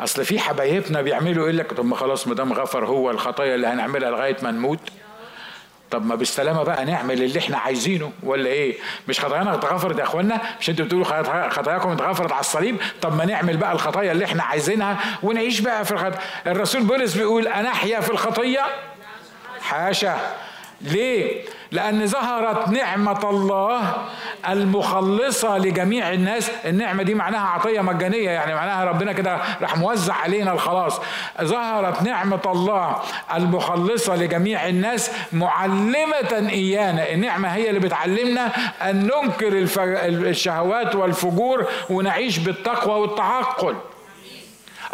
أصل 0.00 0.24
في 0.24 0.38
حبايبنا 0.38 1.02
بيعملوا 1.02 1.46
إيه 1.46 1.52
لك 1.52 1.72
طب 1.72 1.84
ما 1.84 1.96
خلاص 1.96 2.26
ما 2.28 2.34
دام 2.34 2.52
غفر 2.52 2.84
هو 2.86 3.10
الخطايا 3.10 3.54
اللي 3.54 3.66
هنعملها 3.66 4.10
لغاية 4.10 4.36
ما 4.42 4.50
نموت 4.50 4.78
طب 5.90 6.06
ما 6.06 6.14
بالسلامة 6.14 6.62
بقى 6.62 6.84
نعمل 6.84 7.22
اللي 7.22 7.38
إحنا 7.38 7.58
عايزينه. 7.58 8.12
ولا 8.22 8.48
إيه؟ 8.50 8.76
مش 9.08 9.20
خطايانا 9.20 9.54
اتغفرت 9.54 9.98
يا 9.98 10.02
اخوانا 10.02 10.40
مش 10.60 10.70
أنتوا 10.70 10.84
بتقولوا 10.84 11.48
خطاياكم 11.50 11.90
اتغفرت 11.90 12.32
على 12.32 12.40
الصليب؟ 12.40 12.76
طب 13.02 13.16
ما 13.16 13.24
نعمل 13.24 13.56
بقى 13.56 13.72
الخطايا 13.72 14.12
اللي 14.12 14.24
إحنا 14.24 14.42
عايزينها 14.42 14.98
ونعيش 15.22 15.60
بقى 15.60 15.84
في 15.84 15.92
الخطايا 15.92 16.18
الرسول 16.46 16.82
بولس 16.82 17.14
بيقول 17.14 17.48
أنا 17.48 17.68
أحيا 17.68 18.00
في 18.00 18.10
الخطية؟ 18.10 18.60
حاشا. 19.60 20.18
ليه؟ 20.80 21.44
لأن 21.72 22.06
ظهرت 22.06 22.68
نعمة 22.68 23.30
الله 23.30 23.92
المخلصة 24.48 25.58
لجميع 25.58 26.12
الناس. 26.12 26.50
النعمة 26.64 27.02
دي 27.02 27.14
معناها 27.14 27.48
عطية 27.48 27.80
مجانية 27.80 28.30
يعني 28.30 28.54
معناها 28.54 28.84
ربنا 28.84 29.12
كده 29.12 29.40
راح 29.60 29.76
موزع 29.76 30.14
علينا 30.14 30.52
الخلاص. 30.52 31.00
ظهرت 31.42 32.02
نعمة 32.02 32.40
الله 32.46 32.96
المخلصة 33.34 34.16
لجميع 34.16 34.68
الناس 34.68 35.10
معلمة 35.32 36.48
إيانا. 36.50 37.12
النعمة 37.12 37.48
هي 37.48 37.68
اللي 37.68 37.80
بتعلمنا 37.80 38.46
أن 38.82 38.96
ننكر 39.06 39.52
الشهوات 40.28 40.94
والفجور 40.94 41.66
ونعيش 41.90 42.38
بالتقوى 42.38 43.00
والتعقل. 43.00 43.76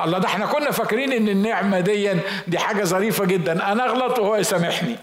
الله 0.00 0.18
ده 0.18 0.26
إحنا 0.28 0.46
كنا 0.46 0.70
فاكرين 0.70 1.12
إن 1.12 1.28
النعمة 1.28 1.80
دي 1.80 2.14
دي 2.46 2.58
حاجة 2.58 2.84
ظريفة 2.84 3.24
جدا. 3.24 3.72
أنا 3.72 3.84
أغلط 3.84 4.18
وهو 4.18 4.36
يسامحني. 4.36 4.96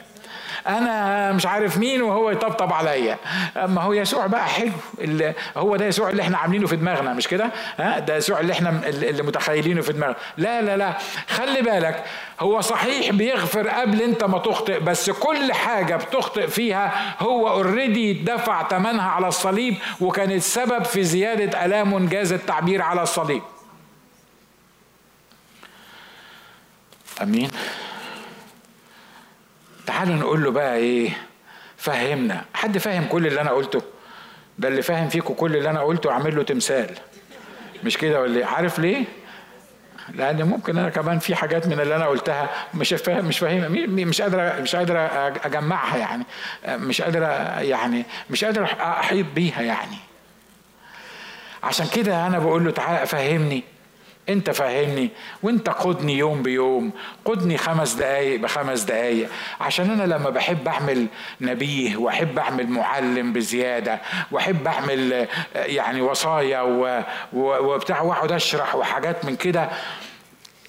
أنا 0.68 1.32
مش 1.32 1.46
عارف 1.46 1.78
مين 1.78 2.02
وهو 2.02 2.30
يطبطب 2.32 2.74
عليا. 2.74 3.18
ما 3.56 3.82
هو 3.82 3.94
يسوع 3.94 4.28
بقى 4.28 4.48
حلو. 4.48 4.72
اللي 5.02 5.34
هو 5.58 5.76
ده 5.76 5.86
يسوع 5.86 6.10
اللي 6.10 6.22
إحنا 6.22 6.38
عاملينه 6.38 6.68
في 6.68 6.76
دماغنا 6.76 7.14
مش 7.14 7.28
كده؟ 7.28 7.50
ها؟ 7.80 8.00
ده 8.00 8.16
يسوع 8.16 8.40
اللي 8.40 8.54
إحنا 8.54 8.82
اللي 8.86 9.24
متخيلينه 9.24 9.82
في 9.82 9.94
دماغنا. 9.94 10.16
لا 10.38 10.62
لا 10.62 10.78
لا. 10.78 10.98
خلي 11.28 11.62
بالك 11.62 12.04
هو 12.40 12.62
صحيح 12.62 13.12
بيغفر 13.12 13.68
قبل 13.70 14.02
أنت 14.02 14.24
ما 14.24 14.38
تخطئ 14.40 14.80
بس 14.80 15.10
كل 15.10 15.54
حاجة 15.54 15.96
بتخطئ 15.96 16.48
فيها 16.48 17.16
هو 17.20 17.50
اوريدي 17.50 18.14
دفع 18.14 18.68
ثمنها 18.68 19.10
على 19.10 19.28
الصليب 19.28 19.78
وكانت 20.02 20.42
سبب 20.42 20.84
في 20.84 21.04
زيادة 21.04 21.66
ألام 21.66 22.08
جاز 22.08 22.34
التعبير 22.34 22.82
على 22.82 23.04
الصليب. 23.04 23.42
أمين؟ 27.22 27.50
تعالوا 29.86 30.16
نقول 30.16 30.44
له 30.44 30.52
بقى 30.52 30.76
إيه 30.76 31.10
فهمنا. 31.78 32.46
حد 32.54 32.78
فاهم 32.78 33.06
كل 33.06 33.28
اللي 33.28 33.42
أنا 33.42 33.52
قلته؟ 33.52 33.82
ده 34.60 34.68
اللي 34.68 34.82
فاهم 34.82 35.10
فيكم 35.10 35.34
كل 35.34 35.56
اللي 35.56 35.70
أنا 35.70 35.82
قلته 35.82 36.12
اعمل 36.12 36.36
له 36.36 36.44
تمثال. 36.44 36.90
مش 37.84 37.98
كده 37.98 38.22
ولا 38.22 38.38
إيه؟ 38.40 38.46
عارف 38.46 38.80
ليه؟ 38.80 39.06
لأن 40.14 40.44
ممكن 40.44 40.78
أنا 40.78 40.90
كمان 40.90 41.20
في 41.20 41.36
حاجات 41.36 41.68
من 41.68 41.80
اللي 41.80 41.96
أنا 41.96 42.08
قلتها 42.08 42.50
مش 42.74 42.94
فاهم 42.94 43.26
مش 43.26 43.40
فاهم 43.40 43.72
مش 43.90 44.22
قادر 44.22 44.62
مش 44.62 44.76
قادر 44.76 44.98
أجمعها 45.46 45.98
يعني. 45.98 46.24
مش 46.68 47.02
قادر 47.02 47.22
يعني 47.62 48.06
مش 48.30 48.44
قادر 48.46 48.64
أحيط 48.82 49.26
بيها 49.36 49.62
يعني. 49.62 49.98
عشان 51.64 51.88
كده 51.88 52.28
أنا 52.28 52.40
بقول 52.40 52.66
له 52.66 52.72
تعالى 52.72 53.06
فهمني. 53.08 53.64
انت 54.30 54.50
فهمني 54.50 55.10
وانت 55.44 55.70
قدني 55.70 56.18
يوم 56.18 56.44
بيوم 56.44 56.92
قدني 57.26 57.58
خمس 57.58 57.94
دقايق 57.94 58.40
بخمس 58.40 58.82
دقايق. 58.84 59.30
عشان 59.62 59.90
أنا 59.92 60.14
لما 60.14 60.30
بحب 60.30 60.68
اعمل 60.68 61.08
نبيه 61.42 61.98
واحب 61.98 62.40
اعمل 62.40 62.68
معلم 62.68 63.34
بزيادة 63.34 64.02
واحب 64.32 64.68
اعمل 64.68 65.28
يعني 65.56 66.02
وصايا 66.02 66.62
وبتاع 67.34 68.02
واقعد 68.02 68.32
اشرح 68.32 68.76
وحاجات 68.76 69.26
من 69.26 69.36
كده 69.36 69.70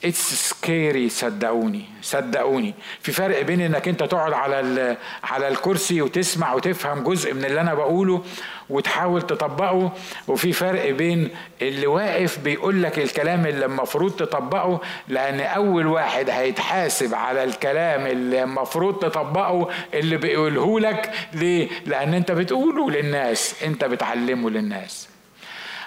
it's 0.04 0.48
scary 0.48 1.08
صدقوني 1.08 1.84
صدقوني. 2.02 2.74
في 3.00 3.12
فرق 3.12 3.42
بين 3.42 3.60
إنك 3.60 3.88
أنت 3.88 4.02
تقعد 4.02 4.32
على 4.32 4.96
على 5.24 5.48
الكرسي 5.48 6.02
وتسمع 6.02 6.52
وتفهم 6.54 7.04
جزء 7.04 7.34
من 7.34 7.44
اللي 7.44 7.60
أنا 7.60 7.74
بقوله 7.74 8.24
وتحاول 8.70 9.22
تطبقه 9.22 9.92
وفي 10.28 10.52
فرق 10.52 10.90
بين 10.90 11.28
اللي 11.62 11.86
واقف 11.86 12.38
بيقول 12.38 12.82
لك 12.82 12.98
الكلام 12.98 13.46
اللي 13.46 13.64
المفروض 13.64 14.12
تطبقه 14.16 14.80
لأن 15.08 15.40
أول 15.40 15.86
واحد 15.86 16.30
هيتحاسب 16.30 17.14
على 17.14 17.44
الكلام 17.44 18.06
اللي 18.06 18.42
المفروض 18.42 18.94
تطبقه 18.98 19.68
اللي 19.94 20.16
بيقوله 20.16 20.80
لك 20.80 21.10
ليه؟ 21.32 21.68
لأن 21.86 22.14
أنت 22.14 22.32
بتقوله 22.32 22.90
للناس 22.90 23.62
أنت 23.64 23.84
بتعلمه 23.84 24.50
للناس. 24.50 25.08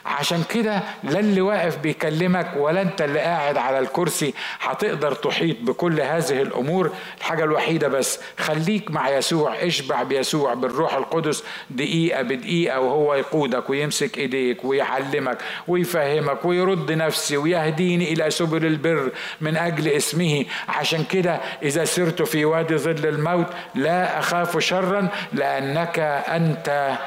عشان 0.07 0.43
كده 0.49 0.83
لا 1.03 1.19
اللي 1.19 1.41
واقف 1.41 1.77
بيكلمك 1.77 2.53
ولا 2.57 2.81
انت 2.81 3.01
اللي 3.01 3.19
قاعد 3.19 3.57
على 3.57 3.79
الكرسي 3.79 4.33
هتقدر 4.59 5.13
تحيط 5.13 5.57
بكل 5.61 6.01
هذه 6.01 6.41
الأمور. 6.41 6.91
الحاجة 7.17 7.43
الوحيدة 7.43 7.87
بس 7.87 8.19
خليك 8.39 8.91
مع 8.91 9.09
يسوع 9.09 9.55
اشبع 9.55 10.03
بيسوع 10.03 10.53
بالروح 10.53 10.93
القدس. 10.95 11.43
دقيقة 11.69 12.21
بدقيقة 12.21 12.79
وهو 12.79 13.15
يقودك 13.15 13.69
ويمسك 13.69 14.17
إيديك 14.17 14.65
ويعلمك 14.65 15.37
ويفهمك 15.67 16.45
ويرد 16.45 16.91
نفسي 16.91 17.37
ويهديني 17.37 18.13
إلى 18.13 18.29
سبل 18.29 18.65
البر 18.65 19.11
من 19.41 19.57
أجل 19.57 19.87
اسمه. 19.87 20.45
عشان 20.69 21.03
كده 21.03 21.39
إذا 21.63 21.85
سرت 21.85 22.21
في 22.21 22.45
وادي 22.45 22.77
ظل 22.77 23.07
الموت 23.07 23.47
لا 23.75 24.19
أخاف 24.19 24.57
شرا 24.57 25.09
لأنك 25.33 25.99
أنت 26.27 26.97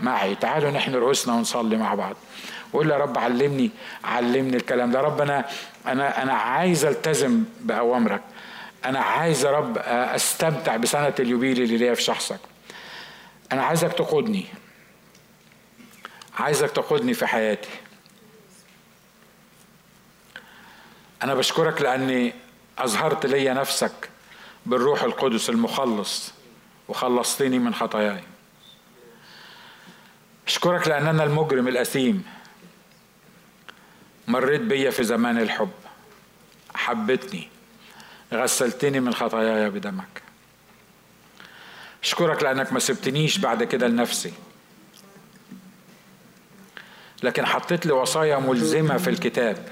معي. 0.00 0.34
تعالوا 0.34 0.70
نحن 0.70 0.94
رؤوسنا 0.94 1.34
ونصلي 1.34 1.76
مع 1.76 1.94
بعض. 1.94 2.16
وقول 2.72 2.90
يا 2.90 2.96
رب 2.96 3.18
علمني 3.18 3.70
علمني 4.04 4.56
الكلام 4.56 4.90
ده. 4.90 5.00
رب 5.00 5.20
أنا 5.20 5.48
أنا 5.86 6.22
أنا 6.22 6.32
عايز 6.32 6.84
ألتزم 6.84 7.44
بأوامرك. 7.60 8.22
أنا 8.84 9.00
عايز 9.00 9.44
يا 9.44 9.50
رب 9.50 9.78
أستمتع 9.78 10.76
بسنة 10.76 11.14
اليوبيل 11.20 11.62
اللي 11.62 11.76
ليا 11.76 11.94
في 11.94 12.02
شخصك. 12.02 12.40
أنا 13.52 13.62
عايزك 13.62 13.92
تقودني. 13.92 14.46
عايزك 16.38 16.70
تقودني 16.70 17.14
في 17.14 17.26
حياتي. 17.26 17.68
أنا 21.22 21.34
بشكرك 21.34 21.82
لأني 21.82 22.34
أظهرت 22.78 23.26
لي 23.26 23.54
نفسك 23.54 24.10
بالروح 24.66 25.02
القدس 25.02 25.50
المخلص 25.50 26.32
وخلصتني 26.88 27.58
من 27.58 27.74
خطاياي. 27.74 28.22
أشكرك 30.46 30.88
لأن 30.88 31.06
أنا 31.06 31.24
المجرم 31.24 31.68
الأثيم. 31.68 32.24
مريت 34.28 34.60
بيا 34.60 34.90
في 34.90 35.04
زمان 35.04 35.38
الحب. 35.38 35.70
حبتني. 36.74 37.48
غسلتني 38.34 39.00
من 39.00 39.14
خطاياي 39.14 39.70
بدمك. 39.70 40.22
أشكرك 42.02 42.42
لأنك 42.42 42.72
ما 42.72 42.78
سبتنيش 42.78 43.38
بعد 43.38 43.64
كده 43.64 43.88
لنفسي. 43.88 44.32
لكن 47.22 47.46
حطيت 47.46 47.86
لي 47.86 47.92
وصايا 47.92 48.38
ملزمة 48.38 48.96
في 48.96 49.10
الكتاب. 49.10 49.68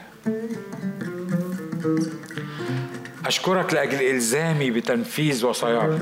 أشكرك 3.26 3.74
لأجل 3.74 4.02
إلزامي 4.02 4.70
بتنفيذ 4.70 5.46
وصاياك. 5.46 6.00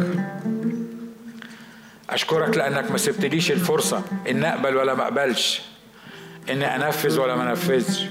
أشكرك 2.10 2.56
لأنك 2.56 2.90
ما 2.90 2.98
سبتليش 2.98 3.50
الفرصة 3.52 4.02
إن 4.28 4.44
أقبل 4.44 4.76
ولا 4.76 4.94
ما 4.94 5.02
أقبلش. 5.02 5.73
إني 6.50 6.76
أنفذ 6.76 7.20
ولا 7.20 7.36
ما 7.36 7.50
أنفذش. 7.50 8.04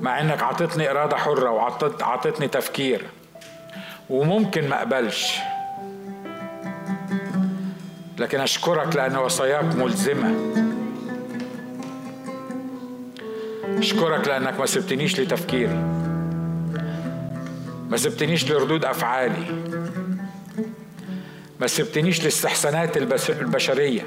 مع 0.00 0.20
إنك 0.20 0.42
عطتني 0.42 0.90
إرادة 0.90 1.16
حرة 1.16 1.50
وعطتني 1.50 2.48
تفكير. 2.48 3.02
وممكن 4.10 4.68
ما 4.68 4.78
أقبلش. 4.78 5.38
لكن 8.18 8.40
أشكرك 8.40 8.96
لأن 8.96 9.16
وصاياك 9.16 9.64
ملزمة. 9.64 10.34
أشكرك 13.78 14.28
لأنك 14.28 14.60
ما 14.60 14.66
سبتنيش 14.66 15.20
لتفكيري 15.20 15.84
ما 17.90 17.96
سبتنيش 17.96 18.50
لردود 18.50 18.84
أفعالي. 18.84 19.62
ما 21.60 21.66
سبتنيش 21.66 22.24
لاستحسانات 22.24 22.96
البشرية. 23.30 24.02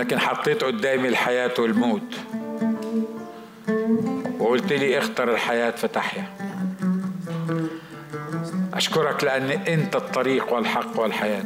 لكن 0.00 0.18
حطيت 0.18 0.64
قدامي 0.64 1.08
الحياة 1.08 1.54
والموت. 1.58 2.14
وقلت 4.38 4.72
لي 4.72 4.98
اختر 4.98 5.32
الحياة 5.32 5.70
فتحيا 5.70 6.24
أشكرك 8.74 9.24
لأن 9.24 9.50
أنت 9.50 9.96
الطريق 9.96 10.52
والحق 10.52 11.00
والحياة. 11.00 11.44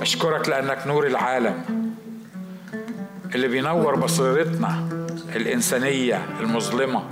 أشكرك 0.00 0.48
لأنك 0.48 0.86
نور 0.86 1.06
العالم 1.06 1.92
اللي 3.34 3.48
بينور 3.48 3.96
بصيرتنا 3.96 4.88
الإنسانية 5.36 6.26
المظلمة. 6.40 7.04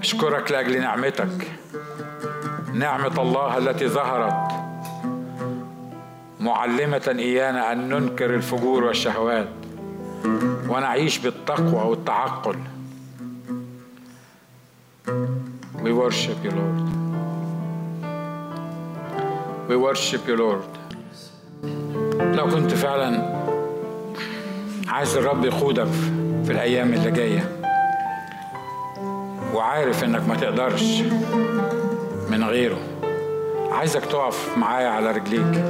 أشكرك 0.00 0.52
لأجل 0.52 0.80
نعمتك. 0.80 1.50
نعمة 2.74 3.22
الله 3.22 3.58
التي 3.58 3.88
ظهرت 3.88 4.61
معلمة 6.42 7.14
إيانا 7.18 7.72
أن 7.72 7.88
ننكر 7.88 8.34
الفجور 8.34 8.84
والشهوات 8.84 9.48
ونعيش 10.68 11.18
بالتقوى 11.18 11.90
والتعقل 11.90 12.56
We 15.84 15.92
worship 15.92 16.38
you, 16.44 16.52
Lord. 16.60 16.78
We 19.68 19.76
worship 19.76 20.22
you, 20.28 20.36
Lord. 20.36 20.64
لو 22.20 22.48
كنت 22.48 22.70
فعلا 22.74 23.42
عايز 24.88 25.16
الرب 25.16 25.44
يقودك 25.44 25.86
في 26.44 26.52
الأيام 26.52 26.92
اللي 26.92 27.10
جاية 27.10 27.60
وعارف 29.54 30.04
إنك 30.04 30.28
ما 30.28 30.34
تقدرش 30.36 31.00
من 32.30 32.44
غيره 32.44 32.78
عايزك 33.72 34.04
تقف 34.04 34.58
معايا 34.58 34.88
على 34.88 35.10
رجليك 35.10 35.64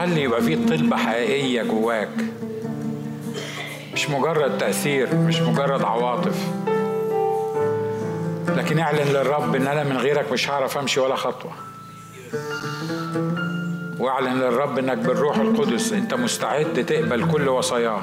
وخلي 0.00 0.22
يبقى 0.22 0.42
فيه 0.42 0.66
طلبة 0.66 0.96
حقيقية 0.96 1.62
جواك. 1.62 2.08
مش 3.92 4.10
مجرد 4.10 4.58
تأثير 4.58 5.14
مش 5.14 5.40
مجرد 5.40 5.82
عواطف. 5.82 6.38
لكن 8.56 8.78
اعلن 8.78 9.08
للرب 9.12 9.54
إن 9.54 9.66
أنا 9.66 9.84
من 9.84 9.96
غيرك 9.96 10.32
مش 10.32 10.50
هعرف 10.50 10.78
أمشي 10.78 11.00
ولا 11.00 11.16
خطوة. 11.16 11.52
واعلن 13.98 14.38
للرب 14.40 14.78
إنك 14.78 14.98
بالروح 14.98 15.36
القدس 15.36 15.92
أنت 15.92 16.14
مستعد 16.14 16.86
تقبل 16.86 17.30
كل 17.30 17.48
وصاياه. 17.48 18.00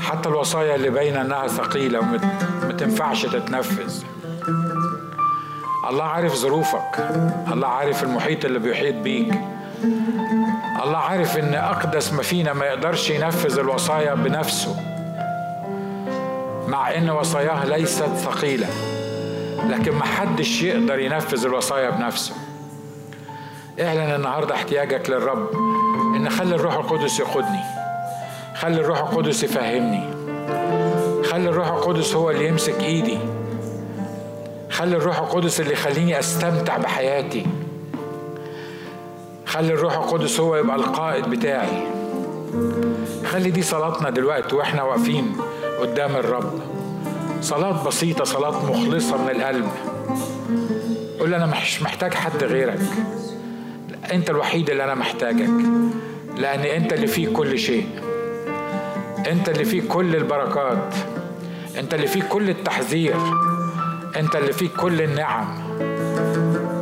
حتى 0.00 0.28
الوصايا 0.28 0.74
اللي 0.74 0.90
باينة 0.90 1.20
إنها 1.20 1.46
ثقيلة 1.46 1.98
وما 1.98 2.72
تنفعش 2.78 3.26
تتنفذ. 3.26 4.02
الله 5.90 6.04
عارف 6.04 6.34
ظروفك. 6.34 7.10
الله 7.52 7.68
عارف 7.68 8.02
المحيط 8.02 8.44
اللي 8.44 8.58
بيحيط 8.58 8.94
بيك. 8.94 9.51
الله 10.84 10.98
عارف 10.98 11.38
إن 11.38 11.54
أقدس 11.54 12.12
ما 12.12 12.22
فينا 12.22 12.52
ما 12.52 12.66
يقدرش 12.66 13.10
ينفذ 13.10 13.58
الوصايا 13.58 14.14
بنفسه 14.14 14.76
مع 16.68 16.94
إن 16.96 17.10
وصاياه 17.10 17.64
ليست 17.64 18.04
ثقيلة 18.04 18.68
لكن 19.68 19.92
ما 19.92 20.04
حدش 20.04 20.62
يقدر 20.62 20.98
ينفذ 20.98 21.44
الوصايا 21.46 21.90
بنفسه. 21.90 22.34
اعلن 23.80 24.14
النهارده 24.14 24.54
احتياجك 24.54 25.10
للرب 25.10 25.50
إن 26.16 26.30
خلي 26.30 26.54
الروح 26.54 26.74
القدس 26.74 27.20
يقودني 27.20 27.60
خلي 28.54 28.80
الروح 28.80 28.98
القدس 28.98 29.42
يفهمني 29.42 30.04
خلي 31.24 31.48
الروح 31.48 31.68
القدس 31.68 32.14
هو 32.14 32.30
اللي 32.30 32.48
يمسك 32.48 32.80
إيدي 32.80 33.18
خلي 34.70 34.96
الروح 34.96 35.18
القدس 35.18 35.60
اللي 35.60 35.72
يخليني 35.72 36.18
أستمتع 36.18 36.76
بحياتي. 36.76 37.46
خلي 39.52 39.72
الروح 39.72 39.96
القدس 39.96 40.40
هو 40.40 40.56
يبقى 40.56 40.76
القائد 40.76 41.24
بتاعي. 41.30 41.86
خلي 43.24 43.50
دي 43.50 43.62
صلاتنا 43.62 44.10
دلوقتي 44.10 44.54
وإحنا 44.54 44.82
واقفين 44.82 45.36
قدام 45.80 46.16
الرب. 46.16 46.60
صلاة 47.40 47.84
بسيطة 47.84 48.24
صلاة 48.24 48.70
مخلصة 48.70 49.16
من 49.16 49.30
القلب 49.30 49.68
قول 51.20 51.34
أنا 51.34 51.46
مش 51.46 51.82
محتاج 51.82 52.14
حد 52.14 52.44
غيرك. 52.44 52.80
أنت 54.12 54.30
الوحيد 54.30 54.70
اللي 54.70 54.84
أنا 54.84 54.94
محتاجك. 54.94 55.50
لأن 56.36 56.60
أنت 56.60 56.92
اللي 56.92 57.06
فيك 57.06 57.32
كل 57.32 57.58
شيء. 57.58 57.86
أنت 59.30 59.48
اللي 59.48 59.64
فيك 59.64 59.86
كل 59.86 60.16
البركات. 60.16 60.94
أنت 61.78 61.94
اللي 61.94 62.06
فيك 62.06 62.28
كل 62.28 62.50
التحذير. 62.50 63.16
أنت 64.16 64.36
اللي 64.36 64.52
فيك 64.52 64.72
كل 64.72 65.02
النعم. 65.02 65.46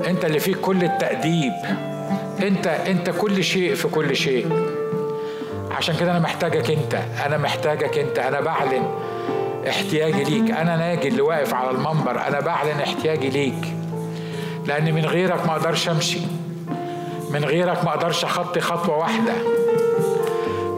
أنت 0.06 0.24
اللي 0.24 0.38
فيك 0.38 0.56
كل 0.60 0.84
التأديب. 0.84 1.52
أنت 2.42 2.66
أنت 2.66 3.10
كل 3.10 3.44
شيء 3.44 3.74
في 3.74 3.88
كل 3.88 4.16
شيء. 4.16 4.66
عشان 5.70 5.96
كده 5.96 6.10
أنا 6.10 6.18
محتاجك 6.20 6.70
أنت 6.70 6.98
أنا 7.26 7.38
محتاجك 7.38 7.98
أنت 7.98 8.18
أنا 8.18 8.40
بعلن 8.40 8.90
احتياجي 9.68 10.24
ليك. 10.24 10.50
أنا 10.50 10.76
ناجي 10.76 11.08
اللي 11.08 11.22
واقف 11.22 11.54
على 11.54 11.70
المنبر 11.70 12.20
أنا 12.28 12.40
بعلن 12.40 12.80
احتياجي 12.80 13.28
ليك. 13.28 13.74
لأن 14.66 14.94
من 14.94 15.04
غيرك 15.06 15.46
ما 15.46 15.52
أقدرش 15.52 15.88
أمشي. 15.88 16.20
من 17.30 17.44
غيرك 17.44 17.84
ما 17.84 17.90
أقدرش 17.90 18.24
أخطي 18.24 18.60
خطوة 18.60 18.98
واحدة. 18.98 19.32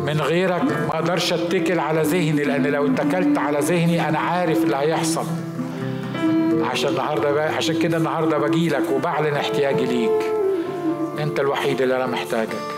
من 0.00 0.20
غيرك 0.20 0.62
ما 0.62 0.94
أقدرش 0.94 1.32
أتكل 1.32 1.80
على 1.80 2.02
ذهني 2.02 2.44
لأن 2.44 2.66
لو 2.66 2.86
اتكلت 2.86 3.38
على 3.38 3.58
ذهني 3.58 4.08
أنا 4.08 4.18
عارف 4.18 4.62
اللي 4.62 4.76
هيحصل. 4.76 5.26
عشان 6.70 6.90
النهارده 6.90 7.42
عشان 7.42 7.78
كده 7.78 7.96
النهارده 7.96 8.38
باجي 8.38 8.68
لك 8.68 8.90
وبعلن 8.94 9.34
احتياجي 9.34 9.84
ليك. 9.84 10.41
أنت 11.22 11.40
الوحيد 11.40 11.80
اللي 11.80 11.96
أنا 11.96 12.06
محتاجك. 12.06 12.71